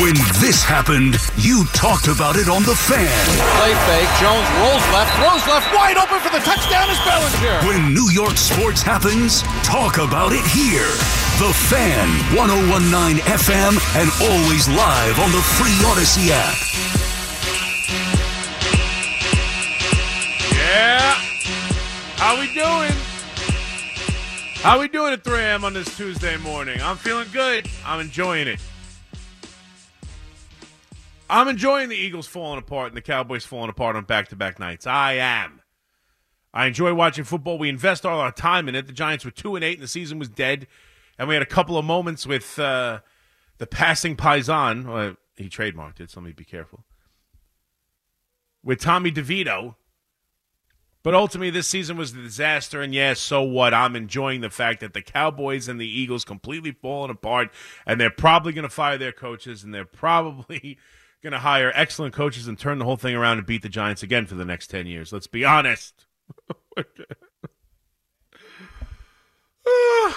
When 0.00 0.16
this 0.40 0.64
happened, 0.64 1.20
you 1.36 1.68
talked 1.76 2.08
about 2.08 2.40
it 2.40 2.48
on 2.48 2.64
The 2.64 2.72
Fan. 2.72 3.20
Play 3.60 3.76
fake. 3.84 4.08
Jones 4.16 4.48
rolls 4.56 4.80
left, 4.96 5.12
throws 5.20 5.44
left, 5.44 5.68
wide 5.76 6.00
open 6.00 6.16
for 6.24 6.32
the 6.32 6.40
touchdown 6.40 6.88
is 6.88 6.96
Bellinger. 7.04 7.68
When 7.68 7.92
New 7.92 8.08
York 8.08 8.40
sports 8.40 8.80
happens, 8.80 9.42
talk 9.60 10.00
about 10.00 10.32
it 10.32 10.40
here. 10.56 10.88
The 11.36 11.52
Fan, 11.68 12.08
1019 12.32 13.20
FM, 13.28 13.76
and 14.00 14.08
always 14.24 14.72
live 14.72 15.20
on 15.20 15.36
the 15.36 15.44
free 15.60 15.76
Audacy 15.84 16.32
app. 16.32 16.56
Yeah. 20.56 21.12
How 22.16 22.40
we 22.40 22.48
doing? 22.56 22.96
How 24.64 24.80
we 24.80 24.88
doing 24.88 25.12
at 25.12 25.22
3 25.24 25.40
a.m. 25.40 25.64
on 25.66 25.74
this 25.74 25.94
Tuesday 25.94 26.38
morning? 26.38 26.80
I'm 26.80 26.96
feeling 26.96 27.28
good. 27.34 27.68
I'm 27.84 28.00
enjoying 28.00 28.48
it. 28.48 28.60
I'm 31.30 31.48
enjoying 31.48 31.88
the 31.88 31.96
Eagles 31.96 32.26
falling 32.26 32.58
apart 32.58 32.88
and 32.88 32.96
the 32.96 33.02
Cowboys 33.02 33.44
falling 33.44 33.70
apart 33.70 33.96
on 33.96 34.04
back-to-back 34.04 34.58
nights. 34.58 34.86
I 34.86 35.12
am. 35.14 35.62
I 36.52 36.66
enjoy 36.66 36.92
watching 36.92 37.22
football. 37.22 37.56
We 37.56 37.68
invest 37.68 38.04
all 38.04 38.18
our 38.18 38.32
time 38.32 38.68
in 38.68 38.74
it. 38.74 38.88
The 38.88 38.92
Giants 38.92 39.24
were 39.24 39.30
two 39.30 39.54
and 39.54 39.64
eight, 39.64 39.74
and 39.74 39.82
the 39.82 39.88
season 39.88 40.18
was 40.18 40.28
dead. 40.28 40.66
And 41.16 41.28
we 41.28 41.34
had 41.34 41.42
a 41.42 41.46
couple 41.46 41.78
of 41.78 41.84
moments 41.84 42.26
with 42.26 42.58
uh, 42.58 43.00
the 43.58 43.66
passing 43.68 44.16
Paisan. 44.16 44.86
Well, 44.86 45.14
he 45.36 45.48
trademarked 45.48 46.00
it, 46.00 46.10
so 46.10 46.20
let 46.20 46.26
me 46.26 46.32
be 46.32 46.44
careful. 46.44 46.84
With 48.64 48.80
Tommy 48.80 49.12
DeVito. 49.12 49.76
But 51.02 51.14
ultimately, 51.14 51.50
this 51.50 51.68
season 51.68 51.96
was 51.96 52.12
a 52.12 52.16
disaster. 52.16 52.82
And 52.82 52.92
yes, 52.92 53.20
so 53.20 53.40
what? 53.42 53.72
I'm 53.72 53.94
enjoying 53.94 54.40
the 54.40 54.50
fact 54.50 54.80
that 54.80 54.92
the 54.92 55.00
Cowboys 55.00 55.68
and 55.68 55.80
the 55.80 55.88
Eagles 55.88 56.24
completely 56.24 56.72
falling 56.72 57.10
apart, 57.10 57.50
and 57.86 58.00
they're 58.00 58.10
probably 58.10 58.52
going 58.52 58.64
to 58.64 58.68
fire 58.68 58.98
their 58.98 59.12
coaches, 59.12 59.62
and 59.62 59.72
they're 59.72 59.84
probably 59.84 60.76
going 61.22 61.32
to 61.32 61.38
hire 61.38 61.72
excellent 61.74 62.14
coaches 62.14 62.46
and 62.46 62.58
turn 62.58 62.78
the 62.78 62.84
whole 62.84 62.96
thing 62.96 63.14
around 63.14 63.38
and 63.38 63.46
beat 63.46 63.62
the 63.62 63.68
Giants 63.68 64.02
again 64.02 64.26
for 64.26 64.34
the 64.34 64.44
next 64.44 64.68
10 64.68 64.86
years. 64.86 65.12
Let's 65.12 65.26
be 65.26 65.44
honest. 65.44 66.06
but 66.76 66.86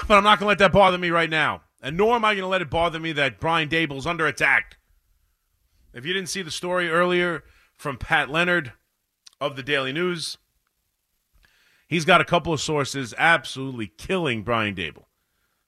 I'm 0.10 0.24
not 0.24 0.40
going 0.40 0.46
to 0.46 0.46
let 0.48 0.60
that 0.60 0.72
bother 0.72 0.98
me 0.98 1.10
right 1.10 1.30
now. 1.30 1.64
And 1.82 1.98
nor 1.98 2.16
am 2.16 2.24
I 2.24 2.34
going 2.34 2.44
to 2.44 2.48
let 2.48 2.62
it 2.62 2.70
bother 2.70 3.00
me 3.00 3.12
that 3.14 3.40
Brian 3.40 3.68
Daboll's 3.68 4.08
under 4.08 4.26
attack. 4.26 4.78
If 5.94 6.06
you 6.06 6.14
didn't 6.14 6.30
see 6.30 6.42
the 6.42 6.52
story 6.52 6.90
earlier 6.90 7.44
from 7.76 7.98
Pat 7.98 8.30
Leonard 8.30 8.72
of 9.42 9.56
the 9.56 9.64
Daily 9.64 9.92
News, 9.92 10.38
he's 11.88 12.06
got 12.06 12.22
a 12.22 12.26
couple 12.26 12.54
of 12.54 12.62
sources 12.62 13.14
absolutely 13.18 13.88
killing 13.88 14.44
Brian 14.44 14.76
Daboll. 14.76 15.06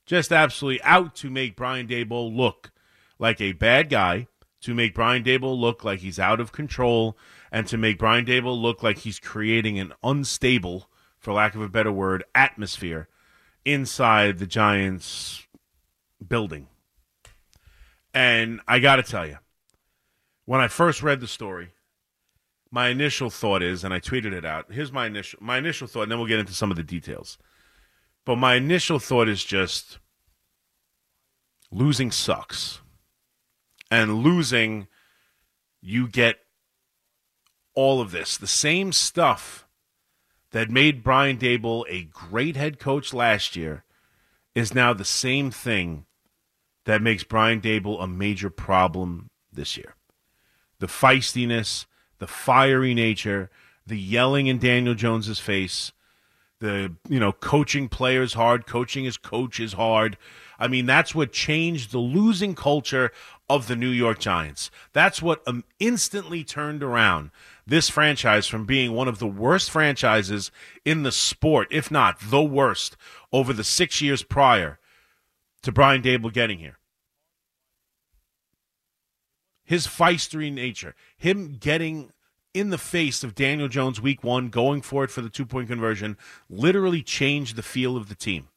Just 0.06 0.31
absolutely 0.31 0.81
out 0.83 1.16
to 1.16 1.30
make 1.30 1.58
Brian 1.58 1.88
Daboll 1.88 2.33
look 2.33 2.72
like 3.19 3.41
a 3.41 3.52
bad 3.52 3.89
guy 3.89 4.28
to 4.66 4.73
make 4.73 4.95
Brian 4.95 5.23
Daboll 5.23 5.59
look 5.59 5.83
like 5.83 5.99
he's 5.99 6.17
out 6.17 6.39
of 6.39 6.52
control 6.52 7.16
and 7.52 7.67
to 7.67 7.77
make 7.77 7.99
Brian 7.99 8.25
Daboll 8.25 8.59
look 8.59 8.81
like 8.81 8.97
he's 8.97 9.19
creating 9.19 9.77
an 9.77 9.94
unstable, 10.03 10.89
for 11.19 11.33
lack 11.33 11.53
of 11.53 11.61
a 11.61 11.69
better 11.69 11.91
word, 11.91 12.23
atmosphere 12.33 13.07
inside 13.63 14.39
the 14.39 14.47
Giants 14.47 15.45
building. 16.27 16.67
And 18.11 18.59
I 18.67 18.80
got 18.80 18.95
to 18.95 19.03
tell 19.03 19.27
you, 19.27 19.38
when 20.45 20.61
I 20.61 20.67
first 20.67 21.03
read 21.03 21.19
the 21.19 21.27
story, 21.27 21.69
my 22.72 22.88
initial 22.88 23.29
thought 23.29 23.61
is, 23.61 23.83
and 23.83 23.94
I 23.94 24.00
tweeted 24.00 24.33
it 24.33 24.45
out. 24.45 24.72
Here's 24.72 24.91
my 24.91 25.05
initial 25.05 25.38
my 25.44 25.59
initial 25.59 25.88
thought, 25.88 26.03
and 26.03 26.11
then 26.11 26.17
we'll 26.17 26.27
get 26.27 26.39
into 26.39 26.53
some 26.53 26.72
of 26.72 26.77
the 26.77 26.83
details. 26.83 27.38
But 28.25 28.38
my 28.38 28.55
initial 28.55 28.97
thought 28.97 29.29
is 29.29 29.44
just 29.44 30.00
losing 31.69 32.09
sucks 32.09 32.81
and 33.91 34.23
losing, 34.23 34.88
you 35.81 36.08
get 36.08 36.38
all 37.73 38.02
of 38.02 38.11
this. 38.11 38.38
The 38.38 38.47
same 38.47 38.91
stuff 38.91 39.67
that 40.52 40.69
made 40.69 41.03
Brian 41.03 41.38
Daboll 41.38 41.83
a 41.90 42.03
great 42.03 42.56
head 42.56 42.79
coach 42.79 43.13
last 43.13 43.56
year 43.56 43.84
is 44.56 44.73
now 44.73 44.94
the 44.94 45.06
same 45.06 45.51
thing 45.51 46.06
that 46.85 47.01
makes 47.01 47.23
Brian 47.23 47.59
Daboll 47.59 48.01
a 48.01 48.07
major 48.07 48.50
problem 48.50 49.29
this 49.51 49.75
year. 49.75 49.96
The 50.79 50.88
feistiness, 50.88 51.85
the 52.19 52.28
fiery 52.28 52.94
nature, 52.94 53.50
the 53.85 54.00
yelling 54.00 54.47
in 54.47 54.57
Daniel 54.57 54.96
Jones's 54.96 55.40
face, 55.40 55.91
the 56.59 56.94
you 57.09 57.19
know 57.19 57.31
coaching 57.31 57.90
players 57.90 58.34
hard, 58.34 58.66
coaching 58.66 59.03
his 59.03 59.17
coaches 59.17 59.73
hard. 59.73 60.17
I 60.57 60.67
mean, 60.67 60.85
that's 60.85 61.13
what 61.13 61.34
changed 61.34 61.91
the 61.91 62.00
losing 62.00 62.56
culture 62.56 63.12
of 63.50 63.67
the 63.67 63.75
New 63.75 63.89
York 63.89 64.19
Giants. 64.19 64.72
That's 64.94 65.22
what 65.22 65.41
um, 65.47 65.63
instantly 65.79 66.44
turned 66.44 66.83
around 66.83 67.31
this 67.67 67.89
franchise 67.89 68.47
from 68.47 68.66
being 68.66 68.94
one 68.94 69.07
of 69.07 69.19
the 69.19 69.28
worst 69.28 69.69
franchises 69.72 70.51
in 70.83 71.03
the 71.03 71.11
sport, 71.11 71.67
if 71.72 71.91
not 71.91 72.19
the 72.19 72.44
worst, 72.44 72.97
over 73.31 73.53
the 73.53 73.63
six 73.63 74.01
years 74.01 74.23
prior 74.23 74.79
to 75.61 75.72
Brian 75.72 76.01
Daboll 76.01 76.34
getting 76.34 76.59
here. 76.59 76.78
His 79.63 79.88
feistery 79.88 80.53
nature, 80.53 80.95
him 81.17 81.57
getting 81.59 82.11
in 82.53 82.69
the 82.69 82.78
face 82.78 83.23
of 83.23 83.35
Daniel 83.35 83.67
Jones 83.67 84.00
week 84.00 84.23
one, 84.23 84.50
going 84.50 84.81
for 84.81 85.03
it 85.03 85.11
for 85.11 85.22
the 85.22 85.29
two 85.29 85.45
point 85.45 85.67
conversion, 85.67 86.17
literally 86.50 87.01
changed 87.01 87.55
the 87.55 87.63
feel 87.63 87.97
of 87.97 88.07
the 88.07 88.16
team. 88.16 88.47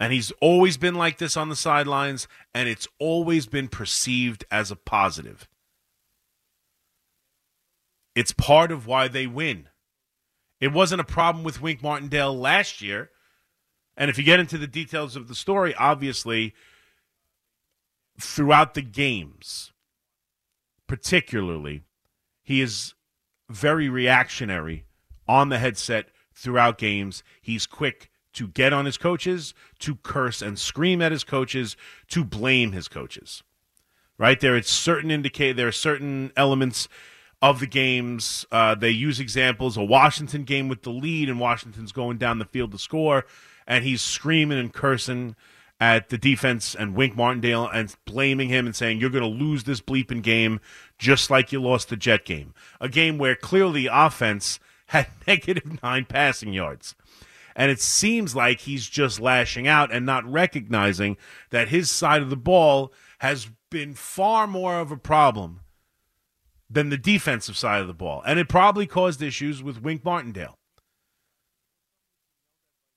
And 0.00 0.14
he's 0.14 0.32
always 0.40 0.78
been 0.78 0.94
like 0.94 1.18
this 1.18 1.36
on 1.36 1.50
the 1.50 1.56
sidelines, 1.56 2.26
and 2.54 2.70
it's 2.70 2.88
always 2.98 3.46
been 3.46 3.68
perceived 3.68 4.46
as 4.50 4.70
a 4.70 4.76
positive. 4.76 5.46
It's 8.14 8.32
part 8.32 8.72
of 8.72 8.86
why 8.86 9.08
they 9.08 9.26
win. 9.26 9.68
It 10.58 10.72
wasn't 10.72 11.02
a 11.02 11.04
problem 11.04 11.44
with 11.44 11.60
Wink 11.60 11.82
Martindale 11.82 12.36
last 12.36 12.80
year. 12.80 13.10
And 13.94 14.10
if 14.10 14.16
you 14.16 14.24
get 14.24 14.40
into 14.40 14.56
the 14.56 14.66
details 14.66 15.16
of 15.16 15.28
the 15.28 15.34
story, 15.34 15.74
obviously, 15.74 16.54
throughout 18.18 18.72
the 18.72 18.82
games, 18.82 19.72
particularly, 20.86 21.82
he 22.42 22.62
is 22.62 22.94
very 23.50 23.88
reactionary 23.90 24.86
on 25.28 25.50
the 25.50 25.58
headset 25.58 26.06
throughout 26.34 26.78
games. 26.78 27.22
He's 27.42 27.66
quick 27.66 28.09
to 28.34 28.48
get 28.48 28.72
on 28.72 28.84
his 28.84 28.96
coaches, 28.96 29.54
to 29.80 29.96
curse 29.96 30.42
and 30.42 30.58
scream 30.58 31.02
at 31.02 31.12
his 31.12 31.24
coaches, 31.24 31.76
to 32.08 32.24
blame 32.24 32.72
his 32.72 32.88
coaches. 32.88 33.42
Right 34.18 34.38
there, 34.40 34.56
it's 34.56 34.70
certain 34.70 35.10
indicate 35.10 35.56
there 35.56 35.68
are 35.68 35.72
certain 35.72 36.30
elements 36.36 36.88
of 37.40 37.58
the 37.60 37.66
games. 37.66 38.44
Uh, 38.52 38.74
they 38.74 38.90
use 38.90 39.18
examples: 39.18 39.76
a 39.76 39.82
Washington 39.82 40.44
game 40.44 40.68
with 40.68 40.82
the 40.82 40.90
lead, 40.90 41.28
and 41.28 41.40
Washington's 41.40 41.92
going 41.92 42.18
down 42.18 42.38
the 42.38 42.44
field 42.44 42.72
to 42.72 42.78
score, 42.78 43.24
and 43.66 43.84
he's 43.84 44.02
screaming 44.02 44.58
and 44.58 44.72
cursing 44.72 45.36
at 45.80 46.10
the 46.10 46.18
defense 46.18 46.74
and 46.74 46.94
Wink 46.94 47.16
Martindale 47.16 47.66
and 47.66 47.94
blaming 48.04 48.50
him 48.50 48.66
and 48.66 48.76
saying, 48.76 49.00
You're 49.00 49.10
going 49.10 49.22
to 49.22 49.44
lose 49.44 49.64
this 49.64 49.80
bleeping 49.80 50.22
game 50.22 50.60
just 50.98 51.30
like 51.30 51.50
you 51.50 51.60
lost 51.60 51.88
the 51.88 51.96
Jet 51.96 52.24
game. 52.24 52.52
A 52.80 52.88
game 52.88 53.16
where 53.16 53.34
clearly 53.34 53.86
offense 53.90 54.60
had 54.86 55.08
negative 55.26 55.82
nine 55.82 56.04
passing 56.04 56.52
yards. 56.52 56.94
And 57.56 57.70
it 57.70 57.80
seems 57.80 58.34
like 58.34 58.60
he's 58.60 58.88
just 58.88 59.20
lashing 59.20 59.66
out 59.66 59.92
and 59.92 60.06
not 60.06 60.30
recognizing 60.30 61.16
that 61.50 61.68
his 61.68 61.90
side 61.90 62.22
of 62.22 62.30
the 62.30 62.36
ball 62.36 62.92
has 63.18 63.48
been 63.70 63.94
far 63.94 64.46
more 64.46 64.78
of 64.78 64.90
a 64.90 64.96
problem 64.96 65.60
than 66.68 66.88
the 66.88 66.98
defensive 66.98 67.56
side 67.56 67.80
of 67.80 67.88
the 67.88 67.94
ball. 67.94 68.22
And 68.26 68.38
it 68.38 68.48
probably 68.48 68.86
caused 68.86 69.22
issues 69.22 69.62
with 69.62 69.82
Wink 69.82 70.04
Martindale. 70.04 70.56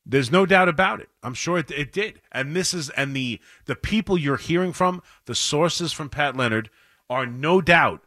There's 0.05 0.31
no 0.31 0.45
doubt 0.45 0.67
about 0.67 0.99
it. 0.99 1.09
I'm 1.23 1.33
sure 1.33 1.57
it, 1.57 1.71
it 1.71 1.91
did. 1.91 2.21
And 2.31 2.55
this 2.55 2.73
is 2.73 2.89
and 2.91 3.15
the 3.15 3.39
the 3.65 3.75
people 3.75 4.17
you're 4.17 4.37
hearing 4.37 4.73
from, 4.73 5.01
the 5.25 5.35
sources 5.35 5.93
from 5.93 6.09
Pat 6.09 6.35
Leonard, 6.35 6.69
are 7.09 7.25
no 7.25 7.61
doubt 7.61 8.01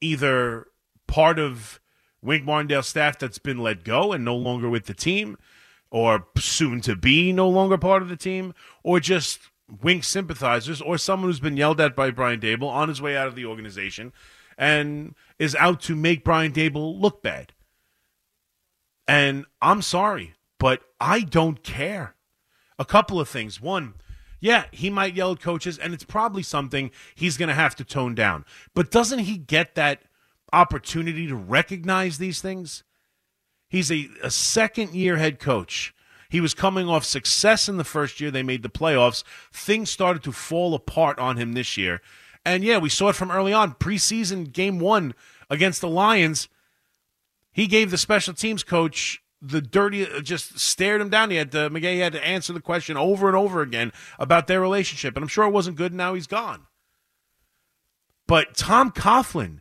either 0.00 0.68
part 1.08 1.38
of 1.38 1.80
Wink 2.22 2.44
Martindale 2.44 2.82
staff 2.82 3.18
that's 3.18 3.38
been 3.38 3.58
let 3.58 3.84
go 3.84 4.12
and 4.12 4.24
no 4.24 4.36
longer 4.36 4.68
with 4.68 4.86
the 4.86 4.94
team, 4.94 5.38
or 5.90 6.26
soon 6.36 6.80
to 6.82 6.96
be 6.96 7.32
no 7.32 7.48
longer 7.48 7.78
part 7.78 8.02
of 8.02 8.08
the 8.08 8.16
team, 8.16 8.54
or 8.82 9.00
just 9.00 9.40
Wink 9.82 10.04
sympathizers, 10.04 10.80
or 10.80 10.98
someone 10.98 11.28
who's 11.28 11.40
been 11.40 11.56
yelled 11.56 11.80
at 11.80 11.94
by 11.94 12.10
Brian 12.10 12.40
Daboll 12.40 12.70
on 12.70 12.88
his 12.88 13.02
way 13.02 13.16
out 13.16 13.28
of 13.28 13.34
the 13.34 13.44
organization 13.44 14.12
and 14.56 15.14
is 15.38 15.54
out 15.54 15.80
to 15.82 15.94
make 15.94 16.24
Brian 16.24 16.52
Daboll 16.52 17.00
look 17.00 17.22
bad. 17.22 17.52
And 19.06 19.46
I'm 19.62 19.80
sorry, 19.80 20.34
but 20.58 20.82
I 21.00 21.20
don't 21.20 21.62
care. 21.62 22.14
A 22.78 22.84
couple 22.84 23.20
of 23.20 23.28
things. 23.28 23.60
One, 23.60 23.94
yeah, 24.40 24.64
he 24.70 24.90
might 24.90 25.14
yell 25.14 25.32
at 25.32 25.40
coaches, 25.40 25.78
and 25.78 25.94
it's 25.94 26.04
probably 26.04 26.42
something 26.42 26.90
he's 27.14 27.36
going 27.36 27.48
to 27.48 27.54
have 27.54 27.74
to 27.76 27.84
tone 27.84 28.14
down. 28.14 28.44
But 28.74 28.90
doesn't 28.90 29.20
he 29.20 29.36
get 29.36 29.74
that 29.76 30.02
opportunity 30.52 31.26
to 31.26 31.36
recognize 31.36 32.18
these 32.18 32.40
things. 32.40 32.84
He's 33.68 33.90
a, 33.90 34.08
a 34.22 34.30
second 34.30 34.94
year 34.94 35.16
head 35.16 35.38
coach. 35.38 35.94
He 36.30 36.40
was 36.40 36.54
coming 36.54 36.88
off 36.88 37.04
success 37.04 37.68
in 37.68 37.76
the 37.78 37.84
first 37.84 38.20
year. 38.20 38.30
They 38.30 38.42
made 38.42 38.62
the 38.62 38.68
playoffs. 38.68 39.24
Things 39.52 39.90
started 39.90 40.22
to 40.24 40.32
fall 40.32 40.74
apart 40.74 41.18
on 41.18 41.36
him 41.36 41.52
this 41.54 41.76
year. 41.76 42.02
And 42.44 42.62
yeah, 42.62 42.78
we 42.78 42.88
saw 42.88 43.08
it 43.08 43.16
from 43.16 43.30
early 43.30 43.52
on. 43.52 43.74
Preseason 43.74 44.52
game 44.52 44.78
one 44.78 45.14
against 45.50 45.80
the 45.80 45.88
Lions, 45.88 46.48
he 47.52 47.66
gave 47.66 47.90
the 47.90 47.98
special 47.98 48.34
teams 48.34 48.62
coach 48.62 49.22
the 49.40 49.60
dirty, 49.60 50.06
uh, 50.06 50.20
just 50.20 50.58
stared 50.58 51.00
him 51.00 51.10
down. 51.10 51.30
He 51.30 51.36
had 51.36 51.52
to, 51.52 51.70
McGaughey 51.70 52.00
had 52.00 52.12
to 52.12 52.26
answer 52.26 52.52
the 52.52 52.60
question 52.60 52.96
over 52.96 53.28
and 53.28 53.36
over 53.36 53.62
again 53.62 53.92
about 54.18 54.46
their 54.46 54.60
relationship. 54.60 55.16
And 55.16 55.22
I'm 55.22 55.28
sure 55.28 55.46
it 55.46 55.52
wasn't 55.52 55.76
good. 55.76 55.92
And 55.92 55.98
now 55.98 56.14
he's 56.14 56.26
gone. 56.26 56.66
But 58.26 58.56
Tom 58.56 58.90
Coughlin, 58.90 59.60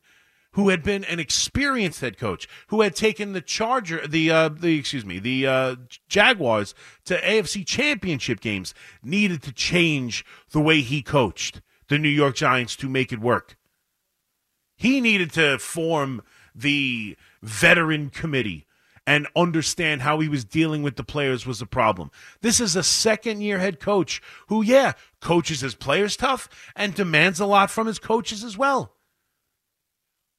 who 0.57 0.69
had 0.69 0.81
been 0.81 1.04
an 1.04 1.19
experienced 1.19 2.01
head 2.01 2.18
coach, 2.18 2.48
who 2.69 2.81
had 2.81 2.95
taken 2.95 3.33
the 3.33 3.42
Charger, 3.42 4.07
the 4.07 4.31
uh, 4.31 4.50
the 4.50 4.80
excuse 4.80 5.06
me, 5.06 5.19
the 5.19 5.45
uh, 5.45 5.75
Jaguars 6.09 6.74
to 7.06 7.21
AFC 7.21 7.63
Championship 7.63 8.42
games, 8.42 8.74
needed 9.04 9.44
to 9.44 9.54
change 9.54 10.25
the 10.50 10.59
way 10.59 10.81
he 10.81 11.04
coached 11.04 11.62
the 11.89 12.00
New 12.00 12.09
York 12.09 12.36
Giants 12.36 12.75
to 12.77 12.89
make 12.89 13.13
it 13.13 13.19
work. 13.19 13.56
He 14.75 15.00
needed 15.00 15.31
to 15.33 15.59
form 15.59 16.24
the 16.56 17.15
veteran 17.44 18.09
committee 18.09 18.65
and 19.06 19.27
understand 19.36 20.01
how 20.01 20.19
he 20.19 20.27
was 20.27 20.44
dealing 20.44 20.81
with 20.81 20.95
the 20.95 21.04
players 21.04 21.45
was 21.45 21.62
a 21.62 21.68
problem. 21.68 22.09
This 22.42 22.59
is 22.59 22.75
a 22.75 22.81
second 22.81 23.42
year 23.42 23.59
head 23.59 23.80
coach 23.80 24.24
who, 24.48 24.63
yeah, 24.63 24.94
coaches 25.21 25.62
his 25.62 25.75
players 25.75 26.18
tough 26.18 26.50
and 26.75 26.95
demands 26.95 27.39
a 27.39 27.45
lot 27.45 27.69
from 27.69 27.86
his 27.86 28.00
coaches 28.00 28.44
as 28.44 28.57
well. 28.57 28.96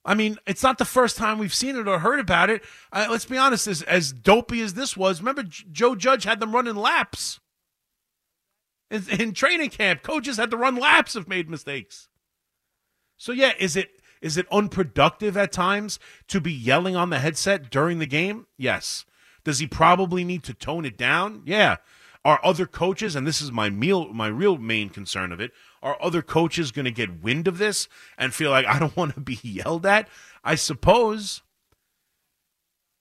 I 0.04 0.14
mean, 0.14 0.38
it's 0.46 0.62
not 0.62 0.78
the 0.78 0.84
first 0.84 1.16
time 1.16 1.38
we've 1.38 1.54
seen 1.54 1.76
it 1.76 1.86
or 1.88 1.98
heard 1.98 2.20
about 2.20 2.50
it. 2.50 2.62
Uh, 2.92 3.08
let's 3.10 3.24
be 3.26 3.36
honest, 3.36 3.66
as, 3.66 3.82
as 3.82 4.12
dopey 4.12 4.62
as 4.62 4.74
this 4.74 4.96
was, 4.96 5.20
remember 5.20 5.42
J- 5.42 5.66
Joe 5.70 5.94
Judge 5.94 6.24
had 6.24 6.40
them 6.40 6.54
running 6.54 6.76
laps 6.76 7.40
in, 8.90 9.04
in 9.10 9.32
training 9.34 9.70
camp. 9.70 10.02
Coaches 10.02 10.36
had 10.36 10.50
to 10.50 10.56
run 10.56 10.76
laps 10.76 11.16
if 11.16 11.28
made 11.28 11.50
mistakes. 11.50 12.08
So 13.16 13.32
yeah, 13.32 13.52
is 13.58 13.76
it 13.76 13.90
is 14.20 14.36
it 14.36 14.46
unproductive 14.50 15.36
at 15.36 15.52
times 15.52 15.98
to 16.28 16.40
be 16.40 16.52
yelling 16.52 16.96
on 16.96 17.10
the 17.10 17.18
headset 17.18 17.70
during 17.70 17.98
the 17.98 18.06
game? 18.06 18.46
Yes. 18.56 19.04
Does 19.44 19.60
he 19.60 19.66
probably 19.66 20.24
need 20.24 20.42
to 20.44 20.54
tone 20.54 20.84
it 20.84 20.98
down? 20.98 21.42
Yeah. 21.44 21.76
Are 22.24 22.40
other 22.44 22.66
coaches, 22.66 23.14
and 23.14 23.26
this 23.26 23.40
is 23.40 23.52
my 23.52 23.70
meal, 23.70 24.12
my 24.12 24.26
real 24.26 24.58
main 24.58 24.88
concern 24.88 25.32
of 25.32 25.40
it, 25.40 25.52
are 25.82 25.96
other 26.00 26.22
coaches 26.22 26.72
going 26.72 26.84
to 26.84 26.90
get 26.90 27.22
wind 27.22 27.48
of 27.48 27.58
this 27.58 27.88
and 28.16 28.34
feel 28.34 28.50
like 28.50 28.66
I 28.69 28.78
don't 28.78 28.96
want 28.96 29.14
to 29.14 29.20
be 29.20 29.38
yelled 29.42 29.86
at? 29.86 30.08
I 30.44 30.54
suppose. 30.54 31.42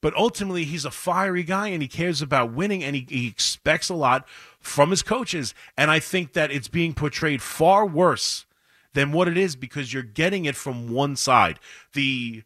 But 0.01 0.15
ultimately, 0.15 0.63
he's 0.63 0.85
a 0.85 0.91
fiery 0.91 1.43
guy 1.43 1.69
and 1.69 1.81
he 1.81 1.87
cares 1.87 2.21
about 2.21 2.53
winning 2.53 2.83
and 2.83 2.95
he, 2.95 3.07
he 3.09 3.27
expects 3.27 3.89
a 3.89 3.95
lot 3.95 4.27
from 4.59 4.91
his 4.91 5.01
coaches. 5.01 5.55
And 5.75 5.89
I 5.89 5.99
think 5.99 6.33
that 6.33 6.51
it's 6.51 6.67
being 6.67 6.93
portrayed 6.93 7.41
far 7.41 7.85
worse 7.85 8.45
than 8.93 9.11
what 9.11 9.27
it 9.27 9.37
is 9.37 9.55
because 9.55 9.93
you're 9.93 10.03
getting 10.03 10.45
it 10.45 10.55
from 10.55 10.91
one 10.91 11.15
side. 11.15 11.59
The 11.93 12.43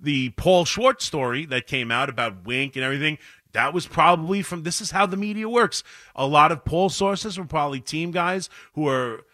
the 0.00 0.30
Paul 0.30 0.64
Schwartz 0.64 1.04
story 1.04 1.46
that 1.46 1.66
came 1.66 1.90
out 1.90 2.08
about 2.08 2.44
Wink 2.44 2.76
and 2.76 2.84
everything, 2.84 3.16
that 3.52 3.72
was 3.72 3.86
probably 3.86 4.42
from 4.42 4.64
this 4.64 4.80
is 4.80 4.90
how 4.90 5.06
the 5.06 5.16
media 5.16 5.48
works. 5.48 5.82
A 6.14 6.26
lot 6.26 6.52
of 6.52 6.64
poll 6.64 6.90
sources 6.90 7.38
were 7.38 7.44
probably 7.44 7.80
team 7.80 8.10
guys 8.10 8.50
who 8.74 8.86
are 8.88 9.24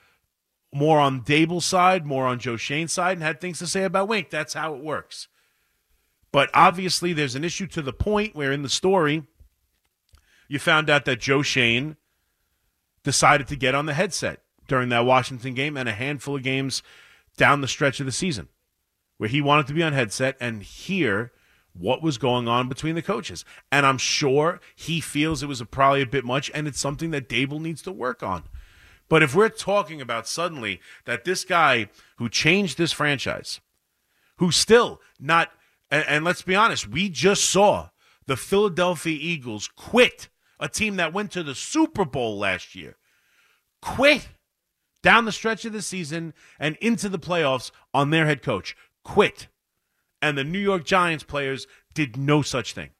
more 0.72 1.00
on 1.00 1.22
Daboll's 1.22 1.64
side, 1.64 2.06
more 2.06 2.26
on 2.26 2.38
Joe 2.38 2.56
Schoen's 2.56 2.92
side, 2.92 3.16
and 3.16 3.22
had 3.22 3.40
things 3.40 3.58
to 3.58 3.66
say 3.66 3.84
about 3.84 4.08
Wink. 4.08 4.30
That's 4.30 4.54
how 4.54 4.74
it 4.74 4.82
works. 4.82 5.28
But 6.32 6.48
obviously, 6.54 7.12
there's 7.12 7.34
an 7.34 7.44
issue 7.44 7.66
to 7.68 7.82
the 7.82 7.92
point 7.92 8.36
where 8.36 8.52
in 8.52 8.62
the 8.62 8.68
story, 8.68 9.24
you 10.48 10.58
found 10.58 10.88
out 10.88 11.04
that 11.06 11.20
Joe 11.20 11.42
Schoen 11.42 11.96
decided 13.02 13.48
to 13.48 13.56
get 13.56 13.74
on 13.74 13.86
the 13.86 13.94
headset 13.94 14.42
during 14.68 14.88
that 14.90 15.04
Washington 15.04 15.54
game 15.54 15.76
and 15.76 15.88
a 15.88 15.92
handful 15.92 16.36
of 16.36 16.42
games 16.42 16.82
down 17.36 17.60
the 17.60 17.68
stretch 17.68 17.98
of 18.00 18.06
the 18.06 18.12
season 18.12 18.48
where 19.20 19.28
he 19.28 19.40
wanted 19.40 19.66
to 19.66 19.74
be 19.74 19.82
on 19.82 19.92
headset 19.92 20.36
and 20.40 20.62
hear 20.62 21.32
what 21.72 22.02
was 22.02 22.18
going 22.18 22.48
on 22.48 22.68
between 22.68 22.94
the 22.94 23.02
coaches. 23.02 23.44
And 23.70 23.84
I'm 23.84 23.98
sure 23.98 24.60
he 24.74 25.00
feels 25.00 25.42
it 25.42 25.46
was 25.46 25.60
a, 25.60 25.66
probably 25.66 26.02
a 26.02 26.06
bit 26.06 26.24
much 26.24 26.50
and 26.54 26.66
it's 26.66 26.80
something 26.80 27.10
that 27.10 27.28
Daboll 27.28 27.60
needs 27.60 27.82
to 27.82 27.92
work 27.92 28.22
on. 28.22 28.44
But 29.10 29.24
if 29.24 29.34
we're 29.34 29.48
talking 29.50 30.00
about 30.00 30.28
suddenly 30.28 30.80
that 31.04 31.24
this 31.24 31.44
guy 31.44 31.88
who 32.16 32.28
changed 32.30 32.78
this 32.78 32.92
franchise, 32.92 33.60
who's 34.36 34.56
still 34.56 35.00
not, 35.18 35.50
and, 35.90 36.04
and 36.08 36.24
let's 36.24 36.42
be 36.42 36.54
honest, 36.54 36.88
we 36.88 37.10
just 37.10 37.44
saw 37.44 37.90
the 38.26 38.36
Philadelphia 38.36 39.18
Eagles 39.20 39.68
quit 39.76 40.28
a 40.60 40.68
team 40.68 40.96
that 40.96 41.12
went 41.12 41.32
to 41.32 41.42
the 41.42 41.56
Super 41.56 42.04
Bowl 42.04 42.38
last 42.38 42.76
year, 42.76 42.96
quit 43.82 44.28
down 45.02 45.24
the 45.24 45.32
stretch 45.32 45.64
of 45.64 45.72
the 45.72 45.82
season 45.82 46.32
and 46.60 46.76
into 46.76 47.08
the 47.08 47.18
playoffs 47.18 47.72
on 47.92 48.10
their 48.10 48.26
head 48.26 48.42
coach. 48.42 48.76
Quit. 49.02 49.48
And 50.22 50.38
the 50.38 50.44
New 50.44 50.58
York 50.58 50.84
Giants 50.84 51.24
players 51.24 51.66
did 51.94 52.16
no 52.16 52.42
such 52.42 52.74
thing. 52.74 52.90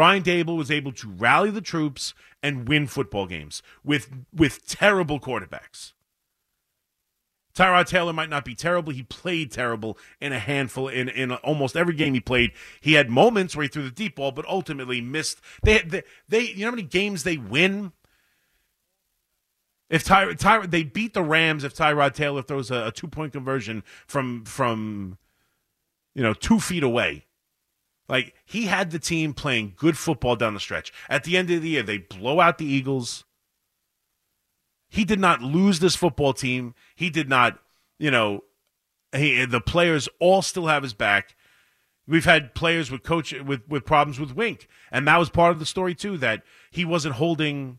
Brian 0.00 0.22
Daboll 0.22 0.56
was 0.56 0.70
able 0.70 0.92
to 0.92 1.10
rally 1.10 1.50
the 1.50 1.60
troops 1.60 2.14
and 2.42 2.66
win 2.66 2.86
football 2.86 3.26
games 3.26 3.62
with 3.84 4.08
with 4.34 4.66
terrible 4.66 5.20
quarterbacks. 5.20 5.92
Tyrod 7.54 7.86
Taylor 7.86 8.14
might 8.14 8.30
not 8.30 8.42
be 8.42 8.54
terrible. 8.54 8.94
He 8.94 9.02
played 9.02 9.52
terrible 9.52 9.98
in 10.18 10.32
a 10.32 10.38
handful 10.38 10.88
in 10.88 11.10
in 11.10 11.32
almost 11.32 11.76
every 11.76 11.92
game 11.92 12.14
he 12.14 12.20
played. 12.20 12.52
He 12.80 12.94
had 12.94 13.10
moments 13.10 13.54
where 13.54 13.64
he 13.64 13.68
threw 13.68 13.82
the 13.82 13.90
deep 13.90 14.16
ball, 14.16 14.32
but 14.32 14.48
ultimately 14.48 15.02
missed. 15.02 15.42
They 15.64 15.80
they, 15.80 16.02
they 16.30 16.40
you 16.44 16.60
know 16.60 16.68
how 16.68 16.76
many 16.76 16.84
games 16.84 17.24
they 17.24 17.36
win 17.36 17.92
if 19.90 20.02
Ty, 20.02 20.32
Ty, 20.32 20.64
they 20.64 20.82
beat 20.82 21.12
the 21.12 21.22
Rams 21.22 21.62
if 21.62 21.74
Tyrod 21.74 22.14
Taylor 22.14 22.40
throws 22.40 22.70
a, 22.70 22.86
a 22.86 22.90
two 22.90 23.06
point 23.06 23.34
conversion 23.34 23.84
from 24.06 24.46
from 24.46 25.18
you 26.14 26.22
know 26.22 26.32
two 26.32 26.58
feet 26.58 26.82
away. 26.82 27.26
Like 28.10 28.34
he 28.44 28.66
had 28.66 28.90
the 28.90 28.98
team 28.98 29.32
playing 29.32 29.74
good 29.76 29.96
football 29.96 30.34
down 30.34 30.54
the 30.54 30.60
stretch. 30.60 30.92
At 31.08 31.22
the 31.22 31.36
end 31.36 31.48
of 31.50 31.62
the 31.62 31.68
year, 31.68 31.84
they 31.84 31.98
blow 31.98 32.40
out 32.40 32.58
the 32.58 32.66
Eagles. 32.66 33.24
He 34.88 35.04
did 35.04 35.20
not 35.20 35.40
lose 35.40 35.78
this 35.78 35.94
football 35.94 36.32
team. 36.32 36.74
He 36.96 37.08
did 37.08 37.28
not, 37.28 37.60
you 38.00 38.10
know, 38.10 38.42
he, 39.14 39.44
the 39.44 39.60
players 39.60 40.08
all 40.18 40.42
still 40.42 40.66
have 40.66 40.82
his 40.82 40.92
back. 40.92 41.36
We've 42.08 42.24
had 42.24 42.52
players 42.52 42.90
with 42.90 43.04
coach 43.04 43.32
with 43.32 43.62
with 43.68 43.84
problems 43.84 44.18
with 44.18 44.34
Wink, 44.34 44.66
and 44.90 45.06
that 45.06 45.18
was 45.18 45.30
part 45.30 45.52
of 45.52 45.60
the 45.60 45.66
story 45.66 45.94
too. 45.94 46.18
That 46.18 46.42
he 46.72 46.84
wasn't 46.84 47.14
holding 47.14 47.78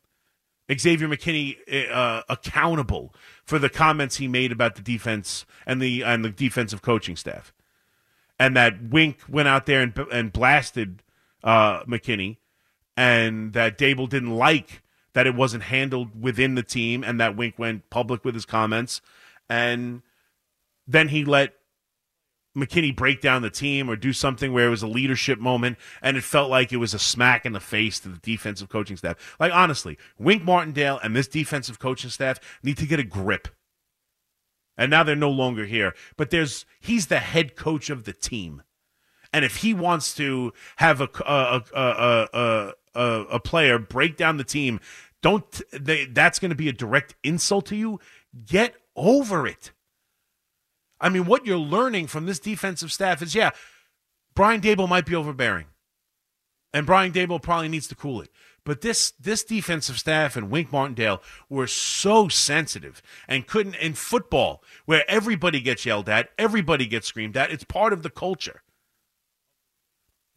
Xavier 0.74 1.10
McKinney 1.10 1.57
uh, 1.92 2.22
accountable 2.30 3.13
for 3.44 3.60
the 3.60 3.69
comments 3.69 4.16
he 4.16 4.30
made 4.30 4.54
about 4.54 4.75
the 4.75 4.81
defense 4.81 5.45
and 5.66 5.81
the 5.81 6.04
and 6.04 6.23
the 6.23 6.30
defensive 6.30 6.81
coaching 6.81 7.18
staff, 7.18 7.52
and 8.42 8.57
that 8.57 8.81
Wink 8.90 9.19
went 9.30 9.48
out 9.48 9.68
there 9.68 9.81
and 9.81 9.95
and 10.12 10.33
blasted 10.33 11.04
uh, 11.44 11.83
McKinney, 11.83 12.38
and 12.98 13.54
that 13.54 13.78
Daboll 13.78 14.10
didn't 14.10 14.36
like 14.36 14.81
that 15.14 15.28
it 15.28 15.36
wasn't 15.36 15.64
handled 15.64 16.19
within 16.19 16.56
the 16.56 16.64
team, 16.64 17.04
and 17.04 17.19
that 17.19 17.38
Wink 17.38 17.60
went 17.60 17.88
public 17.92 18.26
with 18.26 18.33
his 18.33 18.45
comments, 18.45 19.00
and 19.48 20.02
then 20.88 21.10
he 21.10 21.24
let 21.24 21.54
McKinney 22.57 22.95
break 22.95 23.21
down 23.21 23.44
the 23.44 23.52
team 23.52 23.88
or 23.88 23.95
do 23.95 24.12
something 24.12 24.52
where 24.52 24.66
it 24.66 24.71
was 24.71 24.81
a 24.81 24.88
leadership 24.88 25.38
moment 25.40 25.78
and 26.02 26.18
it 26.18 26.24
felt 26.24 26.50
like 26.50 26.74
it 26.74 26.78
was 26.78 26.94
a 26.94 27.00
smack 27.00 27.45
in 27.45 27.54
the 27.54 27.62
face 27.62 27.98
to 28.00 28.10
the 28.10 28.18
defensive 28.18 28.68
coaching 28.68 28.98
staff. 28.98 29.38
Like, 29.40 29.54
honestly, 29.54 29.98
Wink 30.19 30.44
Martindale 30.44 31.00
and 31.02 31.16
this 31.16 31.30
defensive 31.30 31.80
coaching 31.80 32.10
staff 32.10 32.40
need 32.62 32.78
to 32.78 32.86
get 32.86 33.00
a 33.00 33.06
grip. 33.06 33.48
And 34.78 34.90
now 34.90 35.04
they're 35.04 35.16
no 35.16 35.30
longer 35.30 35.66
here. 35.66 35.94
But 36.18 36.30
there's 36.30 36.66
he's 36.80 37.07
the 37.07 37.19
head 37.19 37.56
coach 37.56 37.90
of 37.90 38.06
the 38.06 38.13
team. 38.13 38.63
And 39.33 39.45
if 39.45 39.57
he 39.57 39.73
wants 39.73 40.13
to 40.16 40.54
have 40.78 41.01
a 41.01 41.09
a 41.25 41.61
a 41.73 42.28
a, 42.33 42.73
a, 42.95 43.01
a 43.31 43.40
player 43.40 43.80
break 43.80 44.18
down 44.18 44.37
the 44.37 44.44
team, 44.44 44.80
don't 45.21 45.61
they, 45.71 46.06
that's 46.06 46.40
going 46.40 46.49
to 46.49 46.56
be 46.56 46.69
a 46.69 46.73
direct 46.73 47.16
insult 47.23 47.68
to 47.68 47.75
you. 47.75 47.99
Get 48.45 48.75
over 48.95 49.45
it. 49.47 49.71
I 50.99 51.09
mean, 51.09 51.25
what 51.25 51.45
you're 51.45 51.57
learning 51.57 52.07
from 52.07 52.25
this 52.25 52.40
defensive 52.40 52.92
staff 52.92 53.21
is, 53.21 53.33
yeah, 53.33 53.51
Brian 54.35 54.61
Daboll 54.61 54.87
might 54.87 55.06
be 55.06 55.16
overbearing, 55.16 55.66
and 56.73 56.85
Brian 56.85 57.11
Daboll 57.11 57.42
probably 57.42 57.69
needs 57.69 57.87
to 57.87 57.95
cool 57.95 58.21
it. 58.21 58.30
But 58.71 58.80
this 58.80 59.11
this 59.19 59.44
defensive 59.44 59.99
staff 59.99 60.37
and 60.37 60.49
Wink 60.49 60.71
Martindale 60.71 61.21
were 61.49 61.68
so 61.68 62.30
sensitive 62.30 63.01
and 63.28 63.45
couldn't 63.45 63.75
in 63.75 63.95
football 63.95 64.63
where 64.85 65.04
everybody 65.09 65.59
gets 65.59 65.85
yelled 65.85 66.07
at, 66.07 66.30
everybody 66.37 66.85
gets 66.85 67.07
screamed 67.07 67.35
at. 67.35 67.51
It's 67.51 67.66
part 67.66 67.92
of 67.92 68.01
the 68.01 68.09
culture 68.09 68.63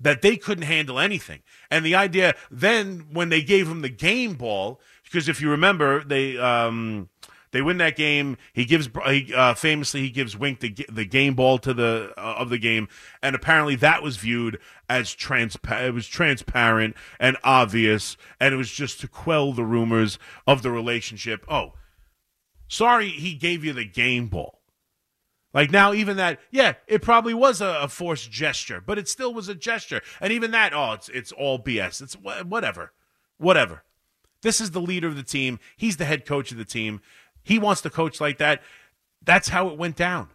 that 0.00 0.21
they 0.21 0.37
couldn't 0.37 0.64
handle 0.64 0.99
anything. 0.99 1.45
And 1.71 1.87
the 1.87 1.95
idea 1.95 2.35
then 2.50 3.07
when 3.12 3.29
they 3.29 3.41
gave 3.41 3.69
him 3.69 3.83
the 3.83 3.88
game 3.88 4.35
ball, 4.35 4.81
because 5.05 5.29
if 5.29 5.41
you 5.41 5.49
remember, 5.49 6.03
they 6.03 6.37
um, 6.37 7.11
They 7.55 7.63
win 7.63 7.79
that 7.79 7.95
game. 7.95 8.37
He 8.53 8.65
gives 8.65 8.89
uh, 8.97 9.55
famously 9.55 10.01
he 10.01 10.11
gives 10.11 10.37
Wink 10.37 10.59
the 10.59 10.75
the 10.91 11.05
game 11.05 11.35
ball 11.35 11.59
to 11.59 11.73
the 11.73 12.13
uh, 12.19 12.35
of 12.39 12.51
the 12.51 12.59
game, 12.59 12.89
and 13.23 13.37
apparently 13.37 13.77
that 13.77 14.03
was 14.03 14.17
viewed 14.17 14.59
as 14.89 15.15
transpa- 15.15 15.87
It 15.87 15.95
was 15.95 16.09
transparent 16.09 16.97
and 17.21 17.37
obvious, 17.45 18.17
and 18.41 18.53
it 18.53 18.57
was 18.57 18.73
just 18.73 19.01
to 19.03 19.09
quell 19.09 19.53
the 19.53 19.63
rumors 19.63 20.19
of 20.49 20.63
the 20.63 20.73
relationship. 20.73 21.47
Oh, 21.49 21.75
sorry, 22.67 23.11
he 23.11 23.35
gave 23.35 23.63
you 23.63 23.73
the 23.73 23.85
game 23.85 24.27
ball. 24.27 24.61
Like 25.53 25.71
now, 25.71 25.93
even 25.93 26.17
that, 26.17 26.41
yeah, 26.51 26.73
it 26.89 27.03
probably 27.03 27.35
was 27.35 27.61
a, 27.61 27.83
a, 27.83 27.89
forced 27.89 28.33
gesture, 28.33 28.83
but 28.85 28.99
it 28.99 29.07
still 29.07 29.33
was 29.33 29.49
a 29.49 29.55
gesture. 29.55 30.03
And 30.21 30.33
even 30.33 30.51
that, 30.51 30.75
oh, 30.75 30.95
it's 30.95 31.09
it's 31.09 31.31
all 31.31 31.61
BS. 31.61 32.03
It's 32.03 32.15
whatever, 32.15 32.93
whatever. 33.39 33.85
This 34.45 34.61
is 34.61 34.73
the 34.73 34.81
leader 34.81 35.09
of 35.09 35.17
the 35.17 35.23
team. 35.23 35.59
He's 35.75 35.97
the 35.97 36.05
head 36.05 36.27
coach 36.27 36.53
of 36.53 36.59
the 36.59 36.67
team. 36.67 37.01
He 37.45 37.59
wants 37.59 37.83
to 37.83 37.91
coach 37.91 38.21
like 38.21 38.39
that. 38.39 38.63
That's 39.23 39.49
how 39.49 39.69
it 39.69 39.79
went 39.79 39.97
down. 39.97 40.29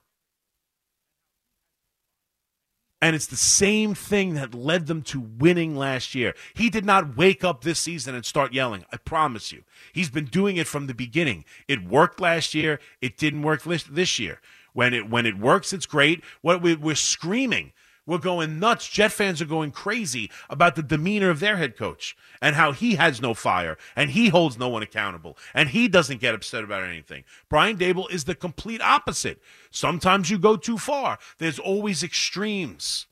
And 3.01 3.15
it's 3.15 3.27
the 3.27 3.37
same 3.37 3.93
thing 3.95 4.33
that 4.33 4.53
led 4.53 4.87
them 4.87 5.01
to 5.03 5.21
winning 5.21 5.77
last 5.77 6.13
year. 6.13 6.33
He 6.53 6.69
did 6.69 6.85
not 6.85 7.15
wake 7.15 7.45
up 7.45 7.63
this 7.63 7.79
season 7.79 8.13
and 8.13 8.25
start 8.25 8.53
yelling. 8.53 8.83
I 8.91 8.97
promise 8.97 9.53
you. 9.53 9.63
He's 9.93 10.09
been 10.09 10.25
doing 10.25 10.57
it 10.57 10.67
from 10.67 10.87
the 10.87 10.93
beginning. 10.93 11.45
It 11.67 11.87
worked 11.87 12.19
last 12.19 12.53
year. 12.53 12.79
It 13.01 13.17
didn't 13.17 13.43
work 13.43 13.63
this 13.63 14.19
year. 14.19 14.41
When 14.73 14.93
it 14.93 15.09
when 15.09 15.25
it 15.25 15.39
works, 15.39 15.71
it's 15.73 15.85
great. 15.85 16.23
What 16.41 16.61
we're 16.61 16.95
screaming 16.95 17.71
we're 18.09 18.17
going 18.17 18.57
nuts. 18.57 18.87
Jet 18.87 19.11
fans 19.11 19.39
are 19.39 19.45
going 19.45 19.69
crazy 19.69 20.31
about 20.49 20.75
the 20.75 20.81
demeanor 20.81 21.29
of 21.29 21.39
their 21.39 21.57
head 21.57 21.77
coach 21.77 22.17
and 22.41 22.55
how 22.55 22.71
he 22.71 22.95
has 22.95 23.21
no 23.21 23.35
fire 23.35 23.77
and 23.95 24.09
he 24.09 24.29
holds 24.29 24.57
no 24.57 24.67
one 24.67 24.81
accountable 24.81 25.37
and 25.53 25.69
he 25.69 25.87
doesn't 25.87 26.19
get 26.19 26.33
upset 26.33 26.63
about 26.63 26.83
anything. 26.83 27.23
Brian 27.49 27.77
Daboll 27.77 28.09
is 28.11 28.23
the 28.23 28.33
complete 28.33 28.81
opposite. 28.81 29.39
Sometimes 29.69 30.31
you 30.31 30.39
go 30.39 30.57
too 30.57 30.79
far, 30.79 31.19
there's 31.37 31.59
always 31.59 32.01
extremes. 32.01 33.05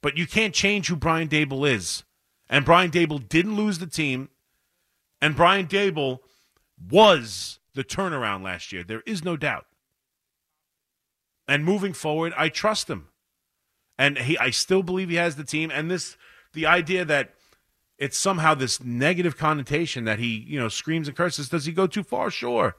But 0.00 0.16
you 0.16 0.26
can't 0.26 0.54
change 0.54 0.88
who 0.88 0.96
Brian 0.96 1.28
Daboll 1.28 1.70
is. 1.70 2.04
And 2.48 2.64
Brian 2.64 2.90
Daboll 2.90 3.28
didn't 3.28 3.56
lose 3.56 3.78
the 3.78 3.86
team. 3.86 4.30
And 5.20 5.36
Brian 5.36 5.66
Daboll 5.66 6.20
was 6.90 7.58
the 7.74 7.84
turnaround 7.84 8.42
last 8.42 8.72
year. 8.72 8.84
There 8.84 9.02
is 9.04 9.22
no 9.22 9.36
doubt. 9.36 9.66
And 11.48 11.64
moving 11.64 11.92
forward, 11.92 12.32
I 12.36 12.48
trust 12.48 12.88
him. 12.88 13.08
And 13.98 14.18
he 14.18 14.36
I 14.38 14.50
still 14.50 14.82
believe 14.82 15.08
he 15.08 15.16
has 15.16 15.36
the 15.36 15.44
team 15.44 15.70
and 15.72 15.90
this 15.90 16.16
the 16.52 16.66
idea 16.66 17.04
that 17.04 17.34
it's 17.98 18.18
somehow 18.18 18.54
this 18.54 18.82
negative 18.82 19.38
connotation 19.38 20.04
that 20.04 20.18
he, 20.18 20.44
you 20.46 20.58
know, 20.58 20.68
screams 20.68 21.08
and 21.08 21.16
curses. 21.16 21.48
Does 21.48 21.64
he 21.64 21.72
go 21.72 21.86
too 21.86 22.02
far? 22.02 22.30
Sure. 22.30 22.76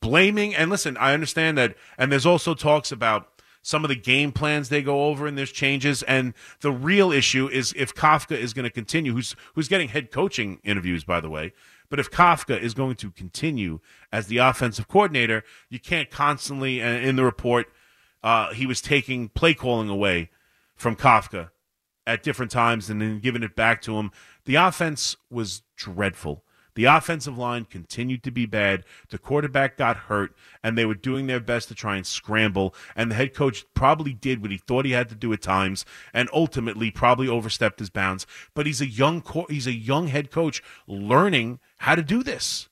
Blaming 0.00 0.54
and 0.54 0.70
listen, 0.70 0.96
I 0.98 1.14
understand 1.14 1.56
that 1.58 1.76
and 1.96 2.12
there's 2.12 2.26
also 2.26 2.54
talks 2.54 2.92
about 2.92 3.28
some 3.62 3.84
of 3.84 3.88
the 3.88 3.96
game 3.96 4.32
plans 4.32 4.68
they 4.68 4.82
go 4.82 5.06
over 5.06 5.26
and 5.26 5.38
there's 5.38 5.52
changes 5.52 6.02
and 6.02 6.34
the 6.60 6.72
real 6.72 7.12
issue 7.12 7.48
is 7.48 7.72
if 7.76 7.94
Kafka 7.94 8.36
is 8.36 8.52
going 8.52 8.64
to 8.64 8.70
continue 8.70 9.12
who's 9.12 9.36
who's 9.54 9.68
getting 9.68 9.88
head 9.88 10.10
coaching 10.10 10.58
interviews 10.64 11.04
by 11.04 11.20
the 11.20 11.30
way 11.30 11.52
but 11.92 12.00
if 12.00 12.10
Kafka 12.10 12.58
is 12.58 12.72
going 12.72 12.96
to 12.96 13.10
continue 13.10 13.80
as 14.10 14.26
the 14.26 14.38
offensive 14.38 14.88
coordinator, 14.88 15.44
you 15.68 15.78
can't 15.78 16.10
constantly, 16.10 16.80
in 16.80 17.16
the 17.16 17.22
report, 17.22 17.66
uh, 18.22 18.54
he 18.54 18.64
was 18.64 18.80
taking 18.80 19.28
play 19.28 19.52
calling 19.52 19.90
away 19.90 20.30
from 20.74 20.96
Kafka 20.96 21.50
at 22.06 22.22
different 22.22 22.50
times 22.50 22.88
and 22.88 23.02
then 23.02 23.20
giving 23.20 23.42
it 23.42 23.54
back 23.54 23.82
to 23.82 23.98
him. 23.98 24.10
The 24.46 24.54
offense 24.54 25.18
was 25.28 25.64
dreadful. 25.76 26.42
The 26.74 26.84
offensive 26.84 27.36
line 27.36 27.66
continued 27.66 28.22
to 28.22 28.30
be 28.30 28.46
bad. 28.46 28.84
The 29.10 29.18
quarterback 29.18 29.76
got 29.76 29.96
hurt, 30.08 30.34
and 30.62 30.76
they 30.76 30.86
were 30.86 30.94
doing 30.94 31.26
their 31.26 31.40
best 31.40 31.68
to 31.68 31.74
try 31.74 31.96
and 31.96 32.06
scramble. 32.06 32.74
And 32.96 33.10
the 33.10 33.14
head 33.14 33.34
coach 33.34 33.66
probably 33.74 34.14
did 34.14 34.40
what 34.40 34.50
he 34.50 34.56
thought 34.56 34.86
he 34.86 34.92
had 34.92 35.10
to 35.10 35.14
do 35.14 35.32
at 35.32 35.42
times, 35.42 35.84
and 36.14 36.30
ultimately 36.32 36.90
probably 36.90 37.28
overstepped 37.28 37.78
his 37.78 37.90
bounds. 37.90 38.26
But 38.54 38.66
he's 38.66 38.80
a 38.80 38.86
young 38.86 39.22
he's 39.50 39.66
a 39.66 39.74
young 39.74 40.08
head 40.08 40.30
coach 40.30 40.62
learning 40.86 41.60
how 41.82 41.96
to 41.96 42.02
do 42.02 42.22
this. 42.22 42.68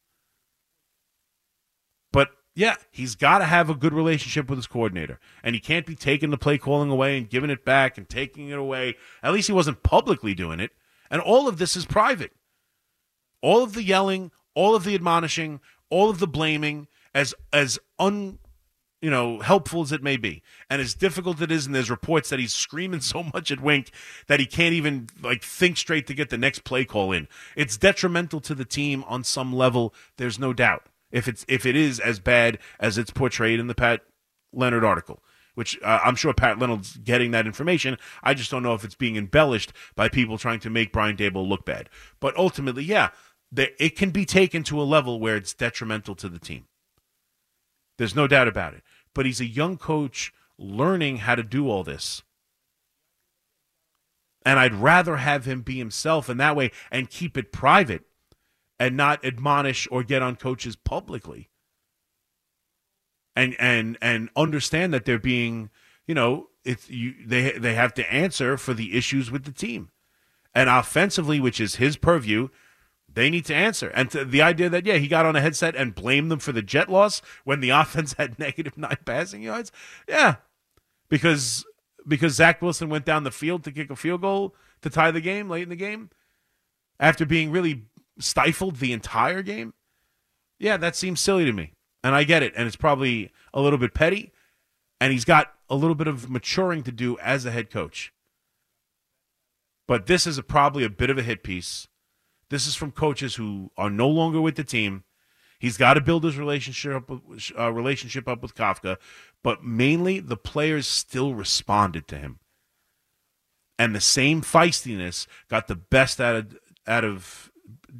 But 2.13 2.29
yeah, 2.55 2.77
he's 2.93 3.17
got 3.17 3.39
to 3.39 3.45
have 3.45 3.69
a 3.69 3.75
good 3.75 3.93
relationship 3.93 4.49
with 4.49 4.57
his 4.57 4.69
coordinator, 4.69 5.19
and 5.43 5.57
he 5.57 5.61
can't 5.61 5.85
be 5.85 5.97
taking 5.97 6.31
the 6.31 6.39
play 6.39 6.59
calling 6.59 6.91
away 6.91 7.19
and 7.19 7.29
giving 7.29 7.51
it 7.51 7.65
back 7.65 7.99
and 7.99 8.09
taking 8.09 8.51
it 8.51 8.59
away. 8.59 8.95
At 9.21 9.33
least 9.33 9.49
he 9.49 9.53
wasn't 9.53 9.83
publicly 9.83 10.33
doing 10.33 10.61
it. 10.61 10.71
And 11.11 11.21
all 11.21 11.49
of 11.49 11.59
this 11.59 11.77
is 11.77 11.85
private 11.87 12.31
all 13.43 13.65
of 13.65 13.73
the 13.73 13.83
yelling, 13.83 14.31
all 14.55 14.77
of 14.77 14.85
the 14.85 14.95
admonishing, 14.95 15.61
all 15.89 16.09
of 16.09 16.21
the 16.21 16.29
blaming, 16.29 16.87
as 17.13 17.35
as 17.53 17.81
un 17.99 18.39
you 19.01 19.11
know 19.11 19.41
helpful 19.41 19.83
as 19.83 19.93
it 19.93 20.03
may 20.03 20.17
be, 20.17 20.43
and 20.69 20.81
as 20.81 20.95
difficult 20.95 21.41
it 21.41 21.51
is, 21.51 21.67
and 21.67 21.75
there's 21.75 21.91
reports 21.91 22.31
that 22.31 22.39
he's 22.39 22.53
screaming 22.53 23.01
so 23.01 23.25
much 23.35 23.51
at 23.51 23.61
Wink 23.61 23.91
that 24.27 24.41
he 24.41 24.47
can't 24.47 24.75
even 24.75 25.09
like 25.23 25.43
think 25.43 25.77
straight 25.77 26.07
to 26.07 26.15
get 26.15 26.31
the 26.31 26.39
next 26.39 26.65
play 26.65 26.85
call 26.85 27.13
in. 27.13 27.29
It's 27.57 27.77
detrimental 27.77 28.41
to 28.43 28.55
the 28.55 28.65
team 28.65 29.05
on 29.07 29.25
some 29.25 29.53
level. 29.53 29.95
There's 30.17 30.39
no 30.39 30.53
doubt. 30.53 30.87
If 31.11 31.27
it's 31.27 31.45
if 31.49 31.67
it 31.67 31.77
is 31.77 31.99
as 31.99 32.21
bad 32.21 32.59
as 32.79 32.99
it's 32.99 33.11
portrayed 33.11 33.59
in 33.59 33.67
the 33.67 33.75
Pat 33.75 34.03
Leonard 34.53 34.85
article 34.85 35.23
which 35.55 35.79
uh, 35.83 36.01
I'm 36.05 36.17
sure 36.17 36.33
Pat 36.33 36.59
Leonard's 36.59 36.97
getting 36.97 37.33
that 37.33 37.47
information. 37.47 37.99
I 38.23 38.35
just 38.35 38.51
don't 38.51 38.63
know 38.63 38.73
if 38.73 38.85
it's 38.85 38.95
being 38.95 39.17
embellished 39.17 39.73
by 39.95 40.09
people 40.09 40.39
trying 40.39 40.61
to 40.61 40.71
make 40.71 40.93
Brian 40.93 41.17
Daboll 41.17 41.47
look 41.47 41.67
bad. 41.67 41.89
But 42.19 42.37
ultimately, 42.37 42.85
yeah, 42.85 43.11
that 43.53 43.73
it 43.79 43.97
can 43.97 44.11
be 44.11 44.25
taken 44.25 44.63
to 44.65 44.81
a 44.81 44.85
level 44.85 45.21
where 45.21 45.37
it's 45.37 45.53
detrimental 45.53 46.15
to 46.15 46.29
the 46.29 46.39
team. 46.39 46.67
There's 47.99 48.17
no 48.17 48.27
doubt 48.27 48.49
about 48.49 48.75
it. 48.75 48.83
But 49.15 49.27
he's 49.27 49.41
a 49.41 49.47
young 49.47 49.77
coach 49.77 50.33
learning 50.59 51.19
how 51.19 51.35
to 51.35 51.43
do 51.43 51.69
all 51.69 51.83
this. 51.83 52.23
And 54.45 54.59
I'd 54.59 54.75
rather 54.75 55.17
have 55.17 55.45
him 55.45 55.63
be 55.63 55.79
himself 55.79 56.31
in 56.31 56.39
that 56.39 56.57
way 56.57 56.71
and 56.91 57.11
keep 57.11 57.37
it 57.37 57.53
private 57.53 58.05
and 58.79 58.97
not 58.97 59.25
admonish 59.25 59.87
or 59.91 60.03
get 60.03 60.23
on 60.23 60.37
coaches 60.37 60.77
publicly. 60.77 61.51
And 63.37 63.55
and 63.59 63.99
and 64.01 64.31
understand 64.35 64.93
that 64.95 65.05
they're 65.05 65.19
being, 65.19 65.71
you 66.07 66.15
know, 66.15 66.49
it's 66.65 66.89
you 66.91 67.15
they 67.25 67.53
they 67.53 67.75
have 67.75 67.95
to 67.95 68.13
answer 68.13 68.57
for 68.57 68.75
the 68.75 68.97
issues 68.97 69.31
with 69.31 69.45
the 69.45 69.53
team. 69.53 69.91
And 70.55 70.69
offensively, 70.69 71.39
which 71.39 71.61
is 71.61 71.77
his 71.77 71.97
purview, 71.97 72.49
they 73.13 73.31
need 73.31 73.45
to 73.47 73.55
answer. 73.55 73.89
And 73.89 74.11
to 74.11 74.25
the 74.25 74.43
idea 74.43 74.69
that, 74.69 74.87
yeah, 74.87 74.97
he 74.97 75.09
got 75.09 75.27
on 75.27 75.37
a 75.37 75.41
headset 75.41 75.75
and 75.75 75.95
blamed 75.95 76.31
them 76.31 76.39
for 76.39 76.53
the 76.53 76.63
jet 76.63 76.89
loss 76.89 77.23
when 77.45 77.61
the 77.61 77.71
offense 77.81 78.15
had 78.15 78.39
negative 78.39 78.77
nine 78.79 78.99
passing 79.05 79.43
yards. 79.43 79.73
Yeah. 80.09 80.37
Because 81.09 81.65
because 82.07 82.35
Zach 82.35 82.63
Wilson 82.63 82.89
went 82.89 83.05
down 83.05 83.25
the 83.25 83.31
field 83.31 83.63
to 83.65 83.73
kick 83.73 83.91
a 83.91 83.97
field 83.97 84.23
goal 84.23 84.55
to 84.81 84.91
tie 84.91 85.11
the 85.11 85.21
game 85.21 85.51
late 85.51 85.65
in 85.65 85.69
the 85.69 85.77
game 85.77 86.11
after 86.99 87.27
being 87.27 87.51
really 87.51 87.85
stifled 88.19 88.77
the 88.77 88.93
entire 88.93 89.43
game. 89.43 89.75
Yeah, 90.59 90.77
that 90.79 90.97
seems 90.97 91.21
silly 91.21 91.45
to 91.45 91.53
me. 91.53 91.73
And 92.03 92.15
I 92.15 92.25
get 92.25 92.43
it. 92.43 92.53
And 92.57 92.67
it's 92.67 92.77
probably 92.77 93.33
a 93.53 93.61
little 93.61 93.79
bit 93.79 93.95
petty. 93.95 94.33
And 95.01 95.13
he's 95.13 95.25
got 95.25 95.53
a 95.69 95.75
little 95.75 95.95
bit 95.95 96.09
of 96.09 96.31
maturing 96.31 96.83
to 96.85 96.93
do 96.93 97.19
as 97.19 97.45
a 97.45 97.51
head 97.51 97.71
coach. 97.71 98.13
But 99.87 100.07
this 100.07 100.27
is 100.27 100.39
a, 100.39 100.43
probably 100.43 100.85
a 100.85 100.91
bit 100.91 101.11
of 101.11 101.19
a 101.19 101.23
hit 101.23 101.43
piece 101.43 101.89
this 102.51 102.67
is 102.67 102.75
from 102.75 102.91
coaches 102.91 103.37
who 103.37 103.71
are 103.77 103.91
no 103.91 104.09
longer 104.09 104.41
with 104.41 104.57
the 104.57 104.65
team. 104.65 105.05
He's 105.59 105.77
got 105.77 105.95
to 105.95 106.01
build 106.01 106.25
his 106.25 106.39
relationship 106.39 107.11
uh, 107.59 107.73
relationship 107.73 108.29
up 108.29 108.43
with 108.43 108.55
Kafka, 108.55 108.97
but 109.43 109.63
mainly 109.65 110.19
the 110.21 110.37
players 110.37 110.87
still 110.87 111.35
responded 111.35 112.09
to 112.09 112.17
him, 112.19 112.41
and 113.79 113.95
the 113.95 114.01
same 114.01 114.43
feistiness 114.43 115.27
got 115.49 115.69
the 115.69 115.77
best 115.77 116.21
out 116.21 116.37
of 116.37 116.59
out 116.87 117.05
of 117.05 117.51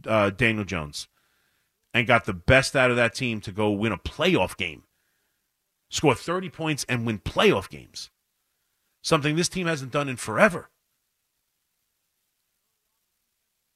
uh, 0.07 0.31
Daniel 0.31 0.65
Jones, 0.65 1.07
and 1.93 2.07
got 2.07 2.25
the 2.25 2.33
best 2.33 2.75
out 2.75 2.91
of 2.91 2.97
that 2.97 3.15
team 3.15 3.41
to 3.43 3.53
go 3.53 3.71
win 3.71 3.93
a 3.93 3.99
playoff 3.99 4.57
game, 4.57 4.85
score 5.91 6.15
thirty 6.15 6.49
points, 6.49 6.85
and 6.89 7.07
win 7.07 7.19
playoff 7.19 7.69
games. 7.69 8.11
Something 9.03 9.37
this 9.37 9.49
team 9.49 9.67
hasn't 9.67 9.93
done 9.93 10.09
in 10.09 10.17
forever. 10.17 10.71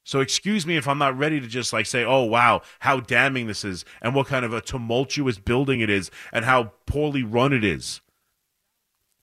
So 0.05 0.19
excuse 0.19 0.67
me 0.67 0.77
if 0.77 0.87
I'm 0.87 0.99
not 0.99 1.17
ready 1.17 1.41
to 1.41 1.47
just 1.47 1.73
like 1.73 1.87
say, 1.87 2.05
"Oh 2.05 2.23
wow, 2.23 2.61
how 2.79 2.99
damning 2.99 3.47
this 3.47 3.65
is 3.65 3.83
and 4.01 4.13
what 4.13 4.27
kind 4.27 4.45
of 4.45 4.53
a 4.53 4.61
tumultuous 4.61 5.39
building 5.39 5.81
it 5.81 5.89
is 5.89 6.11
and 6.31 6.45
how 6.45 6.73
poorly 6.85 7.23
run 7.23 7.51
it 7.51 7.63
is." 7.63 8.01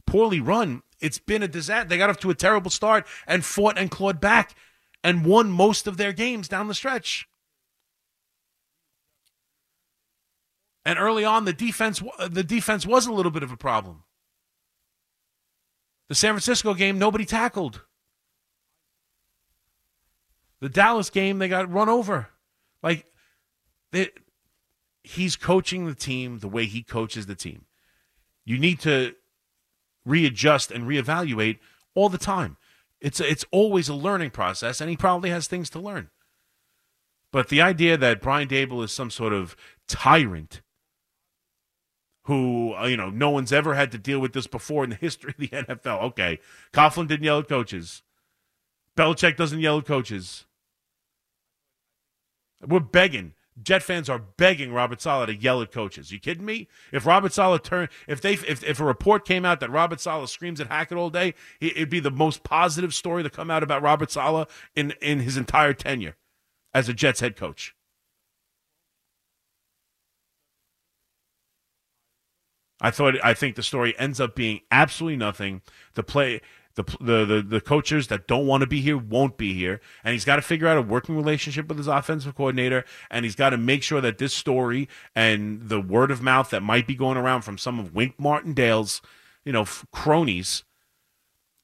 Poorly 0.07 0.41
run, 0.41 0.83
it's 1.01 1.21
been 1.21 1.45
a 1.45 1.49
disaster. 1.49 1.89
They 1.89 1.99
got 1.99 2.11
off 2.11 2.19
to 2.19 2.31
a 2.31 2.35
terrible 2.35 2.71
start 2.71 3.07
and 3.29 3.45
fought 3.45 3.79
and 3.79 3.93
clawed 3.93 4.21
back 4.21 4.57
and 5.05 5.25
won 5.25 5.53
most 5.53 5.87
of 5.87 5.97
their 5.97 6.13
games 6.13 6.49
down 6.49 6.67
the 6.67 6.75
stretch. 6.75 7.29
And 10.85 10.99
early 10.99 11.25
on 11.25 11.45
the 11.45 11.53
defense 11.53 12.03
the 12.29 12.43
defense 12.43 12.85
was 12.85 13.07
a 13.07 13.13
little 13.13 13.31
bit 13.31 13.45
of 13.45 13.53
a 13.53 13.57
problem. 13.57 14.03
The 16.09 16.17
San 16.17 16.33
Francisco 16.33 16.75
game 16.75 16.99
nobody 16.99 17.25
tackled. 17.25 17.83
The 20.63 20.69
Dallas 20.69 21.11
game, 21.11 21.41
they 21.41 21.49
got 21.49 21.73
run 21.73 21.89
over. 21.89 22.29
Like, 22.85 23.07
they, 23.91 24.11
he's 25.03 25.35
coaching 25.35 25.87
the 25.87 25.95
team 25.95 26.39
the 26.39 26.47
way 26.47 26.67
he 26.67 26.85
coaches 26.85 27.27
the 27.27 27.35
team. 27.35 27.65
You 28.45 28.59
need 28.59 28.79
to 28.83 29.17
readjust 30.05 30.71
and 30.71 30.85
reevaluate 30.85 31.59
all 31.97 32.09
the 32.09 32.17
time. 32.17 32.59
It's 33.01 33.19
a, 33.19 33.29
it's 33.29 33.45
always 33.51 33.89
a 33.89 33.95
learning 33.95 34.31
process, 34.31 34.81
and 34.81 34.89
he 34.89 34.97
probably 34.97 35.31
has 35.31 35.49
things 35.49 35.69
to 35.71 35.81
learn. 35.81 36.11
But 37.33 37.49
the 37.49 37.61
idea 37.61 37.97
that 37.97 38.23
Brian 38.23 38.47
Daboll 38.47 38.85
is 38.85 38.93
some 38.93 39.11
sort 39.11 39.33
of 39.33 39.57
tyrant 39.89 40.63
who 42.27 42.73
uh, 42.75 42.87
you 42.87 42.97
know 42.97 43.11
no 43.11 43.31
one's 43.31 43.53
ever 43.53 43.75
had 43.75 43.91
to 43.91 43.99
deal 43.99 44.21
with 44.21 44.33
this 44.33 44.47
before 44.47 44.85
in 44.85 44.91
the 44.91 44.97
history 44.97 45.31
of 45.31 45.39
the 45.39 45.49
NFL. 45.75 46.03
Okay, 46.03 46.39
Coughlin 46.73 47.09
didn't 47.09 47.25
yell 47.25 47.41
at 47.41 47.49
coaches. 47.49 48.03
Belichick 48.97 49.37
doesn't 49.37 49.59
yell 49.59 49.79
at 49.79 49.87
coaches. 49.87 50.45
We're 52.67 52.81
begging. 52.81 53.35
Jet 53.63 53.83
fans 53.83 54.09
are 54.09 54.19
begging 54.19 54.73
Robert 54.73 55.03
Saleh 55.03 55.27
to 55.27 55.35
yell 55.35 55.61
at 55.61 55.73
coaches. 55.73 56.11
You 56.11 56.19
kidding 56.19 56.45
me? 56.45 56.69
If 56.91 57.05
Robert 57.05 57.35
Saleh 57.35 57.63
turn, 57.63 57.89
if 58.09 58.21
they, 58.21 58.33
if, 58.33 58.65
if 58.65 58.81
a 58.81 58.85
report 58.85 59.27
came 59.27 59.45
out 59.45 59.61
that 59.61 59.71
Robert 59.71 60.01
Saleh 60.01 60.29
screams 60.29 60.61
at 60.61 60.69
Hackett 60.69 60.97
all 60.97 61.11
day, 61.11 61.35
it'd 61.61 61.91
be 61.91 62.01
the 62.01 62.11
most 62.11 62.45
positive 62.45 62.95
story 62.95 63.23
to 63.23 63.31
come 63.31 63.51
out 63.51 63.63
about 63.63 63.83
Robert 63.83 64.11
Saleh 64.11 64.49
in 64.75 64.95
in 65.03 65.21
his 65.21 65.37
entire 65.37 65.75
tenure 65.75 66.17
as 66.73 66.89
a 66.89 66.95
Jets 66.95 67.21
head 67.21 67.37
coach. 67.37 67.75
I 72.81 72.91
thought 72.91 73.15
I 73.23 73.35
think 73.35 73.55
the 73.55 73.63
story 73.63 73.97
ends 73.99 74.19
up 74.19 74.35
being 74.35 74.61
absolutely 74.71 75.17
nothing. 75.17 75.63
The 75.95 76.03
play 76.03 76.41
the 76.75 76.85
the 77.01 77.25
the, 77.25 77.43
the 77.43 77.61
coaches 77.61 78.09
that 78.09 78.27
don't 78.27 78.47
want 78.47 78.63
to 78.63 78.67
be 78.67 78.81
here 78.81 78.97
won't 78.97 79.37
be 79.37 79.55
here, 79.55 79.81
and 80.05 80.13
he's 80.13 80.25
got 80.25 80.37
to 80.37 80.43
figure 80.43 80.67
out 80.67 80.79
a 80.79 80.83
working 80.83 81.17
relationship 81.17 81.69
with 81.69 81.79
his 81.79 81.87
offensive 81.87 82.35
coordinator, 82.35 82.85
and 83.11 83.25
he's 83.25 83.37
got 83.37 83.51
to 83.51 83.57
make 83.57 83.83
sure 83.83 84.01
that 84.01 84.19
this 84.19 84.35
story 84.35 84.89
and 85.15 85.69
the 85.69 85.81
word 85.81 86.11
of 86.11 86.23
mouth 86.23 86.51
that 86.51 86.63
might 86.63 86.87
be 86.87 86.95
going 86.95 87.17
around 87.17 87.43
from 87.43 87.59
some 87.59 87.79
of 87.79 87.95
Wink 87.95 88.19
Martindale's, 88.19 89.03
you 89.45 89.53
know, 89.53 89.67
cronies, 89.93 90.65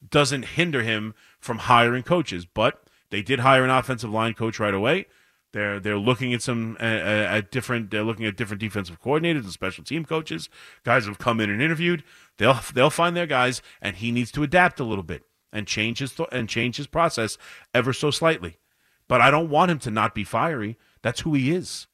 doesn't 0.07 0.45
hinder 0.45 0.83
him 0.83 1.13
from 1.39 1.59
hiring 1.59 2.03
coaches. 2.03 2.45
But 2.45 2.83
they 3.09 3.21
did 3.21 3.39
hire 3.39 3.63
an 3.63 3.69
offensive 3.69 4.11
line 4.11 4.33
coach 4.33 4.59
right 4.59 4.73
away. 4.73 5.07
They're 5.51 5.79
they're 5.79 5.97
looking 5.97 6.33
at 6.33 6.43
some 6.43 6.77
uh, 6.79 6.83
at 6.83 7.49
different. 7.51 7.89
They're 7.89 8.03
looking 8.03 8.25
at 8.25 8.37
different 8.37 8.61
defensive 8.61 9.01
coordinators 9.01 9.43
and 9.43 9.51
special 9.51 9.83
team 9.83 10.05
coaches. 10.05 10.47
Guys 10.83 11.07
have 11.07 11.17
come 11.17 11.39
in 11.39 11.49
and 11.49 11.61
interviewed. 11.61 12.03
They'll 12.39 12.59
they'll 12.73 12.89
find 12.89 13.15
their 13.15 13.27
guys, 13.27 13.61
and 13.81 13.97
he 13.97 14.11
needs 14.11 14.31
to 14.31 14.43
adapt 14.43 14.79
a 14.79 14.85
little 14.85 15.03
bit 15.03 15.23
and 15.53 15.67
change 15.67 15.99
his 15.99 16.13
th- 16.13 16.29
and 16.31 16.49
change 16.49 16.77
his 16.77 16.87
process 16.87 17.37
ever 17.73 17.93
so 17.93 18.09
slightly. 18.09 18.57
But 19.07 19.21
I 19.21 19.29
don't 19.29 19.49
want 19.49 19.71
him 19.71 19.79
to 19.79 19.91
not 19.91 20.15
be 20.15 20.23
fiery. 20.23 20.77
That's 21.03 21.21
who 21.21 21.33
he 21.33 21.51
is, 21.51 21.87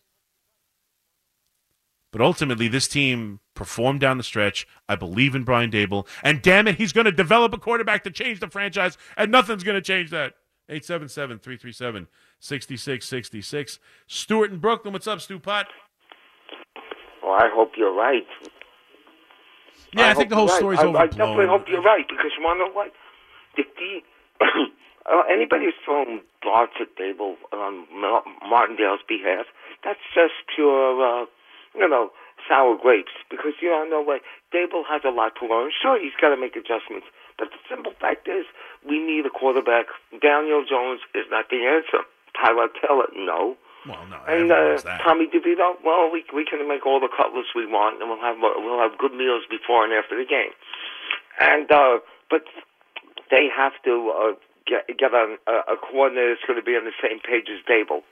But 2.12 2.22
ultimately, 2.22 2.68
this 2.68 2.88
team 2.88 3.40
performed 3.56 4.00
down 4.00 4.18
the 4.18 4.24
stretch. 4.24 4.68
I 4.88 4.96
believe 4.96 5.34
in 5.34 5.44
Brian 5.44 5.72
Daboll. 5.72 6.08
and 6.24 6.42
damn 6.42 6.68
it, 6.68 6.76
he's 6.76 6.94
going 6.94 7.06
to 7.06 7.12
develop 7.12 7.54
a 7.54 7.58
quarterback 7.58 8.04
to 8.04 8.12
change 8.12 8.40
the 8.40 8.48
franchise, 8.48 8.98
and 9.18 9.32
nothing's 9.32 9.64
going 9.64 9.76
to 9.76 9.82
change 9.82 10.12
that. 10.12 10.34
877 10.70 11.40
337 11.40 12.08
6666. 12.40 13.80
Stuart 14.08 14.52
in 14.52 14.60
Brooklyn. 14.60 14.94
What's 14.94 15.08
up, 15.08 15.22
Stu 15.22 15.40
Pot? 15.40 15.68
Well, 17.22 17.34
I 17.34 17.50
hope 17.54 17.72
you're 17.78 17.94
right. 17.94 18.26
Yeah, 19.94 20.08
I, 20.08 20.12
I 20.12 20.14
think 20.14 20.30
the 20.30 20.36
whole 20.36 20.48
story's 20.48 20.80
right. 20.80 20.88
overblown. 20.88 21.02
I, 21.02 21.06
I 21.06 21.08
definitely 21.08 21.48
hope 21.48 21.68
you're 21.68 21.82
right 21.82 22.06
because 22.08 22.32
you 22.38 22.44
want 22.44 22.60
to 22.60 22.66
know 22.66 22.72
what? 22.72 22.92
The, 23.56 23.64
uh, 23.64 24.00
anybody 25.30 25.66
who's 25.66 25.82
throwing 25.86 26.22
darts 26.42 26.74
at 26.80 26.96
Daboll 26.96 27.36
on 27.52 27.86
Martindale's 28.44 29.04
behalf, 29.08 29.46
that's 29.84 30.04
just 30.14 30.34
pure, 30.56 31.02
uh, 31.02 31.26
you 31.76 31.88
know, 31.88 32.12
sour 32.48 32.78
grapes 32.78 33.14
because 33.30 33.54
you 33.62 33.70
don't 33.70 33.90
know 33.90 34.02
what 34.02 34.22
Daboll 34.54 34.84
has 34.90 35.02
a 35.06 35.10
lot 35.10 35.34
to 35.40 35.48
learn. 35.48 35.72
Sure, 35.72 36.00
he's 36.00 36.16
got 36.20 36.30
to 36.30 36.40
make 36.40 36.56
adjustments, 36.56 37.08
but 37.38 37.50
the 37.52 37.60
simple 37.70 37.94
fact 38.00 38.28
is, 38.28 38.46
we 38.88 39.00
need 39.00 39.26
a 39.26 39.30
quarterback. 39.30 39.88
Daniel 40.22 40.64
Jones 40.68 41.02
is 41.16 41.26
not 41.30 41.50
the 41.50 41.64
answer. 41.66 42.04
Tyrod 42.36 42.74
Taylor, 42.82 43.08
no. 43.16 43.58
Well, 43.86 44.00
no, 44.08 44.18
and 44.28 44.52
uh, 44.52 44.80
Tommy 45.04 45.28
DeVito, 45.28 45.76
well, 45.84 46.10
we 46.10 46.24
we 46.34 46.46
can 46.46 46.66
make 46.70 46.86
all 46.86 47.02
the 47.02 47.12
cutlets 47.12 47.52
we 47.54 47.66
want, 47.68 48.00
and 48.00 48.10
we'll 48.10 48.22
have 48.22 48.38
we'll 48.40 48.80
have 48.80 48.98
good 48.98 49.12
meals 49.12 49.44
before 49.50 49.84
and 49.84 49.92
after 49.92 50.16
the 50.16 50.24
game. 50.24 50.56
And 51.38 51.70
uh, 51.70 52.00
but 52.30 52.48
they 53.30 53.48
have 53.56 53.74
to 53.86 54.12
uh, 54.12 54.34
get 54.68 54.88
get 54.98 55.14
a, 55.14 55.38
a 55.48 55.78
coordinator 55.78 56.36
that's 56.36 56.46
going 56.48 56.60
to 56.60 56.66
be 56.66 56.76
on 56.76 56.86
the 56.86 56.96
same 57.02 57.20
page 57.20 57.48
as 57.52 57.64
well, 57.70 58.04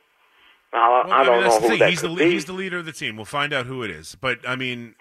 I, 0.74 1.24
don't 1.24 1.34
I 1.34 1.38
mean, 1.38 1.48
know 1.48 1.60
who 1.60 1.78
that 1.78 1.90
he's 1.90 2.02
the. 2.02 2.16
He's 2.16 2.46
the 2.46 2.54
leader 2.54 2.78
of 2.78 2.86
the 2.86 2.94
team. 2.94 3.18
We'll 3.18 3.26
find 3.26 3.52
out 3.52 3.66
who 3.66 3.84
it 3.84 3.92
is. 3.92 4.16
But 4.16 4.40
I 4.48 4.56
mean, 4.56 4.96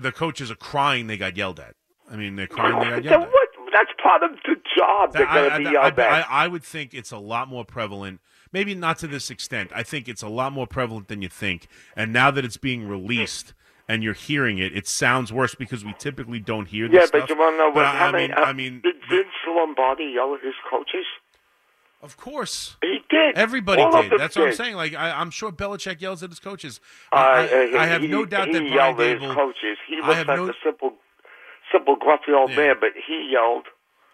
the 0.00 0.12
coaches 0.12 0.50
are 0.50 0.56
crying 0.56 1.06
they 1.06 1.18
got 1.18 1.36
yelled 1.36 1.60
at. 1.60 1.74
I 2.10 2.16
mean, 2.16 2.36
they're 2.36 2.46
crying 2.46 2.78
they 2.78 2.90
got 2.90 3.04
yelled 3.04 3.24
at. 3.24 3.30
What? 3.30 3.48
That's 3.72 3.90
part 4.00 4.22
of 4.22 4.30
the 4.46 4.54
job. 4.78 5.12
They're 5.12 5.26
going 5.26 5.50
to 5.50 5.58
be 5.58 5.74
yelled 5.74 5.98
at. 5.98 6.26
I 6.30 6.48
would 6.48 6.62
think 6.62 6.94
it's 6.94 7.10
a 7.10 7.18
lot 7.18 7.48
more 7.48 7.64
prevalent 7.64 8.20
maybe 8.54 8.74
not 8.74 8.98
to 9.00 9.08
this 9.08 9.30
extent. 9.30 9.70
I 9.74 9.82
think 9.82 10.08
it's 10.08 10.22
a 10.22 10.28
lot 10.28 10.52
more 10.52 10.66
prevalent 10.66 11.08
than 11.08 11.20
you 11.20 11.28
think. 11.28 11.66
And 11.96 12.12
now 12.12 12.30
that 12.30 12.44
it's 12.44 12.56
being 12.56 12.88
released 12.88 13.52
and 13.88 14.02
you're 14.02 14.14
hearing 14.14 14.58
it, 14.58 14.76
it 14.76 14.86
sounds 14.86 15.32
worse 15.32 15.54
because 15.54 15.84
we 15.84 15.94
typically 15.98 16.40
don't 16.40 16.66
hear 16.66 16.88
this 16.88 17.00
yeah, 17.00 17.06
stuff. 17.06 17.22
but 17.22 17.30
you 17.30 17.36
want 17.36 17.54
to 17.54 17.58
know 17.58 17.70
what? 17.70 17.84
I, 17.84 18.08
I 18.08 18.12
mean, 18.12 18.32
I 18.32 18.52
mean, 18.52 18.80
did 18.82 18.96
Vince 19.08 19.28
Lombardi 19.48 20.12
yell 20.14 20.34
at 20.34 20.42
his 20.42 20.54
coaches? 20.70 21.04
Of 22.02 22.18
course, 22.18 22.76
he 22.82 22.98
did. 23.08 23.36
Everybody 23.36 23.82
All 23.82 24.02
did. 24.02 24.12
That's 24.18 24.34
did. 24.34 24.40
what 24.40 24.48
I'm 24.50 24.54
saying. 24.54 24.76
Like 24.76 24.94
I, 24.94 25.20
am 25.20 25.30
sure 25.30 25.50
Belichick 25.50 26.00
yells 26.00 26.22
at 26.22 26.30
his 26.30 26.38
coaches. 26.38 26.80
Uh, 27.10 27.16
I, 27.16 27.46
he, 27.46 27.76
I, 27.76 27.86
have 27.86 28.02
no 28.02 28.26
doubt 28.26 28.48
he 28.48 28.52
that 28.52 28.94
Brian 28.94 29.20
his 29.20 29.32
coaches. 29.32 29.78
He 29.88 29.96
looks 29.96 30.08
like 30.08 30.26
no, 30.26 30.48
a 30.50 30.52
simple, 30.62 30.92
simple, 31.72 31.96
gruffy 31.96 32.34
old 32.36 32.50
yeah. 32.50 32.56
man, 32.56 32.74
but 32.78 32.90
he 33.06 33.30
yelled. 33.32 33.66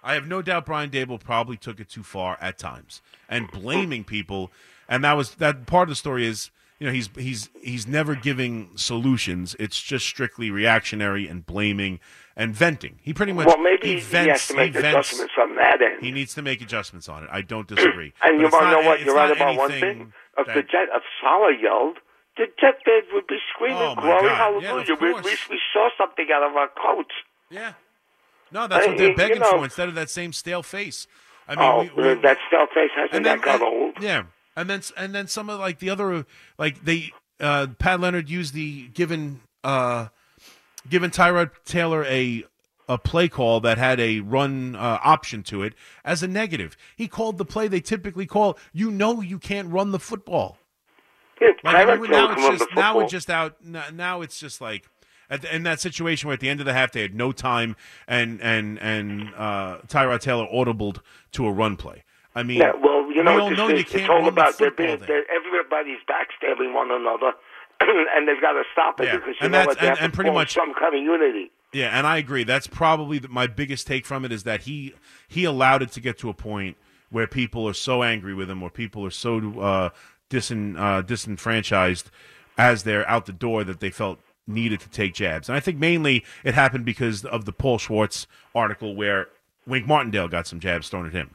I 0.02 0.14
have 0.14 0.26
no 0.26 0.40
doubt 0.40 0.66
Brian 0.66 0.90
Daboll 0.90 1.20
probably 1.20 1.56
took 1.56 1.80
it 1.80 1.88
too 1.88 2.02
far 2.02 2.38
at 2.40 2.58
times 2.58 3.02
and 3.28 3.50
blaming 3.50 4.04
people. 4.04 4.50
And 4.88 5.04
that 5.04 5.16
was 5.16 5.34
that 5.36 5.66
part 5.66 5.84
of 5.84 5.90
the 5.90 5.96
story 5.96 6.26
is 6.26 6.50
you 6.80 6.86
know, 6.86 6.92
he's 6.92 7.08
he's 7.16 7.50
he's 7.62 7.86
never 7.86 8.14
giving 8.16 8.70
solutions. 8.74 9.54
It's 9.60 9.80
just 9.80 10.06
strictly 10.06 10.50
reactionary 10.50 11.28
and 11.28 11.44
blaming 11.46 12.00
and 12.34 12.54
venting. 12.54 12.98
He 13.02 13.12
pretty 13.14 13.32
much 13.32 13.46
well, 13.46 13.58
maybe 13.58 13.86
he 13.86 13.94
he, 13.96 14.00
vents. 14.00 14.30
has 14.30 14.48
to 14.48 14.54
make 14.56 14.74
he 14.74 14.80
vents. 14.80 15.10
adjustments 15.12 15.34
on 15.40 15.56
that 15.56 15.80
end. 15.82 16.02
He 16.02 16.10
needs 16.10 16.34
to 16.34 16.42
make 16.42 16.60
adjustments 16.62 17.08
on 17.08 17.22
it. 17.22 17.28
I 17.30 17.42
don't 17.42 17.68
disagree. 17.74 18.12
and 18.22 18.38
But 18.38 18.42
you 18.42 18.48
want 18.50 18.64
to 18.64 18.70
know 18.82 18.88
what? 18.88 19.00
You're 19.02 19.14
right 19.14 19.30
about 19.30 19.56
one 19.56 19.70
thing. 19.70 20.12
If 20.38 20.46
that- 20.46 20.54
the 20.56 20.62
Jet, 20.62 20.88
if 20.94 21.02
Saleh 21.22 21.60
yelled, 21.62 21.98
the 22.38 22.46
Jet 22.58 22.76
fans 22.84 23.06
would 23.12 23.26
be 23.26 23.36
screaming, 23.54 23.76
Oh, 23.82 23.94
"Glory, 23.94 24.22
God. 24.28 24.36
hallelujah!" 24.36 24.84
Yeah, 24.88 25.12
we, 25.14 25.20
least 25.20 25.50
we 25.50 25.60
saw 25.74 25.90
something 25.98 26.26
out 26.34 26.42
of 26.48 26.56
our 26.56 26.68
coach. 26.68 27.12
Yeah. 27.50 27.74
No, 28.52 28.66
that's 28.66 28.86
what 28.86 28.94
Uh, 28.94 28.98
they're 28.98 29.10
you 29.10 29.16
begging 29.16 29.40
know- 29.40 29.50
for 29.50 29.64
instead 29.64 29.88
of 29.88 29.94
that 29.96 30.08
same 30.08 30.32
stale 30.32 30.62
face. 30.62 31.06
I 31.46 31.56
mean, 31.56 31.64
oh, 31.64 31.80
we, 31.96 32.14
we, 32.14 32.20
that 32.22 32.38
stale 32.48 32.66
face 32.72 32.90
hasn't 32.94 33.14
and 33.16 33.26
then 33.26 33.38
that 33.38 33.44
got 33.44 33.60
old? 33.60 33.94
Yeah, 34.00 34.22
and 34.56 34.68
then 34.68 34.82
and 34.96 35.14
then 35.14 35.26
some 35.26 35.48
of 35.50 35.60
like 35.60 35.78
the 35.78 35.90
other 35.90 36.26
like 36.58 36.84
they 36.84 37.12
uh, 37.40 37.68
Pat 37.78 38.00
Leonard 38.00 38.28
used 38.28 38.54
the 38.54 38.88
given 38.88 39.40
uh, 39.64 40.08
given 40.88 41.10
Tyrod 41.10 41.50
Taylor 41.64 42.04
a 42.04 42.44
a 42.88 42.98
play 42.98 43.28
call 43.28 43.60
that 43.60 43.78
had 43.78 44.00
a 44.00 44.18
run 44.20 44.74
uh, 44.74 44.98
option 45.04 45.44
to 45.44 45.62
it 45.62 45.74
as 46.04 46.24
a 46.24 46.28
negative. 46.28 46.76
He 46.96 47.06
called 47.06 47.38
the 47.38 47.44
play 47.44 47.68
they 47.68 47.80
typically 47.80 48.26
call. 48.26 48.58
You 48.72 48.90
know, 48.90 49.20
you 49.20 49.38
can't 49.38 49.68
run 49.68 49.92
the 49.92 50.00
football. 50.00 50.58
Yeah, 51.40 51.50
Like 51.62 51.88
I 51.88 51.96
mean, 51.96 52.10
now 52.10 52.32
it's 52.32 52.58
just 52.58 52.74
now 52.74 53.00
it's 53.00 53.12
just 53.12 53.30
out. 53.30 53.64
Now 53.64 54.20
it's 54.20 54.38
just 54.38 54.60
like 54.60 54.88
at 55.30 55.42
the, 55.42 55.54
in 55.54 55.62
that 55.62 55.80
situation 55.80 56.26
where 56.26 56.34
at 56.34 56.40
the 56.40 56.48
end 56.48 56.60
of 56.60 56.66
the 56.66 56.74
half 56.74 56.92
they 56.92 57.00
had 57.00 57.14
no 57.14 57.32
time 57.32 57.76
and 58.06 58.42
and 58.42 58.78
and 58.80 59.32
uh, 59.36 59.78
Tyrod 59.86 60.20
Taylor 60.20 60.46
audibled 60.52 60.98
to 61.32 61.46
a 61.46 61.52
run 61.52 61.76
play. 61.76 62.02
I 62.34 62.42
mean, 62.42 62.58
Yeah, 62.58 62.72
well, 62.80 62.99
you 63.24 63.30
we 63.30 63.36
know, 63.36 63.42
all 63.44 63.50
know 63.50 63.68
is, 63.68 63.78
you 63.78 63.84
can't 63.84 64.02
it's 64.02 64.08
all 64.10 64.16
run 64.16 64.24
the 64.24 64.30
about 64.30 64.58
they're 64.58 64.70
being, 64.70 64.98
they're, 65.00 65.24
everybody's 65.30 65.98
backstabbing 66.08 66.74
one 66.74 66.90
another, 66.90 67.32
and 67.80 68.28
they've 68.28 68.40
got 68.40 68.52
to 68.52 68.62
stop 68.72 69.00
it 69.00 69.04
Yeah, 69.06 69.16
because 69.16 69.34
you 69.40 69.44
and 69.44 69.52
know 69.52 69.64
what? 69.66 69.78
They 69.80 69.88
and- 69.88 69.96
have 69.96 70.04
and 70.04 70.12
to 70.12 70.16
pretty 70.16 70.30
much- 70.30 70.54
some 70.54 70.74
kind 70.74 70.94
of 70.96 71.02
unity. 71.02 71.50
Yeah, 71.72 71.96
and 71.96 72.04
I 72.04 72.18
agree. 72.18 72.42
That's 72.42 72.66
probably 72.66 73.20
the, 73.20 73.28
my 73.28 73.46
biggest 73.46 73.86
take 73.86 74.04
from 74.04 74.24
it 74.24 74.32
is 74.32 74.42
that 74.42 74.62
he 74.62 74.92
he 75.28 75.44
allowed 75.44 75.82
it 75.82 75.92
to 75.92 76.00
get 76.00 76.18
to 76.18 76.28
a 76.28 76.34
point 76.34 76.76
where 77.10 77.28
people 77.28 77.68
are 77.68 77.74
so 77.74 78.02
angry 78.02 78.34
with 78.34 78.50
him, 78.50 78.60
or 78.62 78.70
people 78.70 79.06
are 79.06 79.10
so 79.10 79.38
uh, 79.60 79.90
disin, 80.30 80.76
uh, 80.78 81.02
disenfranchised 81.02 82.10
as 82.58 82.82
they're 82.82 83.08
out 83.08 83.26
the 83.26 83.32
door 83.32 83.62
that 83.64 83.78
they 83.80 83.90
felt 83.90 84.18
needed 84.46 84.80
to 84.80 84.88
take 84.90 85.14
jabs. 85.14 85.48
And 85.48 85.54
I 85.56 85.60
think 85.60 85.78
mainly 85.78 86.24
it 86.44 86.54
happened 86.54 86.84
because 86.84 87.24
of 87.24 87.44
the 87.44 87.52
Paul 87.52 87.78
Schwartz 87.78 88.26
article 88.54 88.96
where 88.96 89.28
Wink 89.66 89.86
Martindale 89.86 90.26
got 90.28 90.46
some 90.48 90.58
jabs 90.58 90.88
thrown 90.88 91.06
at 91.06 91.12
him. 91.12 91.30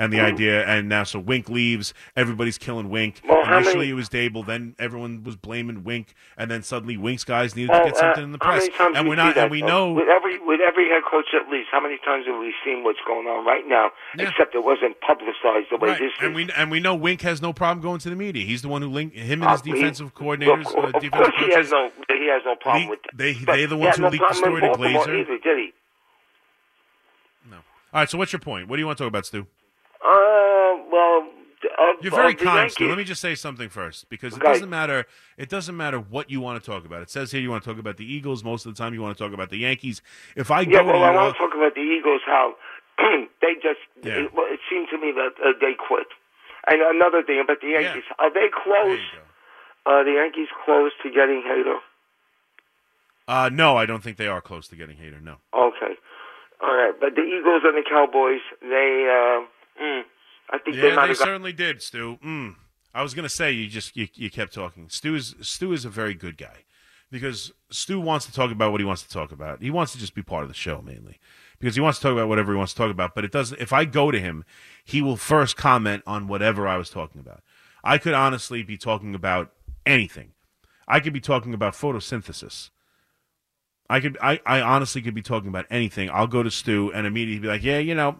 And 0.00 0.12
the 0.12 0.20
idea, 0.20 0.64
and 0.64 0.88
now 0.88 1.02
so 1.02 1.18
Wink 1.18 1.48
leaves, 1.48 1.92
everybody's 2.16 2.56
killing 2.56 2.88
Wink. 2.88 3.20
Well, 3.28 3.42
Initially 3.44 3.78
many- 3.78 3.90
it 3.90 3.94
was 3.94 4.08
Daboll, 4.08 4.46
then 4.46 4.76
everyone 4.78 5.24
was 5.24 5.34
blaming 5.34 5.82
Wink, 5.82 6.14
and 6.36 6.48
then 6.48 6.62
suddenly 6.62 6.96
Wink's 6.96 7.24
guys 7.24 7.56
needed 7.56 7.70
Well, 7.70 7.80
to 7.80 7.86
get 7.86 7.96
something 7.96 8.22
uh, 8.22 8.26
in 8.26 8.30
the 8.32 8.38
how 8.40 8.50
press. 8.52 8.62
many 8.62 8.78
times 8.78 8.96
And 8.96 9.04
we 9.06 9.10
we're 9.10 9.16
not, 9.16 9.34
that, 9.34 9.42
and 9.42 9.50
we 9.50 9.60
know 9.60 9.92
with 9.92 10.08
every 10.08 10.38
with 10.38 10.60
every 10.60 10.88
head 10.88 11.02
coach 11.10 11.26
at 11.34 11.50
least. 11.50 11.68
How 11.72 11.80
many 11.80 11.98
times 12.04 12.26
have 12.28 12.38
we 12.38 12.54
seen 12.64 12.84
what's 12.84 13.00
going 13.08 13.26
on 13.26 13.44
right 13.44 13.66
now? 13.66 13.90
Yeah. 14.16 14.28
Except 14.30 14.54
it 14.54 14.62
wasn't 14.62 15.00
publicized 15.00 15.66
the 15.72 15.76
way 15.78 15.88
Right. 15.90 15.98
this 15.98 16.12
And 16.20 16.30
is. 16.30 16.36
we 16.46 16.52
and 16.56 16.70
we 16.70 16.78
know 16.78 16.94
Wink 16.94 17.20
has 17.22 17.42
no 17.42 17.52
problem 17.52 17.80
going 17.82 17.98
to 17.98 18.08
the 18.10 18.14
media. 18.16 18.46
He's 18.46 18.62
the 18.62 18.68
one 18.68 18.82
who 18.82 18.88
linked 18.88 19.16
him 19.16 19.42
and 19.42 19.50
Uh, 19.50 19.52
his 19.56 19.62
he- 19.62 19.72
defensive 19.72 20.06
Of 20.06 20.14
coordinators, 20.14 20.64
course, 20.64 20.84
uh, 20.94 20.96
of 20.96 21.02
defensive 21.02 21.32
course 21.34 21.44
he 21.44 21.52
has 21.54 21.70
no 21.72 21.90
he 22.08 22.28
has 22.28 22.42
no 22.44 22.54
problem 22.54 22.84
He- 22.84 22.88
with 22.90 23.02
that. 23.02 23.18
they- 23.18 23.32
they're 23.32 23.66
the 23.66 23.76
ones 23.76 23.96
who 23.96 24.02
no 24.02 24.08
leaked 24.10 24.28
the 24.28 24.34
story 24.34 24.60
to 24.60 24.68
Glazer. 24.68 25.20
Either, 25.20 25.38
did 25.38 25.58
he? 25.58 25.72
All 27.52 28.00
right. 28.02 28.08
So 28.10 28.18
what's 28.18 28.32
your 28.32 28.38
point? 28.40 28.68
What 28.68 28.76
do 28.76 28.80
you 28.80 28.86
want 28.86 28.98
to 28.98 29.04
talk 29.04 29.08
about, 29.08 29.26
Stu? 29.26 29.46
Uh, 30.04 30.84
well, 30.90 31.28
uh, 31.78 31.92
You're 32.00 32.12
very 32.12 32.34
uh, 32.34 32.38
kind, 32.38 32.70
Stu. 32.70 32.88
Let 32.88 32.98
me 32.98 33.04
just 33.04 33.20
say 33.20 33.34
something 33.34 33.68
first, 33.68 34.08
because 34.08 34.34
it 34.34 34.42
Okay. 34.42 34.52
doesn't 34.52 34.70
matter. 34.70 35.06
It 35.36 35.48
doesn't 35.48 35.76
matter 35.76 35.98
what 35.98 36.30
you 36.30 36.40
want 36.40 36.62
to 36.62 36.70
talk 36.70 36.84
about. 36.84 37.02
It 37.02 37.10
says 37.10 37.32
here 37.32 37.40
you 37.40 37.50
want 37.50 37.64
to 37.64 37.68
talk 37.70 37.78
about 37.80 37.96
the 37.96 38.06
Eagles. 38.10 38.44
Most 38.44 38.64
of 38.66 38.74
the 38.74 38.78
time, 38.78 38.94
you 38.94 39.02
want 39.02 39.16
to 39.18 39.22
talk 39.24 39.32
about 39.32 39.50
the 39.50 39.58
Yankees. 39.58 40.00
If 40.36 40.50
I 40.50 40.60
Yeah, 40.62 40.82
go 40.82 40.84
well, 40.84 41.04
I 41.04 41.10
want 41.10 41.34
to 41.34 41.38
talk 41.38 41.54
about 41.54 41.74
the 41.74 41.80
Eagles. 41.80 42.20
How 42.26 42.54
they 43.42 43.54
just 43.62 43.80
Yeah. 44.02 44.18
it, 44.26 44.30
it 44.34 44.60
seemed 44.70 44.88
to 44.90 44.98
me 44.98 45.12
that 45.12 45.34
uh, 45.44 45.52
they 45.60 45.74
quit. 45.74 46.06
And 46.70 46.80
another 46.82 47.22
thing 47.22 47.40
about 47.40 47.60
the 47.60 47.68
Yeah. 47.68 47.80
Yankees, 47.80 48.04
are 48.18 48.32
they 48.32 48.48
close? 48.52 49.00
Are 49.86 50.04
the 50.04 50.12
Yankees 50.12 50.48
close 50.64 50.92
to 51.02 51.10
getting 51.10 51.42
Hader? 51.42 51.78
Uh, 53.26 53.48
no, 53.52 53.76
I 53.76 53.86
don't 53.86 54.02
think 54.02 54.16
they 54.16 54.26
are 54.28 54.40
close 54.40 54.68
to 54.68 54.76
getting 54.76 54.96
Hader. 54.96 55.20
No. 55.22 55.36
Okay, 55.54 55.94
all 56.62 56.74
right. 56.74 56.92
But 56.98 57.14
the 57.14 57.22
Eagles 57.22 57.62
and 57.64 57.76
the 57.76 57.84
Cowboys, 57.88 58.40
they, 58.62 59.04
uh, 59.08 59.44
mm, 59.82 60.02
I 60.50 60.58
think 60.58 60.76
they 60.76 60.88
Yeah, 60.88 60.96
they 61.06 61.14
got. 61.14 61.16
certainly 61.16 61.52
did, 61.52 61.82
Stu. 61.82 62.18
Mm. 62.24 62.56
I 62.94 63.02
was 63.02 63.14
gonna 63.14 63.28
say 63.28 63.52
you 63.52 63.68
just 63.68 63.96
you, 63.96 64.08
you 64.14 64.30
kept 64.30 64.54
talking. 64.54 64.88
Stu 64.88 65.14
is 65.14 65.34
Stu 65.40 65.72
is 65.72 65.84
a 65.84 65.90
very 65.90 66.14
good 66.14 66.36
guy 66.36 66.64
because 67.10 67.52
Stu 67.70 68.00
wants 68.00 68.26
to 68.26 68.32
talk 68.32 68.50
about 68.50 68.72
what 68.72 68.80
he 68.80 68.84
wants 68.84 69.02
to 69.02 69.08
talk 69.08 69.32
about. 69.32 69.62
He 69.62 69.70
wants 69.70 69.92
to 69.92 69.98
just 69.98 70.14
be 70.14 70.22
part 70.22 70.42
of 70.42 70.48
the 70.48 70.54
show 70.54 70.82
mainly 70.82 71.18
because 71.58 71.74
he 71.74 71.80
wants 71.80 71.98
to 71.98 72.02
talk 72.02 72.12
about 72.12 72.28
whatever 72.28 72.52
he 72.52 72.56
wants 72.58 72.72
to 72.72 72.78
talk 72.78 72.90
about. 72.90 73.14
But 73.14 73.24
it 73.24 73.32
doesn't. 73.32 73.60
If 73.60 73.72
I 73.72 73.84
go 73.84 74.10
to 74.10 74.18
him, 74.18 74.44
he 74.84 75.02
will 75.02 75.16
first 75.16 75.56
comment 75.56 76.02
on 76.06 76.28
whatever 76.28 76.66
I 76.66 76.76
was 76.76 76.90
talking 76.90 77.20
about. 77.20 77.42
I 77.84 77.98
could 77.98 78.14
honestly 78.14 78.62
be 78.62 78.76
talking 78.76 79.14
about 79.14 79.52
anything. 79.86 80.32
I 80.88 81.00
could 81.00 81.12
be 81.12 81.20
talking 81.20 81.54
about 81.54 81.74
photosynthesis. 81.74 82.70
I 83.90 84.00
could, 84.00 84.18
I, 84.20 84.40
I 84.44 84.60
honestly 84.60 85.00
could 85.00 85.14
be 85.14 85.22
talking 85.22 85.48
about 85.48 85.66
anything. 85.70 86.10
I'll 86.10 86.26
go 86.26 86.42
to 86.42 86.50
Stu 86.50 86.92
and 86.92 87.06
immediately 87.06 87.40
be 87.40 87.48
like, 87.48 87.62
yeah, 87.62 87.78
you 87.78 87.94
know, 87.94 88.18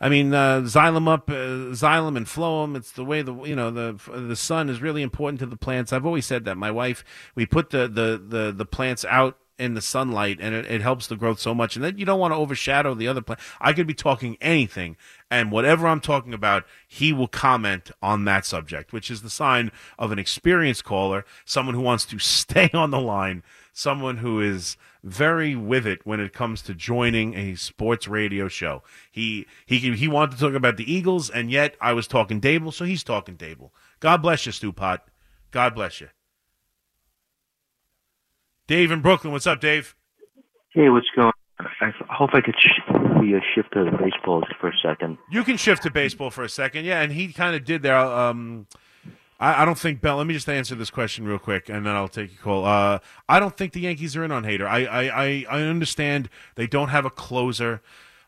I 0.00 0.08
mean, 0.08 0.34
uh, 0.34 0.60
xylem 0.62 1.08
up, 1.08 1.30
uh, 1.30 1.72
xylem 1.72 2.16
and 2.16 2.26
phloem. 2.26 2.76
It's 2.76 2.92
the 2.92 3.04
way 3.04 3.22
the 3.22 3.34
you 3.44 3.56
know 3.56 3.70
the 3.70 3.98
the 4.12 4.36
sun 4.36 4.68
is 4.68 4.82
really 4.82 5.02
important 5.02 5.40
to 5.40 5.46
the 5.46 5.56
plants. 5.56 5.92
I've 5.92 6.06
always 6.06 6.26
said 6.26 6.44
that. 6.44 6.56
My 6.56 6.70
wife, 6.70 7.04
we 7.34 7.46
put 7.46 7.70
the 7.70 7.88
the 7.88 8.22
the, 8.22 8.52
the 8.52 8.66
plants 8.66 9.04
out 9.06 9.38
in 9.58 9.74
the 9.74 9.80
sunlight, 9.80 10.38
and 10.40 10.54
it, 10.54 10.66
it 10.66 10.82
helps 10.82 11.06
the 11.06 11.16
growth 11.16 11.40
so 11.40 11.54
much. 11.54 11.76
And 11.76 11.84
then 11.84 11.96
you 11.98 12.04
don't 12.04 12.20
want 12.20 12.32
to 12.32 12.36
overshadow 12.36 12.94
the 12.94 13.08
other 13.08 13.22
plant. 13.22 13.40
I 13.60 13.72
could 13.72 13.86
be 13.86 13.94
talking 13.94 14.36
anything, 14.40 14.96
and 15.30 15.50
whatever 15.50 15.86
I'm 15.86 16.00
talking 16.00 16.34
about, 16.34 16.64
he 16.86 17.12
will 17.12 17.28
comment 17.28 17.90
on 18.02 18.24
that 18.26 18.44
subject, 18.44 18.92
which 18.92 19.10
is 19.10 19.22
the 19.22 19.30
sign 19.30 19.72
of 19.98 20.12
an 20.12 20.18
experienced 20.18 20.84
caller, 20.84 21.24
someone 21.44 21.74
who 21.74 21.80
wants 21.80 22.04
to 22.06 22.18
stay 22.18 22.70
on 22.74 22.90
the 22.90 23.00
line, 23.00 23.42
someone 23.76 24.16
who 24.16 24.40
is 24.40 24.78
very 25.04 25.54
with 25.54 25.86
it 25.86 26.04
when 26.06 26.18
it 26.18 26.32
comes 26.32 26.62
to 26.62 26.74
joining 26.74 27.34
a 27.34 27.54
sports 27.54 28.08
radio 28.08 28.48
show. 28.48 28.82
He 29.12 29.46
he 29.66 29.78
he 29.94 30.08
wanted 30.08 30.32
to 30.32 30.38
talk 30.38 30.54
about 30.54 30.78
the 30.78 30.90
Eagles, 30.90 31.28
and 31.28 31.50
yet 31.50 31.76
I 31.80 31.92
was 31.92 32.08
talking 32.08 32.40
Daboll, 32.40 32.72
so 32.72 32.84
he's 32.84 33.04
talking 33.04 33.36
Daboll. 33.36 33.70
God 34.00 34.22
bless 34.22 34.46
you, 34.46 34.52
Stu 34.52 34.72
Pot. 34.72 35.06
God 35.50 35.74
bless 35.74 36.00
you. 36.00 36.08
Dave 38.66 38.90
in 38.90 39.00
Brooklyn, 39.00 39.32
what's 39.32 39.46
up, 39.46 39.60
Dave? 39.60 39.94
Hey, 40.70 40.88
what's 40.88 41.06
going 41.14 41.28
on? 41.28 41.32
I 41.80 41.92
hope 42.10 42.30
I 42.32 42.40
could 42.40 42.56
sh- 42.58 42.80
uh, 42.88 43.40
shift 43.54 43.72
to 43.72 43.90
baseball 43.98 44.42
for 44.60 44.68
a 44.68 44.76
second. 44.82 45.18
You 45.30 45.44
can 45.44 45.56
shift 45.56 45.82
to 45.84 45.90
baseball 45.90 46.30
for 46.30 46.44
a 46.44 46.48
second, 46.48 46.84
yeah, 46.84 47.00
and 47.02 47.12
he 47.12 47.32
kind 47.32 47.54
of 47.54 47.64
did 47.64 47.82
there. 47.82 47.96
Um, 47.96 48.66
I, 49.38 49.62
I 49.62 49.64
don't 49.64 49.78
think 49.78 50.00
Bell. 50.00 50.16
Let 50.16 50.26
me 50.26 50.34
just 50.34 50.48
answer 50.48 50.74
this 50.74 50.90
question 50.90 51.26
real 51.26 51.38
quick, 51.38 51.68
and 51.68 51.86
then 51.86 51.94
I'll 51.94 52.08
take 52.08 52.32
a 52.32 52.36
call. 52.36 52.64
Uh, 52.64 52.98
I 53.28 53.38
don't 53.38 53.56
think 53.56 53.72
the 53.72 53.80
Yankees 53.80 54.16
are 54.16 54.24
in 54.24 54.32
on 54.32 54.44
Hader. 54.44 54.66
I 54.66 54.84
I, 54.84 55.24
I, 55.24 55.46
I 55.50 55.62
understand 55.62 56.28
they 56.54 56.66
don't 56.66 56.88
have 56.88 57.04
a 57.04 57.10
closer. 57.10 57.82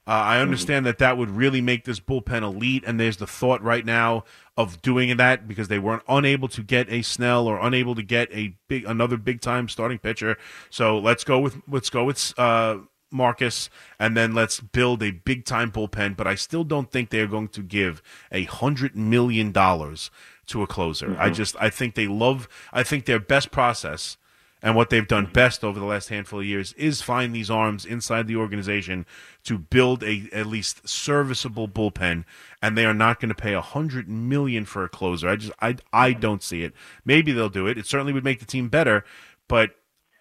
Uh, 0.07 0.12
I 0.12 0.40
understand 0.40 0.87
that 0.87 0.97
that 0.99 1.18
would 1.18 1.29
really 1.29 1.61
make 1.61 1.85
this 1.85 2.01
bullpen 2.01 2.40
elite, 2.40 2.83
and 2.87 2.99
there's 2.99 3.18
the 3.18 3.27
thought 3.27 3.62
right 3.62 3.85
now 3.85 4.25
of 4.57 4.81
doing 4.81 5.14
that 5.18 5.47
because 5.47 5.68
they 5.68 5.79
weren't 5.79 6.03
unable 6.09 6.49
to 6.49 6.62
get 6.62 6.90
a 6.90 7.03
Snell 7.03 7.47
or 7.47 7.61
unable 7.61 7.94
to 7.94 8.03
get 8.03 8.31
a 8.33 8.55
big 8.68 8.87
another 8.87 9.18
big 9.18 9.42
time 9.42 9.68
starting 9.68 9.99
pitcher. 9.99 10.38
So 10.71 10.99
let's 10.99 11.25
go 11.25 11.38
with 11.38 11.61
let's 11.68 11.90
go 11.90 12.05
with 12.05 12.33
uh, 12.38 12.79
Marcus, 13.11 13.68
and 13.99 14.16
then 14.16 14.35
let's 14.35 14.61
build 14.61 15.03
a 15.03 15.11
big 15.11 15.44
time 15.44 15.71
bullpen. 15.71 16.16
But 16.16 16.27
I 16.27 16.37
still 16.37 16.64
don't 16.64 16.90
think 16.90 17.11
they're 17.11 17.27
going 17.27 17.49
to 17.49 17.62
give 17.62 18.03
a 18.33 18.44
hundred 18.44 18.97
million 18.97 19.53
dollars 19.53 20.11
to 20.49 20.63
a 20.63 20.67
closer. 20.67 21.17
I 21.19 21.27
mm-hmm. 21.27 21.35
just 21.35 21.57
I 21.61 21.71
think 21.71 21.95
they 21.95 22.07
love. 22.07 22.49
I 22.73 22.83
think 22.83 23.05
their 23.05 23.21
best 23.21 23.51
process 23.51 24.17
and 24.63 24.75
what 24.75 24.91
they've 24.91 25.07
done 25.07 25.25
mm-hmm. 25.25 25.33
best 25.33 25.63
over 25.63 25.79
the 25.79 25.87
last 25.87 26.09
handful 26.09 26.41
of 26.41 26.47
years 26.47 26.73
is 26.75 27.01
find 27.01 27.35
these 27.35 27.51
arms 27.51 27.85
inside 27.85 28.27
the 28.27 28.37
organization 28.37 29.07
to 29.45 29.59
build 29.59 30.03
a 30.03 30.29
at 30.33 30.47
least 30.47 30.89
serviceable 30.89 31.69
bullpen. 31.69 32.25
And 32.61 32.77
they 32.77 32.85
are 32.85 32.95
not 32.95 33.21
going 33.21 33.29
to 33.29 33.35
pay 33.35 33.55
a 33.55 33.61
hundred 33.61 34.09
million 34.09 34.65
for 34.65 34.85
a 34.85 34.89
closer. 34.89 35.29
I 35.29 35.37
just 35.37 35.53
I 35.61 35.77
I 35.93 36.13
don't 36.13 36.43
see 36.43 36.63
it. 36.63 36.75
Maybe 37.05 37.33
they'll 37.33 37.49
do 37.49 37.67
it. 37.67 37.79
It 37.79 37.87
certainly 37.87 38.13
would 38.13 38.25
make 38.25 38.41
the 38.41 38.47
team 38.47 38.69
better, 38.69 39.05
but. 39.47 39.73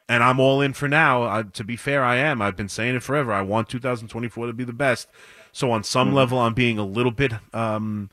And 0.10 0.24
I'm 0.24 0.40
all 0.40 0.62
in 0.62 0.72
for 0.72 0.88
now. 0.88 1.24
I, 1.24 1.44
to 1.44 1.66
be 1.66 1.76
fair, 1.76 2.02
I 2.02 2.16
am. 2.16 2.42
I've 2.42 2.56
been 2.56 2.70
saying 2.70 2.96
it 2.96 3.04
forever. 3.04 3.34
I 3.34 3.42
want 3.42 3.68
2024 3.68 4.48
to 4.48 4.54
be 4.54 4.64
the 4.64 4.72
best. 4.72 5.10
So 5.52 5.70
on 5.72 5.84
some 5.84 6.08
mm-hmm. 6.08 6.16
level, 6.16 6.40
I'm 6.40 6.54
being 6.54 6.78
a 6.78 6.86
little 6.86 7.12
bit, 7.12 7.34
um, 7.54 8.10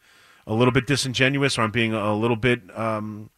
a 0.47 0.55
little 0.55 0.73
bit 0.73 0.87
disingenuous, 0.87 1.59
or 1.59 1.63
I'm 1.63 1.71
being 1.71 1.93
a 1.95 2.15
little 2.15 2.37
bit 2.37 2.61
um, 2.79 3.31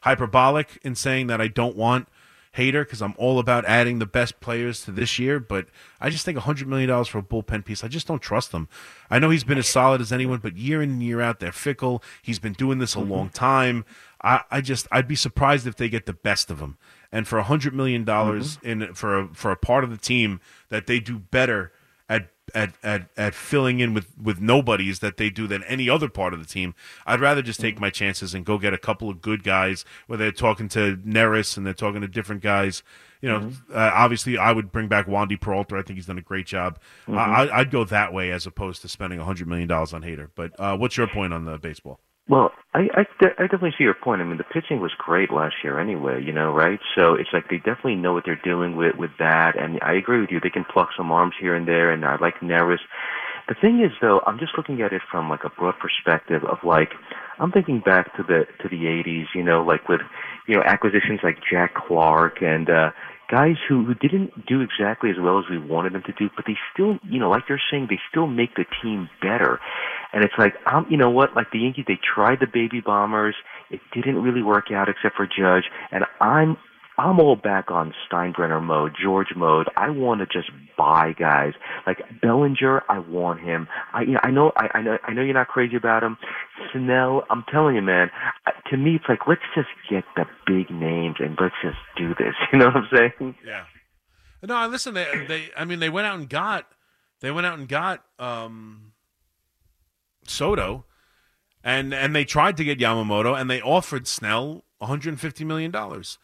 hyperbolic 0.00 0.78
in 0.82 0.94
saying 0.94 1.26
that 1.28 1.40
I 1.40 1.48
don't 1.48 1.76
want 1.76 2.08
Hader 2.56 2.82
because 2.84 3.02
I'm 3.02 3.14
all 3.18 3.38
about 3.40 3.64
adding 3.64 3.98
the 3.98 4.06
best 4.06 4.38
players 4.40 4.84
to 4.84 4.92
this 4.92 5.18
year, 5.18 5.40
but 5.40 5.66
I 6.00 6.08
just 6.10 6.24
think 6.24 6.38
$100 6.38 6.66
million 6.66 7.04
for 7.04 7.18
a 7.18 7.22
bullpen 7.22 7.64
piece, 7.64 7.82
I 7.82 7.88
just 7.88 8.06
don't 8.06 8.22
trust 8.22 8.52
them. 8.52 8.68
I 9.10 9.18
know 9.18 9.30
he's 9.30 9.42
been 9.44 9.58
as 9.58 9.66
solid 9.68 10.00
as 10.00 10.12
anyone, 10.12 10.38
but 10.38 10.56
year 10.56 10.80
in 10.80 10.90
and 10.90 11.02
year 11.02 11.20
out, 11.20 11.40
they're 11.40 11.50
fickle. 11.52 12.02
He's 12.22 12.38
been 12.38 12.52
doing 12.52 12.78
this 12.78 12.94
a 12.94 12.98
Mm-hmm. 12.98 13.10
long 13.10 13.28
time. 13.30 13.84
I, 14.22 14.42
I 14.50 14.60
just, 14.60 14.86
I'd 14.92 15.08
be 15.08 15.16
surprised 15.16 15.66
if 15.66 15.76
they 15.76 15.88
get 15.88 16.06
the 16.06 16.12
best 16.12 16.48
of 16.50 16.60
him. 16.60 16.78
And 17.10 17.26
for 17.26 17.42
$100 17.42 17.72
million 17.72 18.04
Mm-hmm. 18.04 18.66
in 18.66 18.94
for 18.94 19.18
a, 19.18 19.28
for 19.34 19.50
a 19.50 19.56
part 19.56 19.82
of 19.84 19.90
the 19.90 19.96
team 19.96 20.40
that 20.68 20.86
they 20.86 21.00
do 21.00 21.18
better 21.18 21.72
at 22.54 22.72
at, 22.82 23.06
at, 23.16 23.34
filling 23.34 23.80
in 23.80 23.94
with, 23.94 24.08
with 24.20 24.40
nobodies 24.40 24.98
that 24.98 25.16
they 25.16 25.30
do 25.30 25.46
than 25.46 25.62
any 25.64 25.88
other 25.88 26.08
part 26.08 26.34
of 26.34 26.40
the 26.40 26.46
team. 26.46 26.74
I'd 27.06 27.20
rather 27.20 27.42
just 27.42 27.60
take 27.60 27.80
my 27.80 27.90
chances 27.90 28.34
and 28.34 28.44
go 28.44 28.58
get 28.58 28.74
a 28.74 28.78
couple 28.78 29.08
of 29.08 29.20
good 29.22 29.42
guys 29.44 29.84
where 30.06 30.18
they're 30.18 30.32
talking 30.32 30.68
to 30.70 30.96
Neris 30.98 31.56
and 31.56 31.64
they're 31.64 31.72
talking 31.74 32.00
to 32.02 32.08
different 32.08 32.42
guys. 32.42 32.82
You 33.22 33.30
know, 33.30 33.52
uh, 33.72 33.90
obviously, 33.94 34.36
I 34.36 34.52
would 34.52 34.70
bring 34.70 34.88
back 34.88 35.06
Wandy 35.06 35.40
Peralta. 35.40 35.76
I 35.76 35.82
think 35.82 35.96
he's 35.96 36.04
done 36.06 36.18
a 36.18 36.22
great 36.22 36.46
job. 36.46 36.78
I, 37.08 37.12
I- 37.46 37.60
I'd 37.60 37.70
go 37.70 37.84
that 37.84 38.12
way 38.12 38.30
as 38.30 38.44
opposed 38.46 38.82
to 38.82 38.88
spending 38.88 39.18
$100 39.18 39.46
million 39.46 39.70
on 39.72 39.86
Hader. 39.86 40.28
But 40.34 40.52
uh, 40.60 40.76
what's 40.76 40.98
your 40.98 41.06
point 41.06 41.32
on 41.32 41.46
the 41.46 41.56
baseball? 41.58 42.00
Well, 42.26 42.52
I, 42.72 42.88
I, 42.94 43.04
I 43.38 43.42
definitely 43.42 43.74
see 43.76 43.84
your 43.84 43.94
point. 43.94 44.22
I 44.22 44.24
mean, 44.24 44.38
the 44.38 44.44
pitching 44.44 44.80
was 44.80 44.92
great 44.96 45.30
last 45.30 45.56
year 45.62 45.78
anyway, 45.78 46.22
you 46.24 46.32
know, 46.32 46.52
right? 46.52 46.80
So 46.96 47.14
it's 47.14 47.28
like 47.34 47.50
they 47.50 47.58
definitely 47.58 47.96
know 47.96 48.14
what 48.14 48.24
they're 48.24 48.40
doing 48.42 48.76
with, 48.76 48.96
with 48.96 49.10
that. 49.18 49.58
And 49.58 49.78
I 49.82 49.92
agree 49.94 50.20
with 50.20 50.30
you. 50.30 50.40
They 50.40 50.50
can 50.50 50.64
pluck 50.64 50.88
some 50.96 51.12
arms 51.12 51.34
here 51.38 51.54
and 51.54 51.68
there. 51.68 51.92
And 51.92 52.04
I 52.04 52.16
like 52.16 52.40
Neris. 52.40 52.78
The 53.46 53.54
thing 53.60 53.84
is, 53.84 53.92
though, 54.00 54.22
I'm 54.26 54.38
just 54.38 54.52
looking 54.56 54.80
at 54.80 54.94
it 54.94 55.02
from 55.10 55.28
like 55.28 55.44
a 55.44 55.50
broad 55.50 55.74
perspective 55.78 56.42
of 56.44 56.58
like, 56.64 56.92
I'm 57.38 57.52
thinking 57.52 57.82
back 57.84 58.16
to 58.16 58.22
the, 58.22 58.46
to 58.62 58.68
the 58.70 58.84
80s, 58.84 59.26
you 59.34 59.42
know, 59.42 59.62
like 59.62 59.86
with, 59.86 60.00
you 60.48 60.54
know, 60.54 60.62
acquisitions 60.64 61.20
like 61.22 61.36
Jack 61.50 61.74
Clark 61.74 62.40
and, 62.40 62.70
uh, 62.70 62.90
guys 63.30 63.56
who, 63.68 63.84
who 63.84 63.94
didn't 63.94 64.46
do 64.46 64.60
exactly 64.60 65.10
as 65.10 65.16
well 65.20 65.38
as 65.38 65.44
we 65.50 65.58
wanted 65.58 65.92
them 65.92 66.02
to 66.06 66.12
do, 66.12 66.30
but 66.36 66.44
they 66.46 66.56
still, 66.72 66.98
you 67.02 67.18
know, 67.18 67.30
like 67.30 67.42
you're 67.48 67.60
saying, 67.70 67.86
they 67.88 67.98
still 68.10 68.26
make 68.26 68.54
the 68.54 68.64
team 68.82 69.08
better. 69.20 69.60
And 70.14 70.22
it's 70.24 70.34
like, 70.38 70.54
um, 70.72 70.86
you 70.88 70.96
know 70.96 71.10
what? 71.10 71.34
Like 71.34 71.50
the 71.50 71.58
Yankees, 71.58 71.86
they 71.88 71.98
tried 72.14 72.38
the 72.40 72.46
baby 72.46 72.80
bombers. 72.80 73.34
It 73.70 73.80
didn't 73.92 74.22
really 74.22 74.42
work 74.42 74.70
out 74.70 74.88
except 74.88 75.16
for 75.16 75.26
Judge. 75.26 75.64
And 75.90 76.04
I'm, 76.20 76.56
I'm 76.96 77.18
all 77.18 77.34
back 77.34 77.72
on 77.72 77.92
Steinbrenner 78.08 78.62
mode, 78.62 78.92
George 79.02 79.34
mode. 79.34 79.68
I 79.76 79.90
want 79.90 80.20
to 80.20 80.26
just 80.26 80.50
buy 80.78 81.12
guys 81.18 81.54
like 81.84 81.98
Bellinger. 82.22 82.82
I 82.88 83.00
want 83.00 83.40
him. 83.40 83.66
I, 83.92 84.02
you 84.02 84.12
know, 84.12 84.20
I 84.22 84.30
know, 84.30 84.52
I, 84.56 84.78
I 84.78 84.82
know, 84.82 84.98
I 85.02 85.12
know 85.12 85.22
you're 85.22 85.34
not 85.34 85.48
crazy 85.48 85.74
about 85.74 86.04
him. 86.04 86.16
Snell, 86.72 87.24
I'm 87.28 87.44
telling 87.50 87.74
you, 87.74 87.82
man. 87.82 88.10
To 88.70 88.76
me, 88.76 88.94
it's 88.94 89.04
like 89.08 89.26
let's 89.26 89.42
just 89.56 89.68
get 89.90 90.04
the 90.14 90.26
big 90.46 90.70
names 90.70 91.16
and 91.18 91.36
let's 91.40 91.56
just 91.62 91.78
do 91.96 92.14
this. 92.14 92.34
You 92.52 92.60
know 92.60 92.66
what 92.66 92.76
I'm 92.76 92.88
saying? 92.94 93.34
Yeah. 93.44 93.64
No, 94.44 94.68
listen. 94.68 94.94
They, 94.94 95.24
they, 95.26 95.48
I 95.56 95.64
mean, 95.64 95.80
they 95.80 95.90
went 95.90 96.06
out 96.06 96.20
and 96.20 96.28
got, 96.28 96.66
they 97.20 97.32
went 97.32 97.46
out 97.46 97.58
and 97.58 97.66
got 97.66 98.04
um, 98.20 98.92
Soto, 100.30 100.84
and 101.62 101.94
and 101.94 102.14
they 102.14 102.24
tried 102.24 102.56
to 102.58 102.64
get 102.64 102.78
Yamamoto, 102.78 103.38
and 103.38 103.50
they 103.50 103.60
offered 103.60 104.06
Snell 104.06 104.64
150 104.78 105.44
million 105.44 105.70
dollars. 105.70 106.18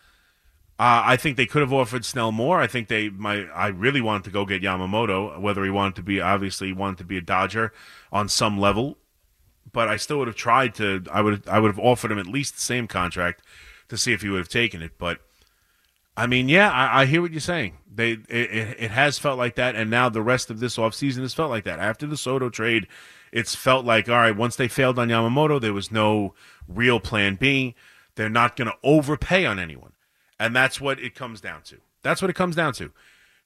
Uh, 0.78 1.02
I 1.04 1.16
think 1.18 1.36
they 1.36 1.44
could 1.44 1.60
have 1.60 1.74
offered 1.74 2.06
Snell 2.06 2.32
more. 2.32 2.58
I 2.58 2.66
think 2.66 2.88
they, 2.88 3.10
my, 3.10 3.44
I 3.54 3.66
really 3.66 4.00
wanted 4.00 4.24
to 4.24 4.30
go 4.30 4.46
get 4.46 4.62
Yamamoto, 4.62 5.38
whether 5.38 5.62
he 5.62 5.68
wanted 5.68 5.96
to 5.96 6.02
be, 6.02 6.22
obviously, 6.22 6.68
he 6.68 6.72
wanted 6.72 6.96
to 6.98 7.04
be 7.04 7.18
a 7.18 7.20
Dodger 7.20 7.74
on 8.10 8.30
some 8.30 8.58
level, 8.58 8.96
but 9.70 9.88
I 9.88 9.98
still 9.98 10.20
would 10.20 10.28
have 10.28 10.38
tried 10.38 10.74
to. 10.76 11.04
I 11.12 11.20
would, 11.20 11.46
I 11.46 11.60
would 11.60 11.68
have 11.68 11.78
offered 11.78 12.10
him 12.10 12.18
at 12.18 12.26
least 12.26 12.54
the 12.54 12.62
same 12.62 12.86
contract 12.86 13.42
to 13.90 13.98
see 13.98 14.14
if 14.14 14.22
he 14.22 14.30
would 14.30 14.38
have 14.38 14.48
taken 14.48 14.80
it, 14.80 14.92
but. 14.98 15.20
I 16.16 16.26
mean, 16.26 16.48
yeah, 16.50 16.70
I, 16.70 17.02
I 17.02 17.06
hear 17.06 17.22
what 17.22 17.30
you're 17.30 17.40
saying. 17.40 17.78
They 17.90 18.12
it, 18.12 18.28
it, 18.28 18.76
it 18.78 18.90
has 18.90 19.18
felt 19.18 19.38
like 19.38 19.54
that, 19.54 19.74
and 19.74 19.90
now 19.90 20.08
the 20.08 20.20
rest 20.20 20.50
of 20.50 20.60
this 20.60 20.76
offseason 20.76 21.20
has 21.20 21.32
felt 21.32 21.50
like 21.50 21.64
that. 21.64 21.78
After 21.78 22.06
the 22.06 22.16
Soto 22.16 22.50
trade, 22.50 22.88
it's 23.32 23.54
felt 23.54 23.84
like 23.84 24.08
all 24.08 24.16
right. 24.16 24.36
Once 24.36 24.56
they 24.56 24.68
failed 24.68 24.98
on 24.98 25.08
Yamamoto, 25.08 25.60
there 25.60 25.72
was 25.72 25.90
no 25.90 26.34
real 26.68 27.00
plan 27.00 27.36
B. 27.36 27.74
They're 28.16 28.28
not 28.28 28.56
going 28.56 28.68
to 28.68 28.76
overpay 28.82 29.46
on 29.46 29.58
anyone, 29.58 29.92
and 30.38 30.54
that's 30.54 30.80
what 30.80 31.00
it 31.00 31.14
comes 31.14 31.40
down 31.40 31.62
to. 31.62 31.78
That's 32.02 32.20
what 32.20 32.30
it 32.30 32.36
comes 32.36 32.56
down 32.56 32.72
to. 32.74 32.92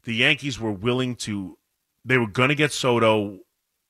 The 0.05 0.15
Yankees 0.15 0.59
were 0.59 0.73
willing 0.73 1.17
to. 1.17 1.59
They 2.05 2.19
were 2.19 2.27
going 2.27 2.49
to 2.51 2.55
get 2.55 2.73
Soto 2.73 3.41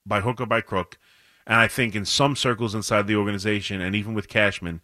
by 0.07 0.21
hook 0.21 0.41
or 0.41 0.47
by 0.47 0.61
crook, 0.61 0.99
and 1.47 1.57
I 1.57 1.69
think 1.69 1.95
in 1.95 2.05
some 2.05 2.37
circles 2.37 2.75
inside 2.75 3.07
the 3.07 3.17
organization, 3.17 3.81
and 3.81 3.95
even 3.95 4.15
with 4.15 4.29
Cashman, 4.29 4.81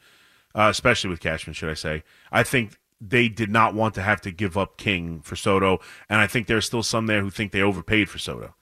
uh, 0.55 0.69
especially 0.71 1.11
with 1.11 1.21
Cashman, 1.21 1.55
should 1.55 1.71
I 1.71 1.75
say, 1.75 2.03
I 2.33 2.43
think 2.43 2.79
they 3.01 3.29
did 3.29 3.51
not 3.51 3.75
want 3.75 3.95
to 3.95 4.03
have 4.03 4.21
to 4.23 4.31
give 4.31 4.59
up 4.59 4.77
King 4.77 5.21
for 5.23 5.37
Soto, 5.37 5.81
and 6.09 6.21
I 6.21 6.27
think 6.27 6.47
there's 6.47 6.67
still 6.67 6.83
some 6.83 7.07
there 7.07 7.23
who 7.23 7.31
think 7.31 7.53
they 7.53 7.63
overpaid 7.63 8.09
for 8.09 8.19
Soto. 8.19 8.55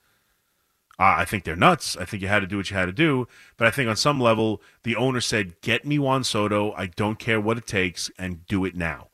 Uh, 0.99 1.15
I 1.17 1.25
think 1.25 1.45
they're 1.45 1.55
nuts. 1.55 1.95
I 1.95 2.03
think 2.03 2.21
you 2.21 2.27
had 2.27 2.41
to 2.41 2.47
do 2.47 2.57
what 2.57 2.69
you 2.69 2.75
had 2.75 2.87
to 2.87 2.91
do, 2.91 3.27
but 3.55 3.65
I 3.65 3.71
think 3.71 3.89
on 3.89 3.95
some 3.95 4.19
level 4.19 4.61
the 4.83 4.97
owner 4.97 5.21
said, 5.21 5.61
"Get 5.61 5.85
me 5.85 5.97
Juan 5.97 6.25
Soto. 6.25 6.73
I 6.73 6.87
don't 6.87 7.17
care 7.17 7.39
what 7.39 7.57
it 7.57 7.65
takes, 7.65 8.11
and 8.19 8.45
do 8.47 8.65
it 8.65 8.75
now." 8.75 9.07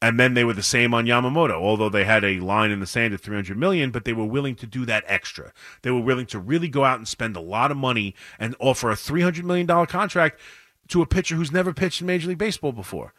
And 0.00 0.18
then 0.20 0.34
they 0.34 0.44
were 0.44 0.52
the 0.52 0.62
same 0.62 0.92
on 0.92 1.06
Yamamoto, 1.06 1.52
although 1.52 1.88
they 1.88 2.04
had 2.04 2.24
a 2.24 2.40
line 2.40 2.70
in 2.70 2.80
the 2.80 2.86
sand 2.86 3.14
at 3.14 3.20
300 3.20 3.56
million, 3.56 3.90
but 3.90 4.04
they 4.04 4.12
were 4.12 4.24
willing 4.24 4.54
to 4.56 4.66
do 4.66 4.84
that 4.84 5.04
extra. 5.06 5.52
They 5.80 5.90
were 5.90 6.00
willing 6.00 6.26
to 6.26 6.38
really 6.38 6.68
go 6.68 6.84
out 6.84 6.98
and 6.98 7.08
spend 7.08 7.36
a 7.36 7.40
lot 7.40 7.70
of 7.70 7.76
money 7.76 8.14
and 8.38 8.54
offer 8.58 8.90
a 8.90 8.96
300 8.96 9.44
million 9.44 9.66
dollar 9.66 9.86
contract 9.86 10.40
to 10.88 11.02
a 11.02 11.06
pitcher 11.06 11.36
who's 11.36 11.52
never 11.52 11.72
pitched 11.72 12.00
in 12.00 12.06
Major 12.06 12.28
League 12.28 12.38
Baseball 12.38 12.72
before. 12.72 13.14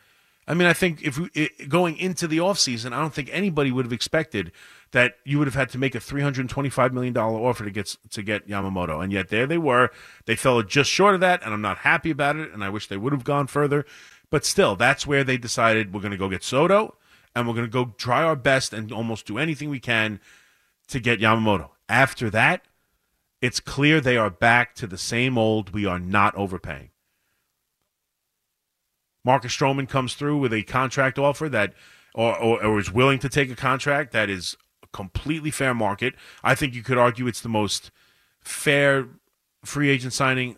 I 0.48 0.54
mean, 0.54 0.68
I 0.68 0.74
think 0.74 1.02
if 1.02 1.18
we, 1.18 1.30
it, 1.34 1.70
going 1.70 1.98
into 1.98 2.28
the 2.28 2.38
offseason, 2.38 2.94
I 2.94 3.02
don't 3.02 3.14
think 3.14 3.30
anybody 3.32 3.72
would 3.72 3.86
have 3.86 3.94
expected 3.94 4.52
that 4.92 5.16
you 5.24 5.40
would 5.40 5.48
have 5.48 5.56
had 5.56 5.70
to 5.70 5.78
make 5.80 5.96
a 5.96 6.00
$325 6.00 6.92
million 6.92 7.18
offer 7.18 7.64
to 7.64 7.72
get 7.72 7.96
to 8.12 8.22
get 8.22 8.48
Yamamoto. 8.48 9.04
And 9.04 9.12
yet 9.12 9.30
there 9.30 9.48
they 9.48 9.58
were. 9.58 9.90
They 10.26 10.36
fell 10.36 10.62
just 10.62 10.92
short 10.92 11.16
of 11.16 11.22
that, 11.22 11.44
and 11.44 11.54
I'm 11.54 11.62
not 11.62 11.80
happy 11.80 12.12
about 12.12 12.36
it, 12.36 12.54
and 12.54 12.64
I 12.64 12.70
wish 12.70 12.88
they 12.88 12.98
would 12.98 13.12
have 13.12 13.24
gone 13.24 13.48
further. 13.48 13.86
But 14.30 14.46
still, 14.46 14.76
that's 14.76 15.08
where 15.08 15.24
they 15.24 15.38
decided 15.38 15.94
we're 15.94 16.02
going 16.02 16.12
to 16.12 16.18
go 16.18 16.30
get 16.30 16.44
Soto, 16.44 16.96
and 17.36 17.48
we're 17.48 17.56
going 17.56 17.66
to 17.66 17.72
go 17.72 17.94
try 17.98 18.24
our 18.24 18.36
best 18.36 18.72
and 18.72 18.92
almost 18.92 19.26
do 19.26 19.40
anything 19.40 19.70
we 19.70 19.80
can 19.80 20.20
to 20.90 21.00
get 21.00 21.20
Yamamoto. 21.20 21.70
After 21.90 22.30
that, 22.30 22.66
it's 23.42 23.60
clear 23.60 24.00
they 24.00 24.18
are 24.18 24.30
back 24.30 24.76
to 24.76 24.88
the 24.88 24.98
same 24.98 25.38
old 25.38 25.72
we 25.72 25.86
are 25.86 26.00
not 26.00 26.36
overpaying. 26.36 26.90
Marcus 29.26 29.58
Stroman 29.58 29.90
comes 29.90 30.14
through 30.14 30.38
with 30.38 30.54
a 30.54 30.62
contract 30.64 31.18
offer 31.18 31.50
that, 31.50 31.74
or, 32.14 32.38
or, 32.38 32.64
or 32.64 32.80
is 32.80 32.92
willing 32.92 33.18
to 33.20 33.28
take 33.28 33.50
a 33.50 33.56
contract 33.56 34.12
that 34.14 34.30
is 34.30 34.56
completely 34.94 35.52
fair 35.52 35.74
market. 35.74 36.14
I 36.44 36.54
think 36.54 36.76
you 36.76 36.84
could 36.84 37.00
argue 37.00 37.26
it's 37.28 37.42
the 37.42 37.50
most 37.50 37.92
fair 38.40 39.08
free 39.66 39.90
agent 39.90 40.14
signing 40.14 40.58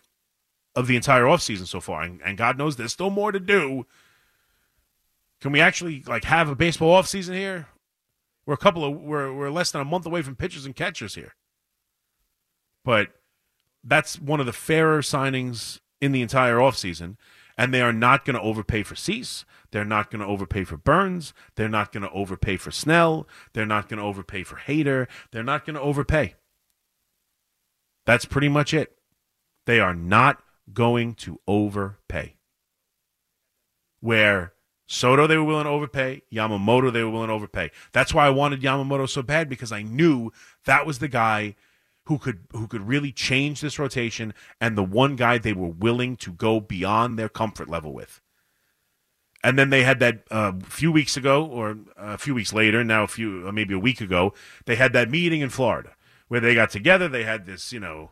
of 0.76 0.86
the 0.86 0.96
entire 0.96 1.24
offseason 1.24 1.66
so 1.66 1.80
far. 1.80 2.02
And, 2.02 2.20
and 2.22 2.36
God 2.36 2.58
knows 2.58 2.76
there's 2.76 2.92
still 2.92 3.10
more 3.10 3.32
to 3.32 3.40
do. 3.40 3.86
Can 5.40 5.50
we 5.50 5.60
actually 5.60 6.04
like 6.06 6.24
have 6.24 6.48
a 6.48 6.54
baseball 6.54 7.00
offseason 7.00 7.34
here? 7.34 7.68
We're 8.44 8.54
a 8.54 8.58
couple 8.58 8.84
of 8.84 9.00
we're 9.00 9.32
we're 9.32 9.50
less 9.50 9.70
than 9.70 9.80
a 9.80 9.84
month 9.84 10.06
away 10.06 10.22
from 10.22 10.36
pitchers 10.36 10.66
and 10.66 10.74
catchers 10.74 11.14
here. 11.14 11.34
But 12.84 13.08
that's 13.84 14.20
one 14.20 14.40
of 14.40 14.46
the 14.46 14.52
fairer 14.52 15.00
signings 15.00 15.80
in 16.00 16.12
the 16.12 16.22
entire 16.22 16.56
offseason 16.56 17.16
and 17.58 17.74
they 17.74 17.82
are 17.82 17.92
not 17.92 18.24
going 18.24 18.36
to 18.36 18.40
overpay 18.40 18.84
for 18.84 18.94
Cease. 18.94 19.44
They're 19.72 19.84
not 19.84 20.10
going 20.10 20.20
to 20.20 20.26
overpay 20.26 20.62
for 20.62 20.76
Burnes. 20.76 21.34
They're 21.56 21.68
not 21.68 21.92
going 21.92 22.04
to 22.04 22.10
overpay 22.10 22.56
for 22.56 22.70
Snell. 22.70 23.26
They're 23.52 23.66
not 23.66 23.88
going 23.88 23.98
to 23.98 24.04
overpay 24.04 24.44
for 24.44 24.56
Hader. 24.56 25.08
They're 25.32 25.42
not 25.42 25.66
going 25.66 25.74
to 25.74 25.82
overpay. 25.82 26.36
That's 28.06 28.24
pretty 28.24 28.48
much 28.48 28.72
it. 28.72 28.96
They 29.66 29.80
are 29.80 29.94
not 29.94 30.42
going 30.72 31.14
to 31.16 31.40
overpay. 31.48 32.36
Where 34.00 34.52
Soto 34.86 35.26
they 35.26 35.36
were 35.36 35.44
willing 35.44 35.64
to 35.64 35.70
overpay, 35.70 36.22
Yamamoto 36.32 36.92
they 36.92 37.02
were 37.02 37.10
willing 37.10 37.28
to 37.28 37.34
overpay. 37.34 37.72
That's 37.92 38.14
why 38.14 38.26
I 38.26 38.30
wanted 38.30 38.62
Yamamoto 38.62 39.08
so 39.08 39.22
bad 39.22 39.48
because 39.48 39.72
I 39.72 39.82
knew 39.82 40.30
that 40.64 40.86
was 40.86 41.00
the 41.00 41.08
guy 41.08 41.56
who 42.08 42.16
could 42.16 42.40
who 42.52 42.66
could 42.66 42.88
really 42.88 43.12
change 43.12 43.60
this 43.60 43.78
rotation 43.78 44.32
and 44.62 44.76
the 44.76 44.82
one 44.82 45.14
guy 45.14 45.36
they 45.36 45.52
were 45.52 45.68
willing 45.68 46.16
to 46.16 46.32
go 46.32 46.58
beyond 46.58 47.18
their 47.18 47.28
comfort 47.28 47.68
level 47.68 47.92
with. 47.92 48.22
And 49.44 49.58
then 49.58 49.68
they 49.68 49.84
had 49.84 50.00
that 50.00 50.24
a 50.30 50.34
uh, 50.34 50.52
few 50.64 50.90
weeks 50.90 51.18
ago, 51.18 51.44
or 51.44 51.76
a 51.98 52.16
few 52.16 52.34
weeks 52.34 52.54
later, 52.54 52.82
now 52.82 53.04
a 53.04 53.08
few 53.08 53.46
uh, 53.46 53.52
maybe 53.52 53.74
a 53.74 53.78
week 53.78 54.00
ago, 54.00 54.32
they 54.64 54.76
had 54.76 54.94
that 54.94 55.10
meeting 55.10 55.42
in 55.42 55.50
Florida 55.50 55.94
where 56.28 56.40
they 56.40 56.54
got 56.54 56.70
together. 56.70 57.08
They 57.08 57.24
had 57.24 57.44
this, 57.44 57.74
you 57.74 57.78
know, 57.78 58.10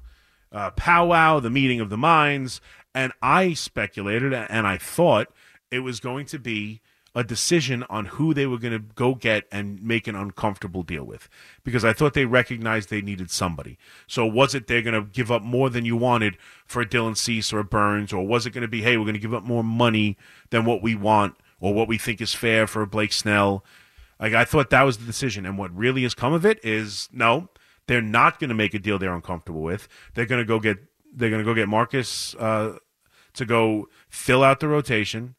uh, 0.52 0.72
powwow, 0.72 1.40
the 1.40 1.50
meeting 1.50 1.80
of 1.80 1.88
the 1.88 1.96
minds, 1.96 2.60
and 2.94 3.14
I 3.22 3.54
speculated 3.54 4.34
and 4.34 4.66
I 4.66 4.76
thought 4.76 5.28
it 5.70 5.80
was 5.80 6.00
going 6.00 6.26
to 6.26 6.38
be 6.38 6.82
a 7.16 7.24
decision 7.24 7.82
on 7.88 8.04
who 8.04 8.34
they 8.34 8.46
were 8.46 8.58
going 8.58 8.74
to 8.74 8.78
go 8.94 9.14
get 9.14 9.46
and 9.50 9.82
make 9.82 10.06
an 10.06 10.14
uncomfortable 10.14 10.82
deal 10.82 11.02
with 11.02 11.28
because 11.64 11.82
I 11.82 11.94
thought 11.94 12.12
they 12.12 12.26
recognized 12.26 12.90
they 12.90 13.00
needed 13.00 13.30
somebody. 13.30 13.78
So 14.06 14.26
was 14.26 14.54
it 14.54 14.66
they're 14.66 14.82
going 14.82 15.02
to 15.02 15.10
give 15.10 15.32
up 15.32 15.42
more 15.42 15.70
than 15.70 15.86
you 15.86 15.96
wanted 15.96 16.36
for 16.66 16.82
a 16.82 16.86
Dylan 16.86 17.16
Cease 17.16 17.54
or 17.54 17.58
a 17.58 17.64
Burnes, 17.64 18.12
or 18.12 18.26
was 18.26 18.44
it 18.44 18.50
going 18.50 18.62
to 18.62 18.68
be, 18.68 18.82
hey, 18.82 18.98
we're 18.98 19.04
going 19.04 19.14
to 19.14 19.20
give 19.20 19.32
up 19.32 19.44
more 19.44 19.64
money 19.64 20.18
than 20.50 20.66
what 20.66 20.82
we 20.82 20.94
want 20.94 21.36
or 21.58 21.72
what 21.72 21.88
we 21.88 21.98
think 21.98 22.20
is 22.20 22.34
fair 22.34 22.66
for 22.66 22.84
Blake 22.86 23.12
Snell. 23.12 23.64
Like 24.20 24.34
I 24.34 24.44
thought 24.44 24.70
that 24.70 24.82
was 24.82 24.98
the 24.98 25.06
decision, 25.06 25.46
and 25.46 25.58
what 25.58 25.74
really 25.74 26.02
has 26.02 26.14
come 26.14 26.32
of 26.32 26.44
it 26.44 26.62
is 26.62 27.08
no, 27.12 27.48
they're 27.86 28.02
not 28.02 28.38
going 28.38 28.48
to 28.48 28.54
make 28.54 28.74
a 28.74 28.78
deal 28.78 28.98
they're 28.98 29.14
uncomfortable 29.14 29.62
with. 29.62 29.88
They're 30.14 30.26
going 30.26 30.40
to 30.40 30.46
go 30.46 30.58
get 30.60 30.78
they're 31.14 31.30
going 31.30 31.40
to 31.40 31.44
go 31.44 31.54
get 31.54 31.68
Marcus 31.68 32.34
uh, 32.34 32.76
to 33.34 33.46
go 33.46 33.88
fill 34.08 34.42
out 34.42 34.60
the 34.60 34.68
rotation. 34.68 35.34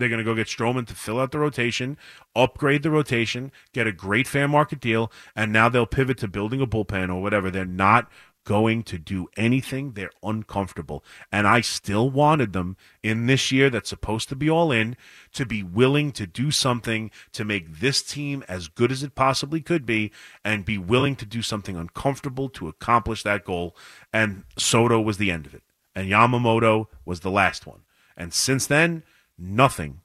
They're 0.00 0.08
going 0.08 0.18
to 0.18 0.24
go 0.24 0.34
get 0.34 0.46
Stroman 0.46 0.86
to 0.88 0.94
fill 0.94 1.20
out 1.20 1.30
the 1.30 1.38
rotation, 1.38 1.96
upgrade 2.34 2.82
the 2.82 2.90
rotation, 2.90 3.52
get 3.72 3.86
a 3.86 3.92
great 3.92 4.26
fair 4.26 4.48
market 4.48 4.80
deal, 4.80 5.12
and 5.36 5.52
now 5.52 5.68
they'll 5.68 5.86
pivot 5.86 6.18
to 6.18 6.28
building 6.28 6.60
a 6.60 6.66
bullpen 6.66 7.08
or 7.08 7.22
whatever. 7.22 7.50
They're 7.50 7.64
not 7.64 8.10
going 8.44 8.82
to 8.82 8.98
do 8.98 9.28
anything. 9.36 9.92
They're 9.92 10.10
uncomfortable. 10.22 11.04
And 11.30 11.46
I 11.46 11.60
still 11.60 12.10
wanted 12.10 12.52
them 12.52 12.76
in 13.02 13.26
this 13.26 13.52
year 13.52 13.70
that's 13.70 13.90
supposed 13.90 14.28
to 14.30 14.36
be 14.36 14.48
all 14.48 14.72
in 14.72 14.96
to 15.34 15.44
be 15.44 15.62
willing 15.62 16.12
to 16.12 16.26
do 16.26 16.50
something 16.50 17.10
to 17.32 17.44
make 17.44 17.80
this 17.80 18.02
team 18.02 18.42
as 18.48 18.68
good 18.68 18.90
as 18.90 19.02
it 19.02 19.14
possibly 19.14 19.60
could 19.60 19.84
be 19.84 20.10
and 20.44 20.64
be 20.64 20.78
willing 20.78 21.16
to 21.16 21.26
do 21.26 21.42
something 21.42 21.76
uncomfortable 21.76 22.48
to 22.48 22.68
accomplish 22.68 23.22
that 23.22 23.44
goal. 23.44 23.76
And 24.12 24.44
Soto 24.56 25.00
was 25.00 25.18
the 25.18 25.30
end 25.30 25.46
of 25.46 25.54
it. 25.54 25.62
And 25.94 26.10
Yamamoto 26.10 26.86
was 27.04 27.20
the 27.20 27.30
last 27.30 27.66
one. 27.66 27.82
And 28.16 28.32
since 28.32 28.66
then, 28.66 29.02
nothing 29.40 30.00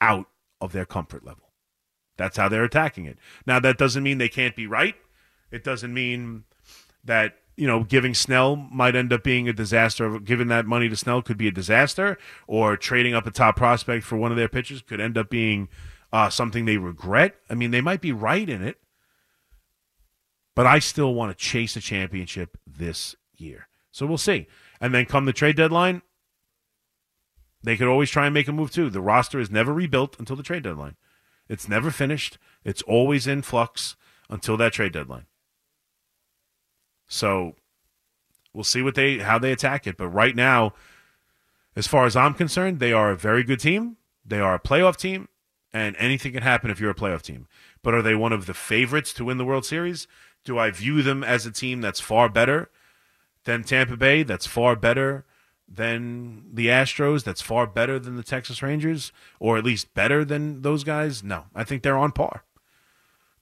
out 0.00 0.26
of 0.60 0.72
their 0.72 0.86
comfort 0.86 1.24
level. 1.24 1.52
That's 2.16 2.36
how 2.36 2.48
they're 2.48 2.64
attacking 2.64 3.06
it. 3.06 3.18
Now, 3.46 3.60
that 3.60 3.78
doesn't 3.78 4.02
mean 4.02 4.18
they 4.18 4.28
can't 4.28 4.56
be 4.56 4.66
right. 4.66 4.96
It 5.50 5.64
doesn't 5.64 5.94
mean 5.94 6.44
that 7.04 7.34
you 7.58 7.66
know, 7.66 7.82
giving 7.82 8.14
Snell 8.14 8.54
might 8.54 8.94
end 8.94 9.12
up 9.12 9.24
being 9.24 9.48
a 9.48 9.52
disaster. 9.52 10.20
Giving 10.20 10.46
that 10.46 10.64
money 10.64 10.88
to 10.88 10.96
Snell 10.96 11.22
could 11.22 11.36
be 11.36 11.48
a 11.48 11.52
disaster, 11.52 12.16
or 12.46 12.76
trading 12.76 13.14
up 13.14 13.26
a 13.26 13.32
top 13.32 13.56
prospect 13.56 14.04
for 14.04 14.16
one 14.16 14.30
of 14.30 14.36
their 14.36 14.48
pitchers 14.48 14.80
could 14.80 15.00
end 15.00 15.18
up 15.18 15.28
being 15.28 15.68
uh, 16.12 16.30
something 16.30 16.64
they 16.64 16.76
regret. 16.76 17.34
I 17.50 17.54
mean, 17.54 17.72
they 17.72 17.80
might 17.80 18.00
be 18.00 18.12
right 18.12 18.48
in 18.48 18.62
it, 18.62 18.78
but 20.54 20.66
I 20.66 20.78
still 20.78 21.14
want 21.14 21.36
to 21.36 21.44
chase 21.44 21.74
a 21.74 21.80
championship 21.80 22.56
this 22.64 23.16
year. 23.36 23.66
So 23.90 24.06
we'll 24.06 24.18
see. 24.18 24.46
And 24.80 24.94
then 24.94 25.06
come 25.06 25.24
the 25.24 25.32
trade 25.32 25.56
deadline, 25.56 26.02
they 27.62 27.76
could 27.76 27.88
always 27.88 28.10
try 28.10 28.26
and 28.26 28.34
make 28.34 28.48
a 28.48 28.52
move 28.52 28.70
too. 28.70 28.90
The 28.90 29.00
roster 29.00 29.40
is 29.40 29.50
never 29.50 29.72
rebuilt 29.72 30.18
until 30.18 30.36
the 30.36 30.42
trade 30.42 30.62
deadline. 30.62 30.96
It's 31.48 31.68
never 31.68 31.90
finished. 31.90 32.38
It's 32.64 32.82
always 32.82 33.26
in 33.26 33.42
flux 33.42 33.96
until 34.28 34.56
that 34.58 34.72
trade 34.72 34.92
deadline. 34.92 35.26
So 37.08 37.56
we'll 38.52 38.64
see 38.64 38.82
what 38.82 38.94
they 38.94 39.18
how 39.18 39.38
they 39.38 39.52
attack 39.52 39.86
it. 39.86 39.96
But 39.96 40.08
right 40.08 40.36
now, 40.36 40.74
as 41.74 41.86
far 41.86 42.06
as 42.06 42.16
I'm 42.16 42.34
concerned, 42.34 42.80
they 42.80 42.92
are 42.92 43.10
a 43.10 43.16
very 43.16 43.42
good 43.42 43.60
team. 43.60 43.96
They 44.24 44.40
are 44.40 44.54
a 44.54 44.60
playoff 44.60 44.96
team, 44.96 45.28
and 45.72 45.96
anything 45.98 46.32
can 46.32 46.42
happen 46.42 46.70
if 46.70 46.78
you're 46.78 46.90
a 46.90 46.94
playoff 46.94 47.22
team. 47.22 47.48
But 47.82 47.94
are 47.94 48.02
they 48.02 48.14
one 48.14 48.32
of 48.32 48.46
the 48.46 48.54
favorites 48.54 49.12
to 49.14 49.24
win 49.24 49.38
the 49.38 49.44
World 49.44 49.64
Series? 49.64 50.06
Do 50.44 50.58
I 50.58 50.70
view 50.70 51.02
them 51.02 51.24
as 51.24 51.46
a 51.46 51.50
team 51.50 51.80
that's 51.80 52.00
far 52.00 52.28
better 52.28 52.70
than 53.44 53.64
Tampa 53.64 53.96
Bay? 53.96 54.22
That's 54.22 54.46
far 54.46 54.76
better 54.76 55.24
than 55.68 56.44
the 56.52 56.68
Astros? 56.68 57.24
That's 57.24 57.42
far 57.42 57.66
better 57.66 57.98
than 57.98 58.16
the 58.16 58.22
Texas 58.22 58.62
Rangers? 58.62 59.12
Or 59.38 59.58
at 59.58 59.64
least 59.64 59.94
better 59.94 60.24
than 60.24 60.62
those 60.62 60.84
guys? 60.84 61.22
No, 61.22 61.44
I 61.54 61.64
think 61.64 61.82
they're 61.82 61.98
on 61.98 62.12
par. 62.12 62.44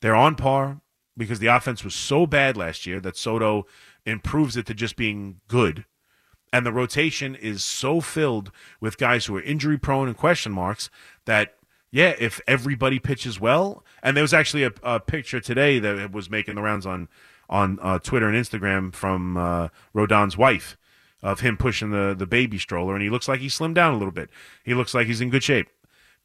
They're 0.01 0.15
on 0.15 0.35
par 0.35 0.81
because 1.17 1.39
the 1.39 1.47
offense 1.47 1.85
was 1.85 1.95
so 1.95 2.27
bad 2.27 2.57
last 2.57 2.87
year 2.87 3.01
that 3.01 3.17
Soto 3.17 3.67
improves 4.05 4.57
it 4.57 4.67
to 4.67 4.75
just 4.75 4.97
being 4.97 5.41
good. 5.49 5.85
And 6.53 6.65
the 6.65 6.73
rotation 6.73 7.35
is 7.35 7.65
so 7.65 8.01
filled 8.01 8.53
with 8.81 8.99
guys 8.99 9.27
who 9.27 9.37
are 9.37 9.43
injury 9.43 9.79
prone 9.79 10.09
and 10.09 10.17
question 10.17 10.53
marks 10.53 10.91
that, 11.25 11.55
yeah, 11.91 12.15
if 12.19 12.41
everybody 12.47 12.99
pitches 12.99 13.41
well, 13.41 13.85
and 14.03 14.17
there 14.17 14.23
was 14.23 14.35
actually 14.35 14.65
a, 14.65 14.73
a 14.83 15.01
picture 15.01 15.41
today 15.41 15.79
that 15.79 16.13
was 16.13 16.31
making 16.31 16.55
the 16.55 16.63
rounds 16.63 16.87
on 16.87 17.09
on 17.49 17.79
uh, 17.81 17.99
Twitter 17.99 18.29
and 18.29 18.37
Instagram 18.37 18.93
from 18.93 19.37
uh, 19.37 19.69
Rodon's 19.95 20.37
wife 20.37 20.77
of 21.27 21.41
him 21.41 21.57
pushing 21.57 21.91
the 21.91 22.15
the 22.17 22.27
baby 22.27 22.57
stroller, 22.57 22.95
and 22.95 23.03
he 23.03 23.11
looks 23.11 23.27
like 23.27 23.41
he 23.41 23.49
slimmed 23.49 23.75
down 23.75 23.93
a 23.93 23.99
little 23.99 24.13
bit. 24.13 24.31
He 24.65 24.75
looks 24.75 24.95
like 24.95 25.09
he's 25.09 25.21
in 25.21 25.31
good 25.31 25.43
shape. 25.43 25.69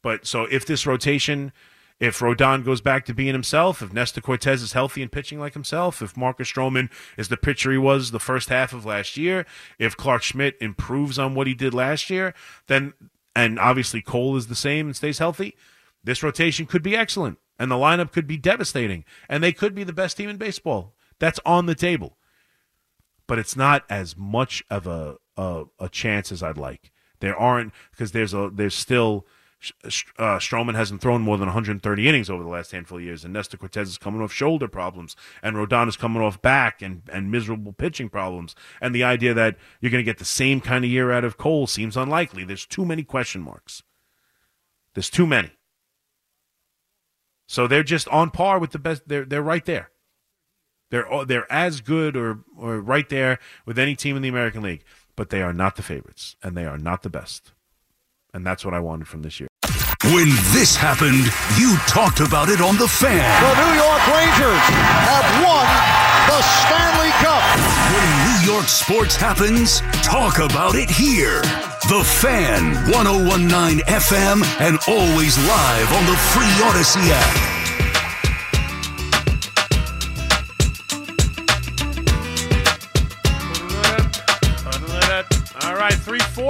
But 0.00 0.26
so 0.26 0.44
if 0.44 0.64
this 0.64 0.86
rotation 0.86 1.52
if 2.00 2.18
Rodon 2.18 2.64
goes 2.64 2.80
back 2.80 3.04
to 3.04 3.14
being 3.14 3.32
himself, 3.32 3.80
if 3.80 3.92
Nestor 3.92 4.20
Cortes 4.20 4.60
is 4.60 4.72
healthy 4.72 5.02
and 5.02 5.12
pitching 5.12 5.38
like 5.38 5.54
himself, 5.54 6.02
if 6.02 6.16
Marcus 6.16 6.50
Stroman 6.50 6.90
is 7.16 7.28
the 7.28 7.36
pitcher 7.36 7.70
he 7.70 7.78
was 7.78 8.10
the 8.10 8.18
first 8.18 8.48
half 8.48 8.72
of 8.72 8.84
last 8.84 9.16
year, 9.16 9.46
if 9.78 9.96
Clarke 9.96 10.24
Schmidt 10.24 10.56
improves 10.60 11.16
on 11.16 11.36
what 11.36 11.46
he 11.46 11.54
did 11.54 11.72
last 11.72 12.10
year, 12.10 12.34
then 12.66 12.92
and 13.36 13.58
obviously 13.58 14.02
Cole 14.02 14.36
is 14.36 14.48
the 14.48 14.56
same 14.56 14.86
and 14.86 14.96
stays 14.96 15.18
healthy, 15.18 15.56
this 16.02 16.24
rotation 16.24 16.66
could 16.66 16.82
be 16.82 16.96
excellent 16.96 17.38
and 17.56 17.70
the 17.70 17.76
lineup 17.76 18.10
could 18.10 18.26
be 18.26 18.36
devastating 18.36 19.04
and 19.28 19.42
they 19.42 19.52
could 19.52 19.74
be 19.74 19.84
the 19.84 19.92
best 19.92 20.16
team 20.16 20.28
in 20.28 20.36
baseball. 20.36 20.94
That's 21.20 21.40
on 21.46 21.66
the 21.66 21.76
table. 21.76 22.16
But 23.26 23.38
it's 23.38 23.56
not 23.56 23.84
as 23.88 24.16
much 24.16 24.64
of 24.70 24.86
a 24.86 25.16
a, 25.36 25.64
a 25.78 25.88
chance 25.88 26.30
as 26.32 26.42
I'd 26.42 26.58
like. 26.58 26.90
There 27.20 27.36
aren't 27.36 27.72
because 27.90 28.12
there's 28.12 28.34
a 28.34 28.50
there's 28.52 28.74
still 28.74 29.26
uh, 30.18 30.38
Stroman 30.38 30.74
hasn't 30.74 31.00
thrown 31.00 31.22
more 31.22 31.38
than 31.38 31.46
130 31.46 32.08
innings 32.08 32.28
over 32.28 32.42
the 32.42 32.48
last 32.48 32.72
handful 32.72 32.98
of 32.98 33.04
years, 33.04 33.24
and 33.24 33.32
Nestor 33.32 33.56
Cortes 33.56 33.88
is 33.88 33.98
coming 33.98 34.20
off 34.20 34.32
shoulder 34.32 34.66
problems, 34.66 35.14
and 35.40 35.56
Rodon 35.56 35.88
is 35.88 35.96
coming 35.96 36.20
off 36.22 36.42
back 36.42 36.82
and, 36.82 37.02
and 37.12 37.30
miserable 37.30 37.72
pitching 37.72 38.08
problems. 38.08 38.56
And 38.80 38.94
the 38.94 39.04
idea 39.04 39.34
that 39.34 39.56
you're 39.80 39.92
going 39.92 40.04
to 40.04 40.10
get 40.10 40.18
the 40.18 40.24
same 40.24 40.60
kind 40.60 40.84
of 40.84 40.90
year 40.90 41.12
out 41.12 41.24
of 41.24 41.36
Cole 41.38 41.68
seems 41.68 41.96
unlikely. 41.96 42.44
There's 42.44 42.66
too 42.66 42.84
many 42.84 43.04
question 43.04 43.40
marks. 43.40 43.84
There's 44.94 45.10
too 45.10 45.26
many. 45.26 45.52
So 47.46 47.66
they're 47.66 47.82
just 47.84 48.08
on 48.08 48.30
par 48.30 48.58
with 48.58 48.72
the 48.72 48.78
best. 48.78 49.06
They're 49.06 49.24
they're 49.24 49.42
right 49.42 49.64
there. 49.64 49.90
They're 50.92 51.08
they're 51.24 51.50
as 51.50 51.80
good 51.80 52.16
or 52.18 52.40
or 52.54 52.78
right 52.78 53.08
there 53.08 53.38
with 53.64 53.78
any 53.78 53.96
team 53.96 54.14
in 54.14 54.20
the 54.20 54.28
American 54.28 54.62
League, 54.62 54.84
but 55.16 55.30
they 55.30 55.40
are 55.40 55.54
not 55.54 55.76
the 55.76 55.82
favorites, 55.82 56.36
and 56.42 56.54
they 56.54 56.66
are 56.66 56.76
not 56.76 57.02
the 57.02 57.08
best. 57.08 57.52
And 58.34 58.46
that's 58.46 58.62
what 58.62 58.74
I 58.74 58.80
wanted 58.80 59.08
from 59.08 59.22
this 59.22 59.40
year. 59.40 59.48
When 60.04 60.28
this 60.52 60.76
happened, 60.76 61.32
you 61.58 61.78
talked 61.88 62.20
about 62.20 62.50
it 62.50 62.60
on 62.60 62.76
The 62.76 62.88
Fan. 62.88 63.24
The 63.40 63.54
New 63.56 63.72
York 63.80 64.04
Rangers 64.12 64.64
have 65.08 65.28
won 65.40 65.64
the 66.28 66.42
Stanley 66.60 67.12
Cup. 67.24 67.40
When 67.96 68.08
New 68.28 68.52
York 68.52 68.66
sports 68.66 69.16
happens, 69.16 69.80
talk 70.02 70.40
about 70.40 70.74
it 70.74 70.90
here. 70.90 71.40
The 71.88 72.04
Fan, 72.20 72.74
1019 72.92 73.80
FM, 73.86 74.44
and 74.60 74.76
always 74.86 75.38
live 75.38 75.92
on 75.94 76.04
the 76.04 76.16
free 76.34 76.52
Audacy 76.60 77.08
app. 77.08 77.51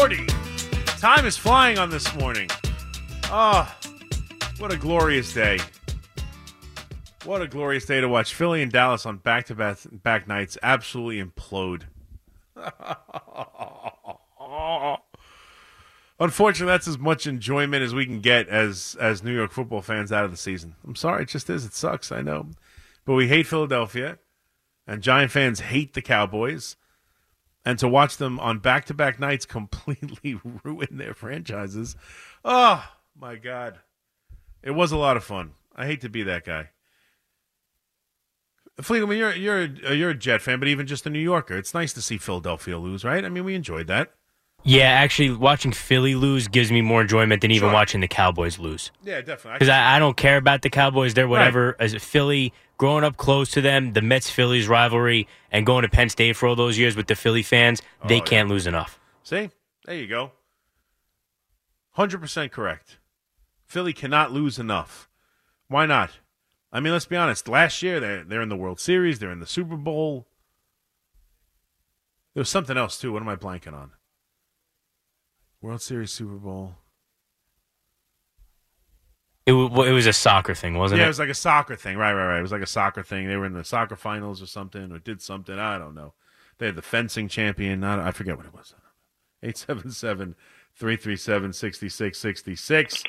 340. 0.09 1.01
Time 1.01 1.27
is 1.27 1.37
flying 1.37 1.79
on 1.79 1.89
this 1.89 2.13
morning. 2.17 2.51
Oh, 3.27 3.73
what 4.59 4.73
a 4.73 4.77
glorious 4.77 5.33
day. 5.33 5.61
What 7.25 7.41
a 7.41 7.47
glorious 7.47 7.85
day 7.85 8.01
to 8.01 8.09
watch 8.09 8.35
Philly 8.35 8.63
and 8.63 8.73
Dallas 8.73 9.07
on 9.07 9.19
back 9.19 9.47
to 9.47 9.55
back 9.55 10.27
nights 10.27 10.59
absolutely 10.61 11.23
implode. 11.23 11.83
Unfortunately, 16.19 16.73
that's 16.73 16.89
as 16.89 16.99
much 16.99 17.29
enjoyment 17.29 17.85
as 17.85 17.95
we 17.95 18.05
can 18.05 18.21
get 18.21 18.49
as 18.49 18.97
as 19.01 19.23
New 19.23 19.35
York 19.35 19.53
football 19.53 19.83
fans 19.83 20.11
out 20.11 20.25
of 20.25 20.33
the 20.33 20.37
season. 20.37 20.75
I'm 20.85 20.97
sorry, 20.97 21.23
it 21.23 21.29
just 21.29 21.49
is. 21.49 21.65
It 21.65 21.75
sucks, 21.75 22.11
I 22.11 22.23
know. 22.23 22.49
But 23.05 23.15
we 23.15 23.29
hate 23.29 23.47
Philadelphia, 23.47 24.19
and 24.85 25.01
Giant 25.01 25.31
fans 25.31 25.61
hate 25.61 25.95
the 25.95 26.03
Cowboys. 26.03 26.75
And 27.65 27.79
to 27.79 27.87
watch 27.87 28.17
them 28.17 28.41
on 28.41 28.59
back 28.59 28.87
to 28.87 28.95
back 28.95 29.21
nights 29.21 29.47
completely 29.47 30.41
ruin 30.65 30.97
their 30.97 31.15
franchises. 31.15 31.97
Oh, 32.45 32.85
my 33.17 33.37
God. 33.37 33.79
It 34.63 34.73
was 34.73 34.91
a 34.93 34.97
lot 34.97 35.17
of 35.17 35.25
fun. 35.25 35.53
I 35.75 35.87
hate 35.87 36.01
to 36.03 36.09
be 36.09 36.23
that 36.25 36.45
guy. 36.45 36.71
Fleetwood, 38.81 39.17
you're 39.17 39.35
you're 39.35 39.63
a, 39.63 39.95
you're 39.95 40.11
a 40.11 40.15
Jet 40.15 40.41
fan, 40.41 40.59
but 40.59 40.69
even 40.69 40.87
just 40.87 41.07
a 41.07 41.11
New 41.11 41.19
Yorker, 41.19 41.57
it's 41.57 41.75
nice 41.75 41.93
to 41.93 42.03
see 42.03 42.17
Philadelphia 42.17 42.79
lose, 42.79 43.05
right? 43.05 43.25
I 43.25 43.29
mean, 43.29 43.45
we 43.45 43.55
enjoyed 43.55 43.87
that. 43.89 44.15
Yeah, 44.65 44.85
actually, 44.85 45.33
watching 45.33 45.73
Philly 45.73 46.15
lose 46.15 46.47
gives 46.49 46.71
me 46.71 46.83
more 46.83 47.03
enjoyment 47.03 47.43
than 47.43 47.51
even 47.51 47.69
sure. 47.69 47.73
watching 47.73 48.01
the 48.01 48.09
Cowboys 48.09 48.59
lose. 48.59 48.91
Yeah, 49.03 49.21
definitely. 49.21 49.55
Because 49.55 49.69
I, 49.69 49.97
I, 49.97 49.99
don't 49.99 50.17
care 50.17 50.37
about 50.37 50.63
the 50.63 50.71
Cowboys. 50.71 51.15
They're 51.15 51.27
whatever. 51.27 51.77
Right. 51.79 51.81
As 51.81 51.95
a 51.95 51.99
Philly, 51.99 52.53
growing 52.79 53.03
up 53.03 53.17
close 53.17 53.51
to 53.53 53.61
them, 53.61 53.93
the 53.93 54.03
Mets 54.03 54.31
Phillies 54.31 54.69
rivalry, 54.69 55.27
and 55.51 55.67
going 55.67 55.83
to 55.83 55.89
Penn 55.89 56.09
State 56.09 56.37
for 56.37 56.47
all 56.47 56.57
those 56.57 56.79
years 56.79 56.95
with 56.95 57.09
the 57.09 57.17
Philly 57.17 57.43
fans, 57.43 57.83
oh, 58.03 58.09
they 58.09 58.21
oh, 58.21 58.25
can't 58.25 58.49
lose 58.49 58.67
enough. 58.67 59.01
See, 59.25 59.51
there 59.85 59.97
you 59.97 60.07
go. 60.07 60.33
Hundred 61.93 62.21
percent 62.21 62.53
correct. 62.53 62.99
Philly 63.67 63.93
cannot 63.93 64.33
lose 64.33 64.59
enough. 64.59 65.09
Why 65.69 65.87
not? 65.87 66.11
I 66.73 66.81
mean, 66.81 66.93
let's 66.93 67.07
be 67.07 67.17
honest. 67.17 67.49
Last 67.49 67.83
year, 67.83 68.01
they're, 68.01 68.25
they're 68.25 68.43
in 68.43 68.49
the 68.49 68.57
World 68.57 68.81
Series, 68.81 69.19
they're 69.19 69.31
in 69.31 69.41
the 69.41 69.47
Super 69.47 69.77
Bowl. 69.77 70.27
There 72.35 72.41
was 72.41 72.49
something 72.49 72.79
else, 72.79 72.99
too. 72.99 73.13
What 73.13 73.23
am 73.23 73.29
I 73.29 73.37
blanking 73.37 73.75
on? 73.75 73.93
World 75.63 75.81
Series, 75.81 76.11
Super 76.13 76.35
Bowl. 76.35 76.75
It, 79.47 79.53
w- 79.53 79.83
it 79.83 79.93
was 79.93 80.07
a 80.07 80.13
soccer 80.13 80.55
thing, 80.55 80.77
wasn't 80.79 80.99
it? 80.99 81.03
yeah, 81.03 81.07
it 81.07 81.09
it? 81.09 81.11
was 81.11 81.19
like 81.19 81.29
a 81.29 81.35
soccer 81.35 81.75
thing. 81.77 81.97
Right, 81.97 82.13
right, 82.13 82.27
right. 82.29 82.39
It 82.39 82.43
was 82.43 82.53
like 82.53 82.63
a 82.63 82.67
soccer 82.67 83.03
thing. 83.03 83.27
They 83.29 83.37
were 83.37 83.47
in 83.47 83.55
the 83.55 83.65
soccer 83.65 83.97
finals 83.97 84.41
or 84.43 84.47
something, 84.47 84.93
or 84.93 84.99
did 84.99 85.21
something. 85.21 85.59
I 85.59 85.79
don't 85.79 85.95
know. 85.95 86.15
They 86.59 86.67
had 86.67 86.77
the 86.77 86.83
fencing 86.83 87.29
champion. 87.29 87.83
I, 87.83 87.97
don't- 87.97 88.07
I 88.07 88.11
forget 88.13 88.37
what 88.37 88.47
it 88.47 88.53
was. 88.55 88.75
877 89.43 90.37
337 90.77 91.53
6666. 91.53 93.03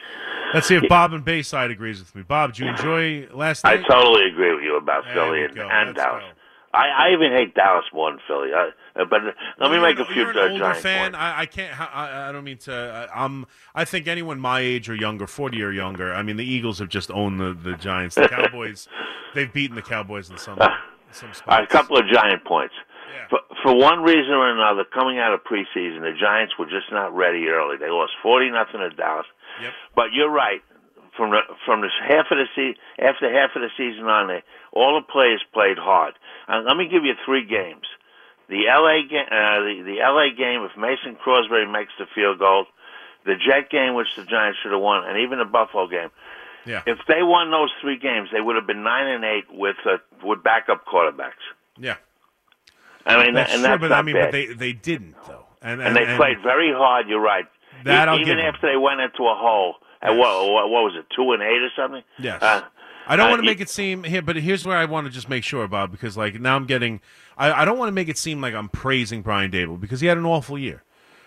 Let's 0.56 0.68
see 0.68 0.76
if 0.76 0.88
Bob 0.89 1.14
and 1.14 1.24
Bayside 1.24 1.70
agrees 1.72 1.99
with 1.99 2.16
me. 2.16 2.24
Bob, 2.24 2.54
did 2.54 2.60
you 2.60 2.68
enjoy 2.68 3.28
last 3.34 3.64
night? 3.64 3.80
I 3.80 3.88
totally 3.88 4.28
agree 4.28 4.54
with 4.54 4.64
you 4.64 4.78
about 4.78 5.04
There 5.06 5.14
Philly 5.14 5.43
and, 5.45 5.58
and 5.58 5.88
Let's 5.89 5.97
Dallas. 5.97 6.24
go. 6.24 6.39
I, 6.74 6.88
I 6.88 7.14
even 7.14 7.32
hate 7.32 7.54
Dallas 7.54 7.86
more 7.94 8.10
than 8.10 8.20
Philly. 8.28 8.50
I, 8.56 8.70
uh, 9.00 9.06
but 9.06 9.22
let 9.60 9.72
me 9.72 9.80
make 9.80 9.98
an- 9.98 10.02
a 10.02 10.06
few 10.06 10.24
you're 10.24 10.32
an 10.32 10.38
uh, 10.38 10.42
older 10.42 10.58
giant 10.58 10.80
fan. 10.80 11.12
points. 11.12 11.18
I, 11.20 11.42
I 11.42 11.46
can't. 11.46 11.80
I, 11.80 12.30
I 12.30 12.32
don't 12.32 12.44
mean 12.44 12.58
to. 12.60 13.08
I, 13.14 13.24
I'm. 13.26 13.46
I 13.76 13.86
think 13.86 14.08
anyone 14.08 14.40
my 14.40 14.60
age 14.60 14.90
or 14.90 14.96
younger, 14.96 15.28
forty 15.28 15.62
or 15.62 15.72
younger. 15.72 16.14
I 16.14 16.24
mean, 16.24 16.38
the 16.38 16.46
Eagles 16.46 16.80
have 16.80 16.90
just 16.90 17.12
owned 17.12 17.40
the, 17.40 17.54
the 17.54 17.78
Giants. 17.78 18.16
The 18.16 18.28
Cowboys, 18.28 18.88
they've 19.36 19.52
beaten 19.54 19.76
the 19.76 19.82
Cowboys 19.84 20.30
in 20.32 20.38
some 20.38 20.60
some 21.12 21.34
spots. 21.34 21.64
A 21.64 21.68
couple 21.68 21.98
of 21.98 22.06
giant 22.12 22.44
points. 22.44 22.74
Yeah. 23.14 23.28
For, 23.30 23.40
for 23.62 23.76
one 23.76 24.02
reason 24.02 24.32
or 24.32 24.50
another, 24.50 24.84
coming 24.84 25.20
out 25.20 25.34
of 25.34 25.42
preseason, 25.44 26.02
the 26.02 26.14
Giants 26.20 26.54
were 26.58 26.66
just 26.66 26.92
not 26.92 27.16
ready 27.16 27.46
early. 27.50 27.78
They 27.78 27.90
lost 27.90 28.14
forty 28.24 28.50
nothing 28.50 28.80
to 28.80 28.90
Dallas. 28.90 29.28
Yep. 29.62 29.74
But 29.96 30.06
you're 30.14 30.32
right. 30.32 30.62
From 31.18 31.30
the 31.32 31.41
from 31.66 31.82
this 31.82 31.91
half 32.07 32.26
of 32.32 32.38
the 32.39 32.47
se- 32.55 32.80
after 32.97 33.32
half 33.32 33.55
of 33.55 33.61
the 33.61 33.70
season 33.78 34.05
on, 34.05 34.28
there, 34.28 34.41
all 34.72 34.95
the 34.99 35.05
players 35.05 35.43
played 35.53 35.78
hard. 35.78 36.14
And 36.47 36.66
let 36.66 36.76
me 36.76 36.88
give 36.88 37.03
you 37.05 37.14
three 37.26 37.45
games. 37.45 37.86
The 38.49 38.66
LA 38.68 39.07
game, 39.07 39.28
uh, 39.30 39.59
the 39.61 39.84
the 39.86 39.97
LA 40.01 40.30
game, 40.36 40.64
if 40.64 40.76
Mason 40.76 41.16
Crosby 41.16 41.66
makes 41.72 41.91
the 41.99 42.05
field 42.16 42.39
goal, 42.39 42.66
the 43.26 43.36
Jet 43.36 43.70
game, 43.70 43.93
which 43.93 44.07
the 44.18 44.26
Giants 44.26 44.57
should 44.64 44.72
have 44.72 44.82
won, 44.82 45.07
and 45.07 45.20
even 45.20 45.38
the 45.39 45.45
Buffalo 45.45 45.88
game. 45.88 46.09
Yeah. 46.66 46.82
If 46.88 46.97
they 47.07 47.22
won 47.22 47.51
those 47.51 47.70
three 47.82 47.97
games, 47.99 48.30
they 48.34 48.41
would 48.41 48.55
have 48.55 48.66
been 48.66 48.84
nine 48.84 49.07
and 49.07 49.24
eight 49.24 49.45
with 49.51 49.76
uh, 49.86 49.97
with 50.24 50.41
backup 50.43 50.86
quarterbacks. 50.86 51.43
Yeah. 51.78 51.95
I 53.05 53.24
mean, 53.26 53.34
That's 53.36 53.51
and 53.53 53.59
true, 53.61 53.70
that's 53.70 53.82
but 53.82 53.91
I 53.91 54.01
mean, 54.01 54.16
bad. 54.16 54.26
but 54.28 54.32
they 54.32 54.45
they 54.47 54.74
didn't 54.74 55.16
though, 55.28 55.45
and 55.61 55.82
and 55.82 55.95
they 55.95 56.05
played 56.16 56.41
very 56.41 56.72
hard. 56.72 57.07
You're 57.07 57.20
right. 57.22 57.45
That 57.84 58.07
even 58.20 58.39
'em. 58.39 58.45
after 58.45 58.68
they 58.72 58.78
went 58.78 59.01
into 59.01 59.24
a 59.28 59.36
hole. 59.36 59.76
Yes. 60.12 60.20
what, 60.20 60.70
what 60.70 60.84
was 60.84 60.93
it? 60.97 61.06
Two 61.16 61.32
and 61.32 61.41
eight 61.41 61.62
or 61.62 61.70
something? 61.76 62.04
Yes. 62.20 62.41
Uh, 62.41 62.64
I 63.08 63.16
don't 63.16 63.28
uh, 63.28 63.30
want 63.32 63.41
to 63.41 63.45
make 63.45 63.60
it 63.60 63.70
seem 63.70 64.04
here, 64.04 64.22
but 64.22 64.36
here's 64.36 64.66
where 64.66 64.78
I 64.78 64.86
want 64.86 65.08
to 65.08 65.14
just 65.14 65.30
make 65.30 65.43
sure, 65.43 65.68
Bob, 65.68 65.91
because 65.91 66.16
like 66.16 66.39
now 66.39 66.56
I'm 66.56 66.66
getting, 66.66 67.01
I, 67.38 67.51
I 67.51 67.66
don't 67.66 67.78
want 67.78 67.89
to 67.89 67.93
make 67.93 68.10
it 68.10 68.18
seem 68.18 68.41
like 68.41 68.54
I'm 68.54 68.70
praising 68.70 69.22
Brian 69.22 69.51
Daboll 69.51 69.80
because 69.80 70.01
he 70.01 70.08
had 70.08 70.18
an 70.18 70.26
awful 70.26 70.58
year, 70.58 70.84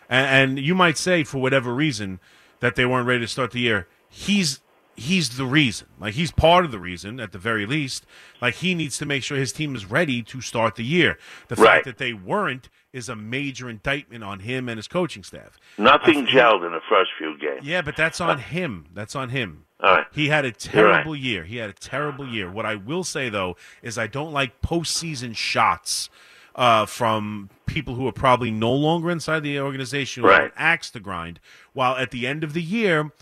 and, 0.09 0.57
and 0.59 0.65
you 0.65 0.75
might 0.75 0.97
say 0.97 1.25
for 1.25 1.39
whatever 1.39 1.75
reason 1.75 2.21
that 2.61 2.77
they 2.77 2.87
weren't 2.87 3.07
ready 3.07 3.21
to 3.21 3.29
start 3.29 3.51
the 3.51 3.61
year. 3.61 3.87
He's 4.09 4.61
he's 4.97 5.37
the 5.37 5.45
reason, 5.45 5.87
like 6.01 6.15
he's 6.15 6.31
part 6.33 6.65
of 6.65 6.71
the 6.73 6.79
reason 6.79 7.21
at 7.21 7.33
the 7.33 7.39
very 7.39 7.67
least. 7.67 8.07
Like 8.41 8.55
he 8.57 8.75
needs 8.75 8.99
to 8.99 9.07
make 9.07 9.23
sure 9.23 9.37
his 9.37 9.53
team 9.53 9.75
is 9.77 9.85
ready 9.85 10.23
to 10.23 10.41
start 10.41 10.75
the 10.77 10.85
year. 10.85 11.19
The 11.49 11.57
Right. 11.57 11.67
fact 11.67 11.85
that 11.85 11.99
they 11.99 12.13
weren't 12.13 12.69
is 12.93 13.09
a 13.11 13.17
major 13.17 13.69
indictment 13.69 14.25
on 14.25 14.41
him 14.41 14.69
and 14.69 14.79
his 14.79 14.89
coaching 14.89 15.23
staff. 15.23 15.59
Nothing 15.77 16.27
I- 16.27 16.31
gelled 16.31 16.65
in 16.65 16.73
the 16.73 16.81
first 16.89 17.11
few 17.19 17.37
games. 17.39 17.61
Yeah, 17.67 17.83
but 17.83 17.95
that's 17.97 18.21
on 18.21 18.39
him. 18.39 18.87
That's 18.95 19.15
on 19.15 19.29
him. 19.29 19.65
All 19.83 19.97
right. 19.97 20.07
He 20.13 20.29
had 20.29 20.45
a 20.47 20.49
You're 20.73 20.87
right. 20.87 20.93
terrible 20.95 21.15
year. 21.17 21.45
He 21.45 21.59
had 21.59 21.69
a 21.69 21.75
terrible 21.75 22.27
year. 22.27 22.51
What 22.51 22.65
I 22.65 22.77
will 22.77 23.05
say 23.05 23.29
though 23.29 23.57
is 23.83 23.99
I 23.99 24.07
don't 24.07 24.33
like 24.33 24.63
postseason 24.63 25.37
shots 25.37 26.09
uh, 26.55 26.87
from 26.87 27.51
people 27.67 27.97
who 27.97 28.09
are 28.09 28.13
probably 28.13 28.51
no 28.51 28.73
longer 28.73 29.11
inside 29.11 29.43
the 29.43 29.61
organization 29.61 30.23
who 30.23 30.31
have 30.31 30.45
an 30.45 30.53
axe 30.57 30.91
to 30.93 31.01
grind. 31.01 31.39
While 31.75 31.97
at 31.97 32.11
the 32.13 32.27
end 32.27 32.43
of 32.43 32.55
the 32.55 32.63
year, 32.63 33.13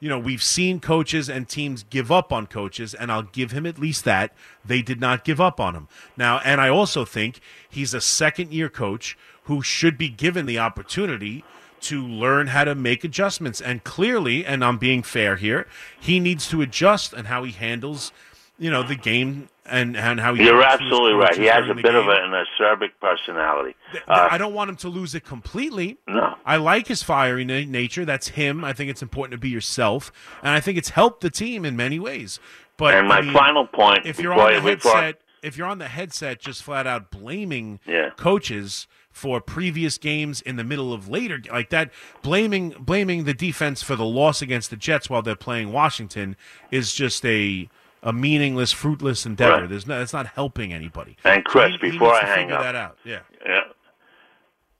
you 0.00 0.08
know, 0.08 0.18
we've 0.18 0.42
seen 0.42 0.80
coaches 0.80 1.28
and 1.28 1.48
teams 1.48 1.82
give 1.82 2.12
up 2.12 2.32
on 2.32 2.46
coaches, 2.46 2.94
and 2.94 3.10
I'll 3.10 3.22
give 3.22 3.50
him 3.50 3.66
at 3.66 3.78
least 3.78 4.04
that. 4.04 4.32
They 4.64 4.82
did 4.82 5.00
not 5.00 5.24
give 5.24 5.40
up 5.40 5.58
on 5.58 5.74
him. 5.74 5.88
Now, 6.16 6.40
and 6.44 6.60
I 6.60 6.68
also 6.68 7.04
think 7.04 7.40
he's 7.68 7.94
a 7.94 8.00
second 8.00 8.52
year 8.52 8.68
coach 8.68 9.18
who 9.44 9.62
should 9.62 9.98
be 9.98 10.08
given 10.08 10.46
the 10.46 10.58
opportunity 10.58 11.44
to 11.80 12.06
learn 12.06 12.48
how 12.48 12.64
to 12.64 12.74
make 12.74 13.04
adjustments. 13.04 13.60
And 13.60 13.84
clearly, 13.84 14.44
and 14.44 14.64
I'm 14.64 14.78
being 14.78 15.02
fair 15.02 15.36
here, 15.36 15.66
he 15.98 16.20
needs 16.20 16.48
to 16.48 16.62
adjust 16.62 17.12
and 17.12 17.28
how 17.28 17.44
he 17.44 17.52
handles, 17.52 18.12
you 18.58 18.70
know, 18.70 18.82
the 18.82 18.94
game 18.96 19.48
and, 19.66 19.96
and 19.96 20.18
how 20.20 20.34
he 20.34 20.44
You're 20.44 20.60
talks 20.60 20.78
to 20.78 20.84
his 20.84 20.92
absolutely 20.92 21.12
right. 21.20 21.36
He 21.36 21.44
has 21.46 21.68
a 21.68 21.74
bit 21.74 21.94
of 21.94 22.04
game. 22.06 22.08
a, 22.32 22.36
an 22.38 22.44
acerbic 22.60 22.90
personality. 23.00 23.74
Uh, 24.06 24.28
I 24.30 24.38
don't 24.38 24.54
want 24.54 24.70
him 24.70 24.76
to 24.76 24.88
lose 24.88 25.14
it 25.14 25.24
completely. 25.24 25.98
No. 26.08 26.34
I 26.46 26.56
like 26.56 26.86
his 26.88 27.02
fiery 27.02 27.44
na- 27.44 27.64
nature. 27.70 28.04
That's 28.04 28.28
him. 28.28 28.64
I 28.64 28.72
think 28.72 28.90
it's 28.90 29.02
important 29.02 29.32
to 29.32 29.38
be 29.38 29.50
yourself, 29.50 30.10
and 30.42 30.50
I 30.52 30.60
think 30.60 30.78
it's 30.78 30.90
helped 30.90 31.20
the 31.20 31.30
team 31.30 31.64
in 31.64 31.76
many 31.76 31.98
ways. 31.98 32.40
But 32.76 32.94
and 32.94 33.08
my 33.08 33.18
I 33.18 33.20
mean, 33.22 33.32
final 33.32 33.66
point. 33.66 34.06
if 34.06 34.18
you're 34.20 34.32
on 34.32 34.38
the 34.62 34.70
you- 34.70 34.76
before- 34.76 34.92
headset, 34.92 35.20
if 35.42 35.56
you're 35.56 35.66
on 35.68 35.78
the 35.78 35.88
headset, 35.88 36.40
just 36.40 36.62
flat 36.62 36.86
out 36.86 37.10
blaming 37.10 37.78
Yeah. 37.86 38.10
coaches 38.16 38.86
for 39.10 39.40
previous 39.40 39.98
games 39.98 40.40
in 40.40 40.56
the 40.56 40.64
middle 40.64 40.92
of 40.92 41.08
later 41.08 41.40
like 41.52 41.70
that, 41.70 41.90
blaming 42.22 42.70
blaming 42.78 43.24
the 43.24 43.34
defense 43.34 43.82
for 43.82 43.96
the 43.96 44.04
loss 44.04 44.40
against 44.42 44.70
the 44.70 44.76
Jets 44.76 45.10
while 45.10 45.22
they're 45.22 45.34
playing 45.36 45.72
Washington 45.72 46.36
is 46.70 46.94
just 46.94 47.24
a 47.26 47.68
a 48.02 48.12
meaningless, 48.12 48.72
fruitless 48.72 49.26
endeavor. 49.26 49.60
Right. 49.62 49.68
There's 49.68 49.86
no, 49.86 50.00
it's 50.00 50.12
not 50.12 50.26
helping 50.26 50.72
anybody. 50.72 51.16
And 51.24 51.44
Chris, 51.44 51.72
he, 51.80 51.86
he 51.86 51.90
before 51.92 52.12
needs 52.12 52.24
I 52.24 52.26
hang 52.26 52.52
up, 52.52 52.62
that 52.62 52.74
out, 52.74 52.98
yeah. 53.04 53.20
Yeah. 53.44 53.60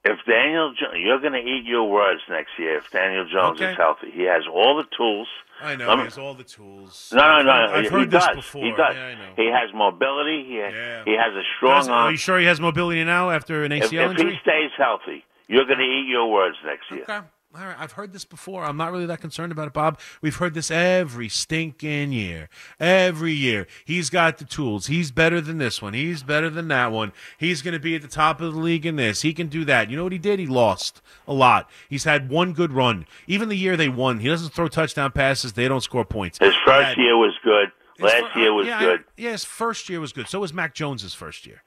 If 0.05 0.19
Daniel, 0.27 0.73
you're 0.97 1.21
going 1.21 1.33
to 1.35 1.39
eat 1.41 1.65
your 1.67 1.91
words 1.91 2.21
next 2.31 2.51
year. 2.59 2.79
If 2.79 2.91
Daniel 2.91 3.27
Jones 3.31 3.61
Okay. 3.61 3.73
is 3.73 3.77
healthy, 3.77 4.11
he 4.13 4.23
has 4.23 4.45
all 4.51 4.77
the 4.77 4.85
tools. 4.97 5.27
I 5.61 5.75
know 5.75 5.89
Let 5.89 5.99
he 5.99 6.05
has 6.05 6.17
all 6.19 6.35
the 6.35 6.45
tools. 6.45 7.11
No, 7.13 7.39
no, 7.39 7.43
no. 7.43 7.51
I've 7.75 7.83
he, 7.85 7.89
heard 7.91 8.01
he 8.01 8.07
this 8.07 8.25
does. 8.25 8.37
before. 8.37 8.65
He 8.65 8.71
does. 8.71 8.95
Yeah, 8.95 9.05
I 9.07 9.15
know. 9.15 9.33
He 9.37 9.47
has 9.47 9.75
mobility. 9.75 10.45
He 10.47 10.57
Yeah. 10.59 11.03
he 11.05 11.13
has 11.13 11.35
a 11.35 11.43
strong 11.57 11.81
Does- 11.81 11.89
Are 11.89 12.11
you 12.13 12.17
sure 12.17 12.39
he 12.39 12.47
has 12.47 12.61
mobility 12.61 13.03
now 13.05 13.31
after 13.31 13.65
an 13.65 13.73
ACL 13.73 13.83
if 14.05 14.11
injury? 14.13 14.29
If 14.29 14.33
he 14.35 14.39
stays 14.43 14.71
healthy, 14.79 15.25
you're 15.49 15.65
going 15.67 15.79
to 15.79 15.85
eat 15.85 16.07
your 16.09 16.31
words 16.31 16.57
next 16.65 16.91
year. 16.93 17.03
Okay. 17.03 17.27
All 17.57 17.65
right. 17.65 17.77
I've 17.79 17.93
heard 17.93 18.13
this 18.13 18.27
before. 18.27 18.63
I'm 18.65 18.77
not 18.77 18.93
really 18.93 19.07
that 19.07 19.23
concerned 19.23 19.53
about 19.53 19.69
it, 19.69 19.73
Bob. 19.73 19.99
We've 20.21 20.37
heard 20.37 20.53
this 20.53 20.71
every 20.71 21.31
stinking 21.31 22.13
year. 22.13 22.51
Every 22.79 23.33
year. 23.33 23.67
He's 23.87 24.11
got 24.11 24.37
the 24.37 24.45
tools. 24.45 24.89
He's 24.89 25.11
better 25.11 25.41
than 25.41 25.57
this 25.57 25.81
one. 25.81 25.95
He's 25.95 26.23
better 26.23 26.51
than 26.51 26.69
that 26.69 26.93
one. 26.93 27.13
He's 27.39 27.63
going 27.63 27.73
to 27.73 27.81
be 27.81 27.97
at 27.97 28.03
the 28.03 28.09
top 28.09 28.43
of 28.43 28.53
the 28.53 28.61
league 28.61 28.85
in 28.85 28.97
this. 28.97 29.23
He 29.23 29.33
can 29.33 29.47
do 29.49 29.65
that. 29.65 29.91
You 29.91 29.97
know 29.97 30.03
what 30.05 30.13
he 30.13 30.19
did? 30.19 30.39
He 30.39 30.47
lost 30.47 31.01
a 31.27 31.33
lot. 31.33 31.71
He's 31.89 32.05
had 32.05 32.29
one 32.29 32.53
good 32.53 32.71
run. 32.73 33.07
Even 33.27 33.49
the 33.49 33.57
year 33.57 33.79
they 33.79 33.89
won, 33.89 34.19
he 34.21 34.29
doesn't 34.29 34.53
throw 34.53 34.69
touchdown 34.69 35.13
passes. 35.13 35.55
They 35.55 35.69
don't 35.69 35.81
score 35.81 36.05
points. 36.05 36.39
His 36.39 36.55
first 36.67 36.89
had- 36.89 36.97
year 36.99 37.17
was 37.17 37.33
good. 37.43 37.73
Last 38.01 38.37
year 38.37 38.53
was 38.53 38.67
yeah, 38.69 38.79
I- 38.79 38.81
good. 38.83 39.05
yeah, 39.17 39.31
his 39.33 39.45
first 39.45 39.89
year 39.89 40.01
was 40.01 40.13
good. 40.13 40.29
So 40.29 40.39
was 40.39 40.53
Mac 40.53 40.73
Jones's 40.75 41.15
first 41.15 41.47
year. 41.47 41.63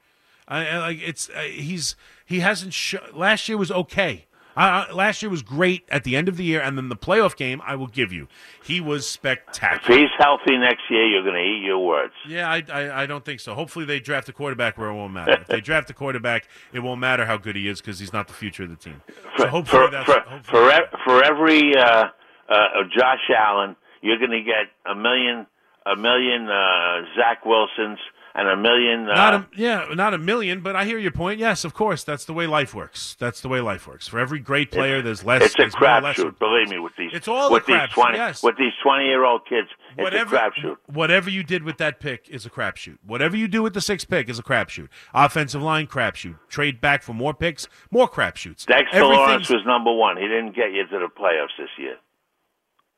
I, 0.48 0.66
I 0.66 0.78
like 0.78 0.98
it's 1.02 1.28
uh, 1.28 1.40
he's 1.40 1.94
he 2.24 2.40
hasn't. 2.40 2.72
Sh- 2.72 2.94
last 3.12 3.48
year 3.50 3.58
was 3.58 3.70
okay. 3.70 4.24
Last 4.56 5.22
year 5.22 5.30
was 5.30 5.42
great 5.42 5.84
at 5.88 6.04
the 6.04 6.16
end 6.16 6.28
of 6.28 6.36
the 6.36 6.44
year, 6.44 6.60
and 6.60 6.76
then 6.76 6.88
the 6.88 6.96
playoff 6.96 7.36
game. 7.36 7.60
I 7.64 7.76
will 7.76 7.86
give 7.86 8.12
you, 8.12 8.28
he 8.62 8.80
was 8.80 9.06
spectacular. 9.08 9.96
If 9.98 10.02
he's 10.02 10.10
healthy 10.18 10.56
next 10.58 10.82
year, 10.90 11.06
you're 11.06 11.22
going 11.22 11.34
to 11.34 11.40
eat 11.42 11.62
your 11.64 11.78
words. 11.78 12.12
Yeah, 12.28 12.50
I, 12.50 12.62
I 12.72 13.02
I 13.02 13.06
don't 13.06 13.24
think 13.24 13.40
so. 13.40 13.54
Hopefully, 13.54 13.84
they 13.84 14.00
draft 14.00 14.28
a 14.28 14.32
quarterback 14.32 14.76
where 14.78 14.88
it 14.88 14.94
won't 14.94 15.12
matter. 15.12 15.32
if 15.40 15.46
they 15.46 15.60
draft 15.70 15.90
a 15.90 15.94
quarterback, 15.94 16.48
it 16.72 16.80
won't 16.80 17.00
matter 17.00 17.24
how 17.26 17.36
good 17.36 17.56
he 17.56 17.68
is 17.68 17.80
because 17.80 17.98
he's 17.98 18.12
not 18.12 18.28
the 18.28 18.34
future 18.34 18.62
of 18.64 18.70
the 18.70 18.76
team. 18.76 19.00
So 19.36 19.44
For, 19.44 19.48
hopefully 19.48 19.86
for, 19.86 19.90
that's 19.90 20.06
for, 20.06 20.20
hopefully 20.20 20.42
for, 20.62 20.70
e- 20.70 20.98
for 21.04 21.24
every 21.24 21.76
uh, 21.76 22.08
uh, 22.48 22.66
Josh 22.96 23.30
Allen, 23.36 23.76
you're 24.02 24.18
going 24.18 24.30
to 24.32 24.42
get 24.42 24.66
a 24.84 24.94
million, 24.94 25.46
a 25.86 25.96
million 25.96 26.48
uh, 26.48 27.02
Zach 27.16 27.44
Wilsons, 27.46 27.98
and 28.34 28.48
a 28.48 28.56
million. 28.56 29.08
Uh, 29.08 29.14
Not 29.14 29.34
a, 29.34 29.46
yeah, 29.56 29.86
not 29.94 30.14
a 30.14 30.18
million, 30.18 30.60
but 30.60 30.74
I 30.74 30.84
hear 30.84 30.98
your 30.98 31.12
point. 31.12 31.38
Yes, 31.38 31.64
of 31.64 31.74
course, 31.74 32.02
that's 32.04 32.24
the 32.24 32.32
way 32.32 32.46
life 32.46 32.74
works. 32.74 33.14
That's 33.18 33.40
the 33.40 33.48
way 33.48 33.60
life 33.60 33.86
works. 33.86 34.08
For 34.08 34.18
every 34.18 34.38
great 34.38 34.70
player, 34.70 35.02
there's 35.02 35.24
less. 35.24 35.42
it's 35.42 35.54
a 35.54 35.58
there's 35.58 35.74
more 35.80 35.90
or 35.90 36.00
less- 36.00 36.16
crapshoot. 36.16 36.38
Believe 36.38 36.68
me, 36.70 36.78
with 36.78 36.92
these, 36.96 37.10
It's 37.12 37.28
all 37.28 37.50
with 37.52 37.66
these 37.66 37.80
twenty, 37.92 38.16
yes. 38.18 38.42
with 38.42 38.56
these 38.56 38.72
twenty-year-old 38.82 39.46
kids, 39.46 39.68
it's 39.90 40.02
Whatever, 40.02 40.36
a 40.36 40.38
crapshoot. 40.50 40.76
whatever 40.86 41.28
you 41.30 41.42
did 41.42 41.62
with 41.62 41.76
that 41.78 42.00
pick 42.00 42.28
is 42.30 42.46
a 42.46 42.50
crapshoot. 42.50 42.98
Whatever 43.04 43.36
you 43.36 43.48
do 43.48 43.62
with 43.62 43.74
the 43.74 43.80
sixth 43.80 44.08
pick 44.08 44.28
is 44.28 44.38
a 44.38 44.42
crapshoot. 44.42 44.88
Offensive 45.12 45.62
line 45.62 45.86
crapshoot. 45.86 46.38
Trade 46.48 46.80
back 46.80 47.02
for 47.02 47.12
more 47.12 47.34
picks, 47.34 47.68
more 47.90 48.08
crapshoots. 48.08 48.64
Dexter 48.66 49.04
Lawrence 49.04 49.50
was 49.50 49.60
number 49.66 49.92
one. 49.92 50.16
He 50.16 50.22
didn't 50.26 50.56
get 50.56 50.72
you 50.72 50.86
to 50.86 50.98
the 50.98 51.08
playoffs 51.08 51.56
this 51.58 51.68
year. 51.78 51.96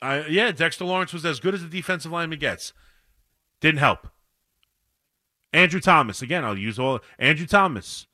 I- 0.00 0.26
yeah, 0.26 0.52
Dexter 0.52 0.84
Lawrence 0.84 1.12
was 1.12 1.24
as 1.24 1.40
good 1.40 1.54
as 1.54 1.62
the 1.62 1.68
defensive 1.68 2.12
lineman 2.12 2.38
gets. 2.38 2.72
Didn't 3.60 3.78
help. 3.80 4.08
Andrew 5.54 5.80
Thomas 5.80 6.20
again. 6.20 6.44
I'll 6.44 6.58
use 6.58 6.78
all 6.78 7.00
Andrew 7.18 7.46
Thomas 7.46 8.06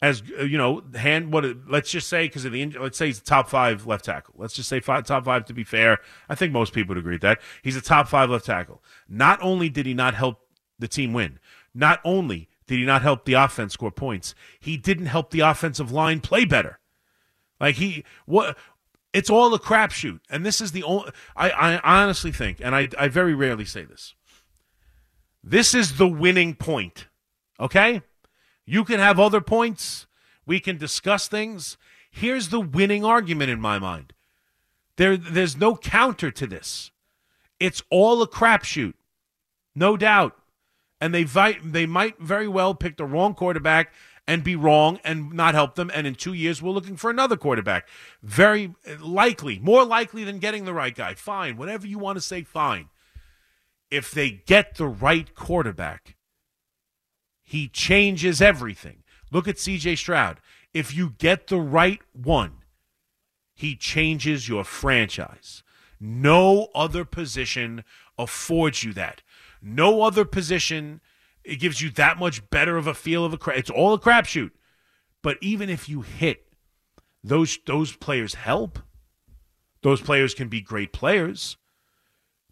as 0.00 0.22
uh, 0.38 0.44
you 0.44 0.56
know. 0.56 0.82
Hand 0.94 1.32
what? 1.32 1.44
Let's 1.68 1.90
just 1.90 2.08
say 2.08 2.26
because 2.26 2.44
of 2.44 2.52
the 2.52 2.64
let's 2.80 2.96
say 2.96 3.06
he's 3.06 3.18
a 3.18 3.24
top 3.24 3.48
five 3.48 3.86
left 3.86 4.04
tackle. 4.04 4.34
Let's 4.38 4.54
just 4.54 4.68
say 4.68 4.80
five, 4.80 5.04
top 5.04 5.24
five 5.24 5.44
to 5.46 5.52
be 5.52 5.64
fair. 5.64 5.98
I 6.28 6.34
think 6.36 6.52
most 6.52 6.72
people 6.72 6.94
would 6.94 6.98
agree 6.98 7.16
with 7.16 7.22
that 7.22 7.40
he's 7.62 7.76
a 7.76 7.82
top 7.82 8.08
five 8.08 8.30
left 8.30 8.46
tackle. 8.46 8.82
Not 9.08 9.38
only 9.42 9.68
did 9.68 9.84
he 9.84 9.94
not 9.94 10.14
help 10.14 10.38
the 10.78 10.88
team 10.88 11.12
win, 11.12 11.40
not 11.74 12.00
only 12.04 12.48
did 12.66 12.78
he 12.78 12.84
not 12.84 13.02
help 13.02 13.24
the 13.24 13.34
offense 13.34 13.72
score 13.74 13.90
points, 13.90 14.34
he 14.60 14.76
didn't 14.76 15.06
help 15.06 15.30
the 15.30 15.40
offensive 15.40 15.90
line 15.90 16.20
play 16.20 16.44
better. 16.44 16.78
Like 17.60 17.74
he 17.74 18.04
what 18.24 18.56
It's 19.12 19.30
all 19.30 19.52
a 19.54 19.58
crapshoot, 19.58 20.20
and 20.30 20.46
this 20.46 20.60
is 20.60 20.72
the 20.72 20.82
only. 20.82 21.10
I, 21.34 21.50
I 21.50 22.02
honestly 22.02 22.30
think, 22.30 22.60
and 22.62 22.74
I, 22.74 22.88
I 22.98 23.08
very 23.08 23.34
rarely 23.34 23.64
say 23.64 23.84
this. 23.84 24.14
This 25.42 25.74
is 25.74 25.96
the 25.96 26.08
winning 26.08 26.54
point. 26.54 27.06
Okay, 27.60 28.02
you 28.64 28.84
can 28.84 29.00
have 29.00 29.18
other 29.18 29.40
points. 29.40 30.06
We 30.46 30.60
can 30.60 30.76
discuss 30.76 31.28
things. 31.28 31.76
Here's 32.10 32.48
the 32.48 32.60
winning 32.60 33.04
argument 33.04 33.50
in 33.50 33.60
my 33.60 33.78
mind. 33.78 34.12
There, 34.96 35.16
there's 35.16 35.56
no 35.56 35.76
counter 35.76 36.30
to 36.30 36.46
this. 36.46 36.90
It's 37.60 37.82
all 37.90 38.22
a 38.22 38.28
crapshoot, 38.28 38.94
no 39.74 39.96
doubt. 39.96 40.36
And 41.00 41.14
they 41.14 41.22
vi- 41.22 41.58
they 41.62 41.86
might 41.86 42.18
very 42.18 42.48
well 42.48 42.74
pick 42.74 42.96
the 42.96 43.04
wrong 43.04 43.34
quarterback 43.34 43.92
and 44.26 44.44
be 44.44 44.56
wrong 44.56 44.98
and 45.04 45.32
not 45.32 45.54
help 45.54 45.74
them. 45.74 45.90
And 45.94 46.06
in 46.06 46.14
two 46.14 46.34
years, 46.34 46.60
we're 46.60 46.72
looking 46.72 46.96
for 46.96 47.10
another 47.10 47.36
quarterback. 47.36 47.88
Very 48.22 48.74
likely, 49.00 49.58
more 49.60 49.84
likely 49.84 50.24
than 50.24 50.38
getting 50.38 50.64
the 50.64 50.74
right 50.74 50.94
guy. 50.94 51.14
Fine, 51.14 51.56
whatever 51.56 51.86
you 51.86 51.98
want 51.98 52.16
to 52.16 52.20
say, 52.20 52.42
fine. 52.42 52.88
If 53.90 54.10
they 54.10 54.30
get 54.30 54.76
the 54.76 54.86
right 54.86 55.34
quarterback, 55.34 56.16
he 57.42 57.68
changes 57.68 58.42
everything. 58.42 59.02
Look 59.30 59.48
at 59.48 59.56
CJ 59.56 59.96
Stroud. 59.98 60.40
If 60.74 60.94
you 60.94 61.14
get 61.18 61.46
the 61.46 61.60
right 61.60 62.00
one, 62.12 62.58
he 63.54 63.74
changes 63.74 64.48
your 64.48 64.64
franchise. 64.64 65.62
No 65.98 66.68
other 66.74 67.04
position 67.04 67.84
affords 68.18 68.84
you 68.84 68.92
that. 68.92 69.22
No 69.60 70.02
other 70.02 70.24
position 70.24 71.00
it 71.48 71.56
gives 71.56 71.80
you 71.80 71.90
that 71.90 72.18
much 72.18 72.48
better 72.50 72.76
of 72.76 72.86
a 72.86 72.94
feel 72.94 73.24
of 73.24 73.32
a. 73.32 73.38
It's 73.50 73.70
all 73.70 73.94
a 73.94 73.98
crapshoot. 73.98 74.50
But 75.22 75.38
even 75.40 75.70
if 75.70 75.88
you 75.88 76.02
hit, 76.02 76.52
those 77.24 77.58
those 77.66 77.96
players 77.96 78.34
help. 78.34 78.78
Those 79.82 80.00
players 80.00 80.34
can 80.34 80.48
be 80.48 80.60
great 80.60 80.92
players. 80.92 81.56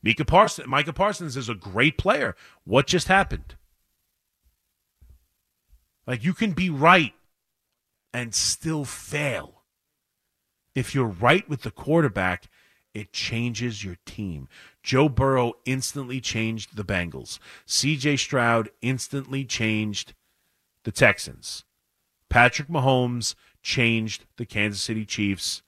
Micah 0.06 0.24
Parsons, 0.24 0.68
Micah 0.68 0.92
Parsons 0.92 1.36
is 1.36 1.48
a 1.48 1.54
great 1.56 1.98
player. 1.98 2.36
What 2.62 2.86
just 2.86 3.08
happened? 3.08 3.56
Like 6.06 6.22
you 6.22 6.32
can 6.32 6.52
be 6.52 6.70
right 6.70 7.12
and 8.14 8.32
still 8.32 8.84
fail. 8.84 9.64
If 10.76 10.94
you're 10.94 11.06
right 11.06 11.48
with 11.48 11.62
the 11.62 11.72
quarterback, 11.72 12.44
it 12.94 13.12
changes 13.12 13.82
your 13.82 13.96
team. 14.06 14.46
Joe 14.80 15.08
Burrow 15.08 15.54
instantly 15.64 16.20
changed 16.20 16.76
the 16.76 16.84
Bengals. 16.84 17.40
CJ 17.66 18.20
Stroud 18.20 18.70
instantly 18.82 19.44
changed 19.44 20.14
the 20.84 20.92
Texans. 20.92 21.64
Patrick 22.30 22.68
Mahomes 22.68 23.34
changed 23.60 24.26
the 24.36 24.46
Kansas 24.46 24.82
City 24.82 25.04
Chiefs. 25.04 25.62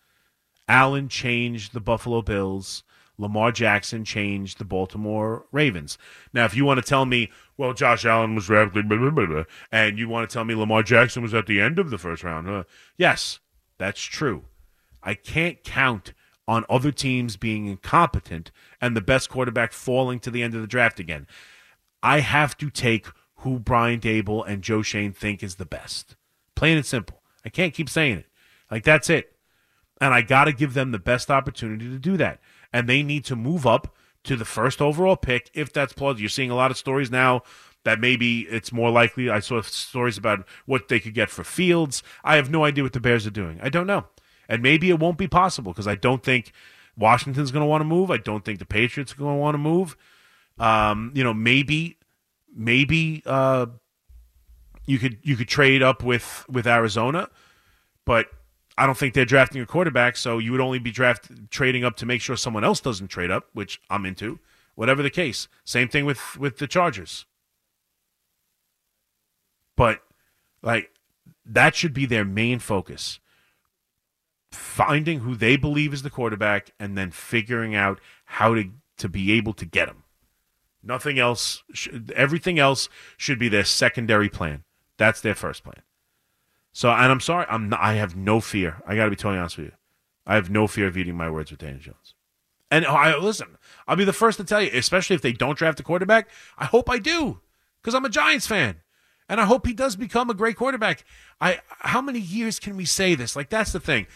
Allen 0.69 1.09
changed 1.09 1.73
the 1.73 1.81
Buffalo 1.81 2.23
Bills. 2.23 2.85
Lamar 3.19 3.53
Jackson 3.53 4.05
changed 4.05 4.59
the 4.59 4.65
Baltimore 4.65 5.45
Ravens. 5.53 5.99
Now, 6.33 6.45
if 6.45 6.55
you 6.55 6.65
want 6.65 6.79
to 6.79 6.89
tell 6.89 7.05
me, 7.05 7.31
well, 7.57 7.75
Josh 7.75 8.05
Allen 8.05 8.35
was 8.35 8.47
drafted, 8.47 8.89
blah, 8.89 9.11
blah, 9.11 9.27
blah, 9.27 9.45
and 9.73 9.99
you 9.99 10.09
want 10.09 10.29
to 10.29 10.33
tell 10.33 10.45
me 10.45 10.55
Lamar 10.55 10.83
Jackson 10.83 11.23
was 11.23 11.35
at 11.35 11.47
the 11.47 11.61
end 11.61 11.79
of 11.79 11.91
the 11.91 11.99
first 11.99 12.23
round, 12.23 12.49
uh, 12.49 12.65
yes, 12.97 13.41
that's 13.77 14.01
true. 14.01 14.45
I 15.03 15.15
can't 15.15 15.63
count 15.65 16.13
on 16.47 16.65
other 16.71 16.93
teams 16.93 17.37
being 17.37 17.67
incompetent 17.67 18.51
and 18.81 18.97
the 18.97 19.01
best 19.01 19.29
quarterback 19.29 19.73
falling 19.73 20.19
to 20.21 20.31
the 20.31 20.43
end 20.43 20.55
of 20.55 20.61
the 20.61 20.67
draft 20.67 20.99
again. 20.99 21.27
I 22.03 22.21
have 22.21 22.57
to 22.59 22.71
take 22.71 23.07
who 23.37 23.59
Brian 23.59 24.01
Daboll 24.01 24.47
and 24.47 24.63
Joe 24.63 24.83
Schoen 24.83 25.13
think 25.13 25.43
is 25.43 25.57
the 25.57 25.67
best. 25.67 26.17
Plain 26.55 26.77
and 26.77 26.87
simple. 26.87 27.23
I 27.45 27.51
can't 27.51 27.75
keep 27.75 27.89
saying 27.89 28.19
it. 28.19 28.27
Like, 28.71 28.85
that's 28.85 29.11
it. 29.11 29.37
And 30.01 30.15
I 30.15 30.23
got 30.23 30.45
to 30.45 30.53
give 30.53 30.75
them 30.75 30.93
the 30.93 30.99
best 30.99 31.31
opportunity 31.31 31.89
to 31.89 31.99
do 31.99 32.17
that. 32.17 32.41
And 32.73 32.89
they 32.89 33.03
need 33.03 33.25
to 33.27 33.37
move 33.37 33.67
up 33.67 33.95
to 34.25 34.37
the 34.37 34.45
first 34.45 34.83
overall 34.83 35.17
pick 35.17 35.51
if 35.55 35.73
that's 35.73 35.93
plausible. 35.93 36.21
You're 36.21 36.29
seeing 36.29 36.51
a 36.51 36.55
lot 36.55 36.71
of 36.71 36.77
stories 36.77 37.11
now 37.11 37.43
that 37.85 38.01
maybe 38.01 38.43
it's 38.43 38.73
more 38.73 38.91
likely. 38.91 39.31
I 39.31 39.41
saw 39.41 39.63
stories 39.63 40.19
about 40.19 40.47
what 40.67 40.89
they 40.89 41.01
could 41.01 41.15
get 41.15 41.31
for 41.31 41.45
Fields. 41.45 42.03
I 42.25 42.37
have 42.37 42.51
no 42.51 42.65
idea 42.65 42.85
what 42.85 42.93
the 42.93 43.01
Bears 43.01 43.27
are 43.27 43.31
doing. 43.31 43.59
I 43.63 43.69
don't 43.69 43.87
know. 43.87 44.07
And 44.49 44.63
maybe 44.63 44.91
it 44.91 44.99
won't 44.99 45.19
be 45.19 45.29
possible 45.29 45.73
because 45.73 45.87
I 45.87 45.95
don't 45.95 46.23
think 46.23 46.53
Washington's 46.97 47.51
going 47.51 47.63
to 47.63 47.67
want 47.67 47.81
to 47.81 47.87
move. 47.87 48.11
I 48.11 48.17
don't 48.17 48.45
think 48.45 48.59
the 48.59 48.67
Patriots 48.67 49.13
are 49.13 49.17
going 49.17 49.37
to 49.37 49.41
want 49.41 49.55
to 49.55 49.59
move. 49.59 49.97
Um, 50.59 51.13
you 51.15 51.23
know, 51.23 51.33
maybe, 51.33 51.99
maybe 52.55 53.23
uh, 53.25 53.67
you 54.87 54.99
could 54.99 55.19
you 55.23 55.37
could 55.37 55.49
trade 55.49 55.83
up 55.83 56.03
with 56.03 56.45
with 56.49 56.67
Arizona, 56.67 57.29
but 58.05 58.27
I 58.79 58.87
don't 58.87 58.97
think 58.97 59.13
they're 59.15 59.25
drafting 59.25 59.61
a 59.61 59.67
quarterback. 59.67 60.17
So 60.17 60.39
you 60.39 60.53
would 60.53 60.61
only 60.61 60.79
be 60.79 60.91
draft 60.91 61.51
trading 61.51 61.85
up 61.85 61.97
to 61.97 62.07
make 62.07 62.21
sure 62.21 62.37
someone 62.37 62.65
else 62.65 62.81
doesn't 62.81 63.09
trade 63.09 63.31
up, 63.31 63.49
which 63.53 63.81
I'm 63.91 64.07
into. 64.07 64.39
Whatever 64.75 65.03
the 65.03 65.11
case, 65.11 65.49
same 65.65 65.89
thing 65.89 66.05
with 66.05 66.37
with 66.39 66.59
the 66.59 66.69
Chargers. 66.69 67.27
But 69.77 70.03
like 70.63 70.93
that 71.45 71.75
should 71.75 71.93
be 71.93 72.07
their 72.07 72.25
main 72.25 72.59
focus 72.61 73.21
finding 74.53 75.21
who 75.21 75.35
they 75.35 75.57
believe 75.57 75.93
is 75.93 76.03
the 76.03 76.11
quarterback 76.11 76.73
and 76.79 76.97
then 76.97 77.11
figuring 77.11 77.75
out 77.75 78.01
how 78.25 78.55
to 78.55 78.71
to 78.97 79.09
be 79.09 79.33
able 79.33 79.53
to 79.53 79.65
get 79.65 79.89
him. 79.89 80.05
Nothing 80.83 81.19
else. 81.19 81.63
Everything 82.15 82.59
else 82.59 82.89
should 83.17 83.39
be 83.39 83.49
their 83.49 83.65
secondary 83.65 84.29
plan. 84.29 84.65
That's 84.97 85.21
their 85.21 85.35
first 85.35 85.63
plan. 85.63 85.83
So, 86.79 86.91
and 86.91 87.11
I'm 87.11 87.19
sorry, 87.19 87.45
I'm 87.49 87.71
not, 87.71 87.81
I 87.83 87.95
have 87.95 88.15
no 88.15 88.41
fear. 88.41 88.81
I 88.87 88.95
got 88.95 89.07
to 89.07 89.11
be 89.11 89.17
totally 89.17 89.41
honest 89.41 89.59
with 89.59 89.67
you. 89.67 89.73
I 90.25 90.37
have 90.37 90.49
no 90.49 90.69
fear 90.69 90.87
of 90.87 90.97
eating 90.97 91.17
my 91.17 91.29
words 91.29 91.51
with 91.51 91.59
Daniel 91.59 91.81
Jones. 91.81 92.15
And 92.71 92.87
I 92.87 93.17
listen. 93.17 93.59
I'll 93.89 93.97
be 93.97 94.05
the 94.05 94.13
first 94.13 94.39
to 94.39 94.45
tell 94.45 94.63
you, 94.63 94.71
especially 94.73 95.17
if 95.17 95.21
they 95.21 95.33
don't 95.33 95.59
draft 95.59 95.81
a 95.81 95.83
quarterback. 95.83 96.29
I 96.57 96.67
hope 96.67 96.89
I 96.89 97.01
do, 97.01 97.41
because 97.83 97.97
I'm 97.97 98.05
a 98.05 98.09
Giants 98.09 98.47
fan, 98.47 98.77
and 99.29 99.41
I 99.41 99.45
hope 99.45 99.67
he 99.67 99.73
does 99.73 99.97
become 99.97 100.31
a 100.31 100.35
great 100.35 100.55
quarterback. 100.55 101.05
I 101.41 101.59
how 101.81 102.01
many 102.01 102.21
years 102.21 102.61
can 102.61 102.77
we 102.77 102.85
say 102.85 103.17
this? 103.17 103.35
Like 103.35 103.51
that's 103.51 103.73
the 103.73 103.81
thing. 103.81 104.07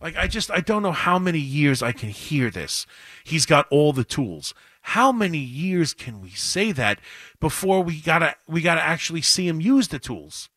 Like 0.00 0.16
I 0.16 0.26
just 0.26 0.50
I 0.50 0.58
don't 0.58 0.82
know 0.82 0.90
how 0.90 1.20
many 1.20 1.38
years 1.38 1.84
I 1.84 1.92
can 1.92 2.08
hear 2.08 2.50
this. 2.50 2.84
He's 3.22 3.46
got 3.46 3.68
all 3.70 3.92
the 3.92 4.02
tools. 4.02 4.54
How 4.80 5.12
many 5.12 5.38
years 5.38 5.94
can 5.94 6.20
we 6.20 6.30
say 6.30 6.72
that 6.72 6.98
before 7.38 7.80
we 7.80 8.00
gotta 8.00 8.34
we 8.48 8.60
gotta 8.60 8.82
actually 8.82 9.22
see 9.22 9.46
him 9.46 9.60
use 9.60 9.86
the 9.86 10.00
tools? 10.00 10.48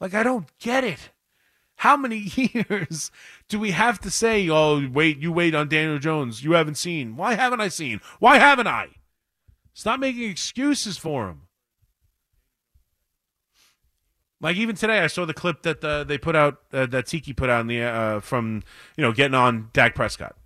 Like 0.00 0.14
I 0.14 0.22
don't 0.22 0.46
get 0.58 0.84
it. 0.84 1.10
How 1.76 1.96
many 1.96 2.18
years 2.34 3.10
do 3.48 3.58
we 3.58 3.70
have 3.70 4.00
to 4.00 4.10
say, 4.10 4.48
"Oh, 4.48 4.88
wait, 4.88 5.18
you 5.18 5.32
wait 5.32 5.54
on 5.54 5.68
Daniel 5.68 5.98
Jones. 5.98 6.42
You 6.42 6.52
haven't 6.52 6.76
seen. 6.76 7.16
Why 7.16 7.34
haven't 7.34 7.60
I 7.60 7.68
seen? 7.68 8.00
Why 8.18 8.38
haven't 8.38 8.66
I?" 8.66 8.88
Stop 9.74 10.00
making 10.00 10.28
excuses 10.28 10.98
for 10.98 11.28
him. 11.28 11.42
Like 14.40 14.56
even 14.56 14.76
today, 14.76 15.00
I 15.00 15.08
saw 15.08 15.24
the 15.24 15.34
clip 15.34 15.62
that 15.62 15.84
uh, 15.84 16.04
they 16.04 16.18
put 16.18 16.36
out 16.36 16.58
uh, 16.72 16.86
that 16.86 17.06
Tiki 17.06 17.32
put 17.32 17.50
out 17.50 17.62
in 17.62 17.66
the 17.66 17.82
uh, 17.82 18.20
from 18.20 18.62
you 18.96 19.02
know 19.02 19.12
getting 19.12 19.34
on 19.34 19.70
Dak 19.72 19.94
Prescott, 19.94 20.36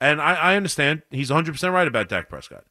and 0.00 0.20
I, 0.20 0.34
I 0.34 0.56
understand 0.56 1.02
he's 1.10 1.30
100 1.30 1.52
percent 1.52 1.72
right 1.72 1.88
about 1.88 2.08
Dak 2.08 2.28
Prescott, 2.28 2.64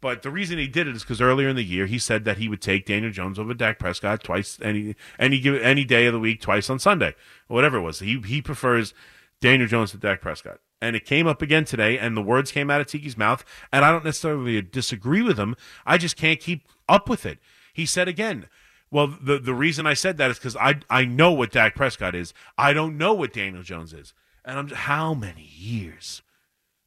but 0.00 0.22
the 0.22 0.30
reason 0.30 0.58
he 0.58 0.68
did 0.68 0.86
it 0.86 0.96
is 0.96 1.02
because 1.02 1.20
earlier 1.20 1.48
in 1.48 1.56
the 1.56 1.64
year 1.64 1.86
he 1.86 1.98
said 1.98 2.24
that 2.24 2.38
he 2.38 2.48
would 2.48 2.60
take 2.60 2.86
Daniel 2.86 3.12
Jones 3.12 3.38
over 3.38 3.54
Dak 3.54 3.78
Prescott 3.78 4.22
twice 4.22 4.58
any 4.62 4.94
any 5.18 5.42
any 5.62 5.84
day 5.84 6.06
of 6.06 6.12
the 6.12 6.20
week, 6.20 6.40
twice 6.40 6.70
on 6.70 6.78
Sunday, 6.78 7.14
or 7.48 7.54
whatever 7.54 7.78
it 7.78 7.82
was. 7.82 8.00
He 8.00 8.20
he 8.20 8.42
prefers 8.42 8.94
Daniel 9.40 9.68
Jones 9.68 9.90
to 9.92 9.98
Dak 9.98 10.20
Prescott, 10.20 10.60
and 10.80 10.96
it 10.96 11.04
came 11.04 11.26
up 11.26 11.42
again 11.42 11.64
today, 11.64 11.98
and 11.98 12.16
the 12.16 12.22
words 12.22 12.52
came 12.52 12.70
out 12.70 12.80
of 12.80 12.86
Tiki's 12.86 13.16
mouth, 13.16 13.44
and 13.72 13.84
I 13.84 13.90
don't 13.90 14.04
necessarily 14.04 14.60
disagree 14.62 15.22
with 15.22 15.38
him. 15.38 15.56
I 15.86 15.98
just 15.98 16.16
can't 16.16 16.40
keep 16.40 16.66
up 16.88 17.08
with 17.08 17.26
it. 17.26 17.38
He 17.72 17.86
said 17.86 18.08
again 18.08 18.48
well, 18.90 19.06
the 19.06 19.38
the 19.38 19.54
reason 19.54 19.86
I 19.86 19.94
said 19.94 20.16
that 20.16 20.30
is 20.30 20.38
because 20.38 20.56
I 20.56 20.80
I 20.88 21.04
know 21.04 21.32
what 21.32 21.52
Dak 21.52 21.74
Prescott 21.74 22.14
is. 22.14 22.32
I 22.56 22.72
don't 22.72 22.96
know 22.96 23.12
what 23.14 23.32
Daniel 23.32 23.62
Jones 23.62 23.92
is. 23.92 24.14
And 24.44 24.58
I'm 24.58 24.68
how 24.68 25.14
many 25.14 25.50
years 25.54 26.22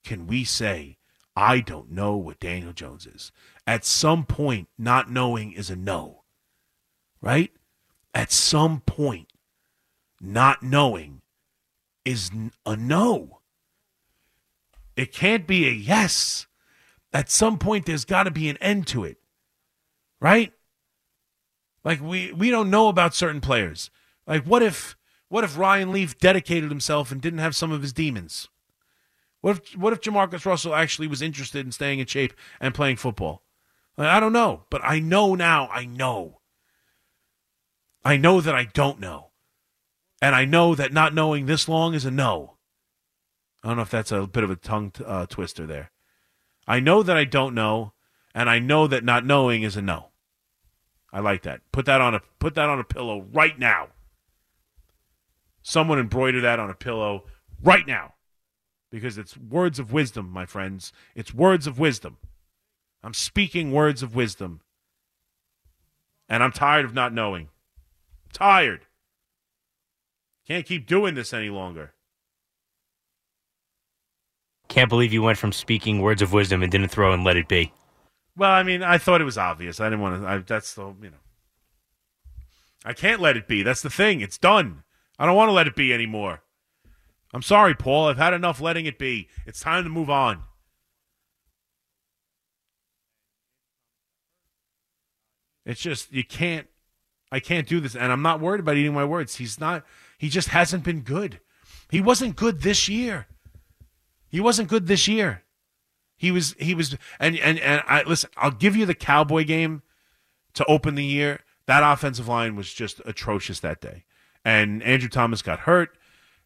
can 0.03 0.26
we 0.26 0.43
say 0.43 0.97
I 1.36 1.60
don't 1.60 1.92
know 1.92 2.16
what 2.18 2.40
Daniel 2.40 2.74
Jones 2.74 3.06
is? 3.06 3.32
At 3.66 3.86
some 3.86 4.26
point, 4.26 4.68
not 4.78 5.10
knowing 5.10 5.52
is 5.52 5.70
a 5.70 5.76
no. 5.76 6.24
Right? 7.22 7.52
At 8.14 8.32
some 8.32 8.82
point, 8.82 9.32
not 10.20 10.62
knowing 10.62 11.22
is 12.04 12.32
a 12.66 12.76
no. 12.76 13.40
It 14.96 15.14
can't 15.14 15.48
be 15.48 15.68
a 15.68 15.72
yes. 15.72 16.48
At 17.14 17.30
some 17.30 17.58
point, 17.58 17.86
there's 17.86 18.06
got 18.06 18.24
to 18.24 18.32
be 18.32 18.50
an 18.50 18.58
end 18.58 18.88
to 18.88 19.04
it. 19.04 19.18
Right? 20.20 20.54
Like 21.84 22.02
we 22.02 22.32
we 22.32 22.52
don't 22.52 22.70
know 22.70 22.88
about 22.88 23.16
certain 23.16 23.42
players. 23.42 23.90
Like 24.28 24.44
what 24.44 24.62
if 24.62 24.96
what 25.30 25.44
if 25.44 25.58
Ryan 25.58 25.92
Leaf 25.92 26.18
dedicated 26.18 26.70
himself 26.70 27.12
and 27.12 27.22
didn't 27.22 27.40
have 27.40 27.56
some 27.56 27.72
of 27.72 27.82
his 27.82 27.94
demons? 27.94 28.50
What 29.42 29.58
if 29.58 29.78
what 29.78 29.94
if 29.94 30.02
JaMarcus 30.02 30.46
Russell 30.46 30.76
actually 30.76 31.08
was 31.08 31.22
interested 31.22 31.66
in 31.66 31.72
staying 31.72 32.00
in 32.00 32.06
shape 32.06 32.34
and 32.60 32.74
playing 32.74 32.98
football? 32.98 33.44
Like, 33.98 34.08
I 34.08 34.20
don't 34.20 34.34
know, 34.34 34.64
but 34.70 34.82
I 34.84 35.00
know 35.00 35.36
now. 35.36 35.68
I 35.68 35.86
know. 35.86 36.39
I 38.04 38.18
know 38.18 38.42
that 38.42 38.56
I 38.56 38.66
don't 38.66 39.00
know. 39.00 39.32
And 40.22 40.36
I 40.36 40.46
know 40.46 40.76
that 40.76 40.94
not 40.94 41.14
knowing 41.14 41.46
this 41.46 41.68
long 41.68 41.94
is 41.94 42.06
a 42.06 42.12
no. 42.12 42.58
I 43.64 43.68
don't 43.68 43.78
know 43.78 43.84
if 43.84 43.89
that's 43.89 44.12
a 44.12 44.28
bit 44.28 44.44
of 44.44 44.50
a 44.50 44.56
tongue 44.56 44.92
t- 44.92 45.04
uh, 45.04 45.26
twister 45.26 45.66
there. 45.66 45.92
I 46.68 46.80
know 46.80 47.04
that 47.04 47.18
I 47.18 47.26
don't 47.26 47.54
know, 47.54 47.94
and 48.34 48.50
I 48.50 48.60
know 48.60 48.88
that 48.88 49.04
not 49.04 49.26
knowing 49.26 49.64
is 49.64 49.76
a 49.76 49.82
no. 49.82 50.10
I 51.12 51.20
like 51.20 51.42
that. 51.44 51.62
Put 51.72 51.86
that 51.86 52.02
on 52.02 52.16
a 52.16 52.22
put 52.39 52.56
that 52.56 52.70
on 52.70 52.80
a 52.80 52.84
pillow 52.84 53.26
right 53.34 53.58
now. 53.58 53.89
Someone 55.62 56.00
embroider 56.00 56.42
that 56.42 56.60
on 56.60 56.70
a 56.70 56.76
pillow 56.76 57.26
right 57.62 57.86
now. 57.86 58.14
Because 58.92 59.18
it's 59.18 59.38
words 59.38 59.80
of 59.80 59.92
wisdom, 59.92 60.30
my 60.30 60.46
friends. 60.46 60.92
It's 61.16 61.34
words 61.34 61.66
of 61.66 61.80
wisdom. 61.80 62.18
I'm 63.02 63.14
speaking 63.14 63.72
words 63.72 64.04
of 64.04 64.16
wisdom. 64.16 64.62
And 66.30 66.44
I'm 66.44 66.52
tired 66.52 66.86
of 66.86 66.94
not 66.94 67.14
knowing. 67.14 67.50
I'm 68.26 68.32
Tired. 68.34 68.82
Can't 70.48 70.66
keep 70.66 70.86
doing 70.86 71.16
this 71.16 71.34
any 71.34 71.50
longer. 71.50 71.94
Can't 74.68 74.89
believe 74.89 75.12
you 75.14 75.22
went 75.22 75.38
from 75.38 75.52
speaking 75.52 76.02
words 76.02 76.22
of 76.22 76.34
wisdom 76.34 76.64
and 76.64 76.72
didn't 76.72 76.89
throw 76.89 77.14
and 77.14 77.24
let 77.24 77.38
it 77.38 77.48
be. 77.48 77.74
Well, 78.38 78.52
I 78.52 78.64
mean, 78.64 78.84
I 78.84 78.98
thought 78.98 79.22
it 79.22 79.26
was 79.26 79.38
obvious. 79.38 79.80
I 79.80 79.86
didn't 79.86 80.02
want 80.02 80.22
to. 80.22 80.28
I, 80.28 80.38
that's 80.38 80.74
the 80.74 80.88
you 81.02 81.10
know. 81.10 81.18
I 82.86 82.94
can't 82.94 83.22
let 83.22 83.38
it 83.38 83.48
be. 83.48 83.64
That's 83.64 83.82
the 83.82 83.89
thing. 83.89 84.22
It's 84.22 84.38
done. 84.38 84.84
I 85.20 85.26
don't 85.26 85.36
want 85.36 85.50
to 85.50 85.54
let 85.54 85.68
it 85.68 85.76
be 85.76 85.94
anymore. 85.94 86.42
I'm 87.34 87.42
sorry, 87.42 87.74
Paul. 87.74 88.08
I've 88.08 88.18
had 88.18 88.34
enough 88.34 88.60
letting 88.60 88.86
it 88.86 89.00
be. 89.00 89.28
It's 89.46 89.62
time 89.62 89.84
to 89.84 89.90
move 89.90 90.10
on. 90.10 90.44
It's 95.66 95.82
just 95.82 96.12
you 96.12 96.24
can't. 96.24 96.68
I 97.32 97.40
can't 97.40 97.68
do 97.68 97.80
this, 97.80 97.96
and 97.96 98.12
I'm 98.12 98.22
not 98.22 98.42
worried 98.42 98.60
about 98.60 98.76
eating 98.76 98.94
my 98.94 99.06
words. 99.06 99.36
He's 99.36 99.60
not. 99.60 99.86
He 100.18 100.28
just 100.28 100.50
hasn't 100.50 100.84
been 100.84 101.02
good. 101.02 101.40
He 101.90 102.02
wasn't 102.02 102.36
good 102.36 102.62
this 102.62 102.90
year. 102.90 103.28
He 104.30 104.42
wasn't 104.42 104.68
good 104.68 104.88
this 104.88 105.08
year. 105.08 105.44
He 106.18 106.32
was. 106.32 106.56
He 106.60 106.74
was. 106.74 106.98
And 107.20 107.38
and 107.38 107.60
and 107.60 107.82
I 107.88 108.04
listen. 108.04 108.30
I'll 108.36 108.52
give 108.52 108.76
you 108.76 108.86
the 108.86 108.96
Cowboy 108.96 109.46
game 109.46 109.82
to 110.56 110.66
open 110.66 110.96
the 110.96 111.06
year. 111.06 111.42
That 111.68 111.90
offensive 111.90 112.28
line 112.28 112.56
was 112.56 112.74
just 112.74 113.00
atrocious 113.06 113.62
that 113.62 113.80
day, 113.80 114.04
and 114.44 114.84
Andrew 114.84 115.10
Thomas 115.10 115.42
got 115.42 115.60
hurt. 115.60 115.98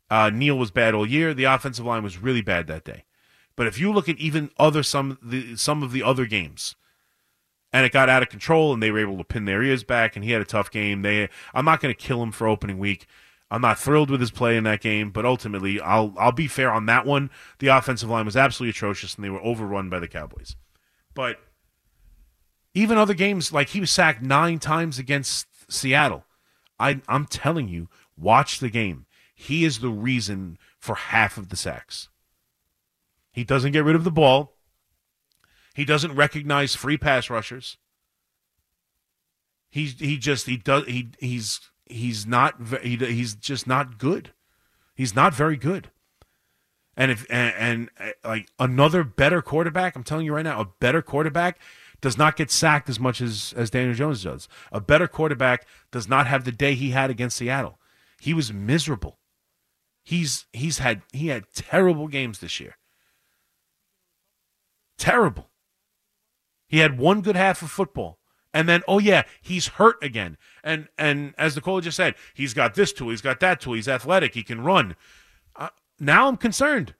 Uh, 0.10 0.32
was 0.56 0.72
bad 0.72 0.94
all 0.94 1.06
year. 1.06 1.34
The 1.34 1.46
offensive 1.46 1.86
line 1.86 2.04
was 2.04 2.18
really 2.18 2.42
bad 2.42 2.68
that 2.68 2.84
day. 2.84 3.06
But 3.56 3.68
if 3.68 3.80
you 3.80 3.92
look 3.92 4.10
at 4.10 4.18
even 4.18 4.52
other 4.58 4.84
some 4.84 5.18
the 5.22 5.56
some 5.56 5.82
of 5.82 5.92
the 5.92 6.04
other 6.04 6.26
games, 6.26 6.76
and 7.72 7.86
it 7.86 7.92
got 7.92 8.10
out 8.10 8.22
of 8.24 8.30
control, 8.30 8.74
and 8.74 8.82
they 8.84 8.92
were 8.92 9.00
able 9.00 9.18
to 9.18 9.24
pin 9.24 9.46
their 9.46 9.64
ears 9.64 9.84
back, 9.84 10.16
and 10.16 10.24
he 10.24 10.32
had 10.32 10.42
a 10.42 10.46
tough 10.46 10.72
game. 10.72 11.02
They, 11.02 11.30
I'm 11.54 11.66
not 11.66 11.82
going 11.82 11.94
to 11.94 12.00
kill 12.00 12.22
him 12.22 12.32
for 12.32 12.48
opening 12.48 12.78
week. 12.78 13.08
I'm 13.52 13.62
not 13.62 13.80
thrilled 13.80 14.10
with 14.10 14.22
his 14.22 14.32
play 14.32 14.58
in 14.58 14.64
that 14.64 14.82
game, 14.82 15.12
but 15.12 15.26
ultimately, 15.26 15.80
I'll 15.80 16.14
I'll 16.18 16.32
be 16.32 16.48
fair 16.48 16.72
on 16.72 16.86
that 16.88 17.06
one. 17.06 17.30
The 17.60 17.68
offensive 17.68 18.10
line 18.10 18.26
was 18.26 18.38
absolutely 18.38 18.72
atrocious, 18.72 19.16
and 19.16 19.24
they 19.24 19.30
were 19.30 19.42
overrun 19.42 19.90
by 19.90 20.00
the 20.00 20.08
Cowboys. 20.08 20.56
But 21.14 21.40
even 22.74 22.98
other 22.98 23.14
games, 23.14 23.54
like 23.54 23.70
he 23.70 23.80
was 23.80 23.92
sacked 23.92 24.22
nine 24.22 24.60
times 24.60 25.00
against 25.00 25.48
Seattle. 25.72 26.26
I, 26.78 27.02
I'm 27.08 27.26
telling 27.26 27.70
you, 27.70 27.88
watch 28.18 28.60
the 28.60 28.70
game. 28.70 29.06
He 29.36 29.66
is 29.66 29.80
the 29.80 29.90
reason 29.90 30.58
for 30.80 30.96
half 30.96 31.38
of 31.38 31.50
the 31.50 31.58
sacks. 31.58 32.08
He 33.32 33.44
doesn't 33.44 33.74
get 33.74 33.84
rid 33.84 33.96
of 33.96 34.06
the 34.06 34.12
ball. 34.12 34.54
He 35.76 35.84
doesn't 35.84 36.16
recognize 36.16 36.74
free 36.74 36.98
pass 36.98 37.30
rushers. 37.30 37.78
He's 39.70 40.00
he 40.00 40.18
just 40.18 40.48
he 40.48 40.56
does 40.56 40.86
he 40.86 41.10
he's 41.20 41.60
he's 41.86 42.26
not 42.26 42.56
he, 42.82 42.96
he's 42.96 43.36
just 43.36 43.68
not 43.68 43.98
good. 43.98 44.32
He's 44.96 45.14
not 45.14 45.34
very 45.34 45.58
good. 45.58 45.92
And 46.96 47.12
if 47.12 47.26
and, 47.30 47.54
and 47.58 47.90
uh, 48.00 48.30
like 48.30 48.48
another 48.58 49.04
better 49.04 49.42
quarterback, 49.42 49.98
I'm 49.98 50.04
telling 50.04 50.26
you 50.26 50.34
right 50.34 50.46
now, 50.46 50.62
a 50.62 50.70
better 50.80 51.02
quarterback 51.02 51.60
does 52.00 52.18
not 52.18 52.38
get 52.38 52.52
sacked 52.52 52.88
as 52.88 53.02
much 53.02 53.20
as 53.20 53.54
as 53.58 53.70
Daniel 53.70 53.96
Jones 53.96 54.24
does. 54.24 54.48
A 54.72 54.80
better 54.80 55.10
quarterback 55.10 55.68
does 55.92 56.08
not 56.08 56.26
have 56.28 56.46
the 56.46 56.54
day 56.54 56.74
he 56.74 56.92
had 56.92 57.10
against 57.10 57.36
Seattle. 57.36 57.78
He 58.22 58.34
was 58.34 58.54
miserable. 58.54 59.18
He's 60.06 60.46
he's 60.54 60.78
had 60.78 61.02
he 61.12 61.28
had 61.28 61.46
terrible 61.54 62.08
games 62.08 62.40
this 62.40 62.60
year. 62.60 62.78
Terrible. 65.00 65.50
He 66.68 66.78
had 66.78 67.00
one 67.00 67.22
good 67.22 67.36
half 67.36 67.62
of 67.64 67.72
football. 67.72 68.20
And 68.54 68.70
then, 68.70 68.84
oh 68.88 69.00
yeah, 69.00 69.24
he's 69.42 69.68
hurt 69.68 70.02
again. 70.04 70.38
And 70.64 70.88
and 70.98 71.34
as 71.40 71.56
the 71.56 71.62
caller 71.62 71.82
just 71.82 71.98
said, 71.98 72.14
he's 72.36 72.54
got 72.54 72.76
this 72.76 72.94
tool, 72.94 73.10
he's 73.10 73.22
got 73.22 73.40
that 73.40 73.60
tool, 73.60 73.74
he's 73.74 73.88
athletic, 73.88 74.36
he 74.36 74.44
can 74.44 74.62
run. 74.62 74.96
Uh, 75.56 75.70
now 76.00 76.28
I'm 76.28 76.38
concerned. 76.38 76.94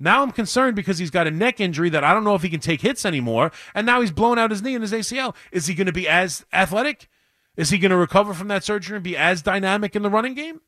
Now 0.00 0.22
I'm 0.22 0.32
concerned 0.32 0.74
because 0.74 0.98
he's 0.98 1.10
got 1.10 1.28
a 1.28 1.30
neck 1.30 1.60
injury 1.60 1.90
that 1.90 2.04
I 2.04 2.12
don't 2.12 2.24
know 2.24 2.34
if 2.34 2.42
he 2.42 2.50
can 2.50 2.60
take 2.60 2.82
hits 2.82 3.06
anymore. 3.06 3.52
And 3.74 3.86
now 3.86 4.00
he's 4.00 4.10
blown 4.10 4.38
out 4.38 4.50
his 4.50 4.62
knee 4.62 4.74
and 4.74 4.82
his 4.82 4.92
ACL. 4.92 5.34
Is 5.52 5.66
he 5.66 5.74
going 5.74 5.86
to 5.86 5.92
be 5.92 6.08
as 6.08 6.44
athletic? 6.52 7.08
Is 7.56 7.70
he 7.70 7.78
going 7.78 7.90
to 7.90 7.96
recover 7.96 8.34
from 8.34 8.48
that 8.48 8.64
surgery 8.64 8.96
and 8.96 9.04
be 9.04 9.16
as 9.16 9.42
dynamic 9.42 9.96
in 9.96 10.02
the 10.02 10.10
running 10.10 10.34
game? 10.34 10.60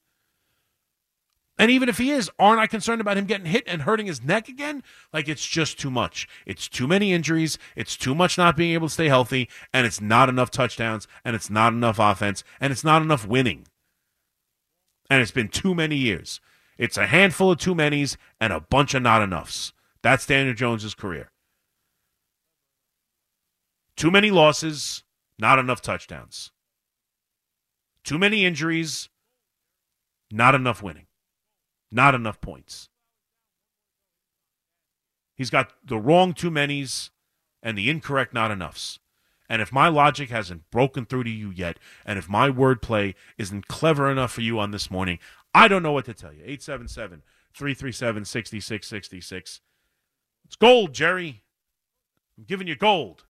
And 1.61 1.71
even 1.71 1.91
if 1.91 1.99
he 1.99 2.11
is, 2.11 2.31
aren't 2.39 2.59
I 2.59 2.67
concerned 2.67 3.03
about 3.03 3.19
him 3.19 3.27
getting 3.27 3.45
hit 3.45 3.65
and 3.67 3.83
hurting 3.83 4.07
his 4.07 4.25
neck 4.25 4.49
again? 4.49 4.83
Like 5.13 5.29
it's 5.29 5.47
just 5.47 5.79
too 5.79 5.91
much. 5.91 6.27
It's 6.47 6.67
too 6.67 6.89
many 6.89 7.13
injuries. 7.13 7.59
It's 7.77 7.99
too 7.99 8.15
much 8.15 8.39
not 8.39 8.57
being 8.57 8.73
able 8.73 8.89
to 8.89 8.95
stay 8.95 9.09
healthy. 9.09 9.47
And 9.71 9.87
it's 9.87 10.01
not 10.01 10.31
enough 10.31 10.51
touchdowns. 10.51 11.07
And 11.23 11.37
it's 11.37 11.51
not 11.51 11.75
enough 11.75 11.99
offense. 11.99 12.45
And 12.63 12.73
it's 12.73 12.83
not 12.83 13.03
enough 13.03 13.27
winning. 13.27 13.67
And 15.11 15.21
it's 15.21 15.33
been 15.33 15.49
too 15.49 15.75
many 15.75 15.97
years. 15.97 16.41
It's 16.79 16.97
a 16.97 17.09
handful 17.09 17.51
of 17.51 17.59
too 17.59 17.75
many's 17.75 18.17
and 18.41 18.55
a 18.55 18.61
bunch 18.61 18.95
of 18.95 19.03
not 19.03 19.21
enoughs. 19.21 19.75
That's 20.03 20.25
Daniel 20.25 20.55
Jones's 20.55 20.95
career. 20.95 21.31
Too 23.97 24.11
many 24.11 24.31
losses, 24.31 25.05
not 25.39 25.59
enough 25.59 25.83
touchdowns. 25.83 26.53
Too 28.03 28.19
many 28.19 28.47
injuries, 28.47 29.11
not 30.33 30.55
enough 30.55 30.83
winning. 30.83 31.05
Not 31.91 32.15
enough 32.15 32.41
points. 32.41 32.89
He's 35.35 35.51
got 35.51 35.73
the 35.85 35.99
wrong 35.99 36.35
too 36.35 36.51
many's 36.51 37.11
and 37.63 37.77
the 37.77 37.91
incorrect 37.91 38.35
not 38.35 38.51
enoughs. 38.51 38.99
And 39.49 39.61
if 39.61 39.73
my 39.73 39.89
logic 39.89 40.31
hasn't 40.31 40.71
broken 40.71 41.05
through 41.05 41.25
to 41.25 41.31
you 41.31 41.51
yet, 41.51 41.79
and 42.07 42.19
if 42.19 42.29
my 42.29 42.49
wordplay 42.51 43.15
isn't 43.37 43.67
clever 43.67 44.09
enough 44.11 44.33
for 44.33 44.43
you 44.43 44.61
on 44.61 44.71
this 44.71 44.91
morning, 44.91 45.19
I 45.53 45.67
don't 45.67 45.83
know 45.83 45.93
what 45.93 46.05
to 46.05 46.15
tell 46.15 46.33
you. 46.33 46.43
877 46.45 47.23
337 47.53 48.25
6666. 48.25 49.61
It's 50.45 50.57
gold, 50.57 50.93
Jerry. 50.93 51.43
I'm 52.39 52.45
giving 52.45 52.69
you 52.69 52.77
gold. 52.77 53.25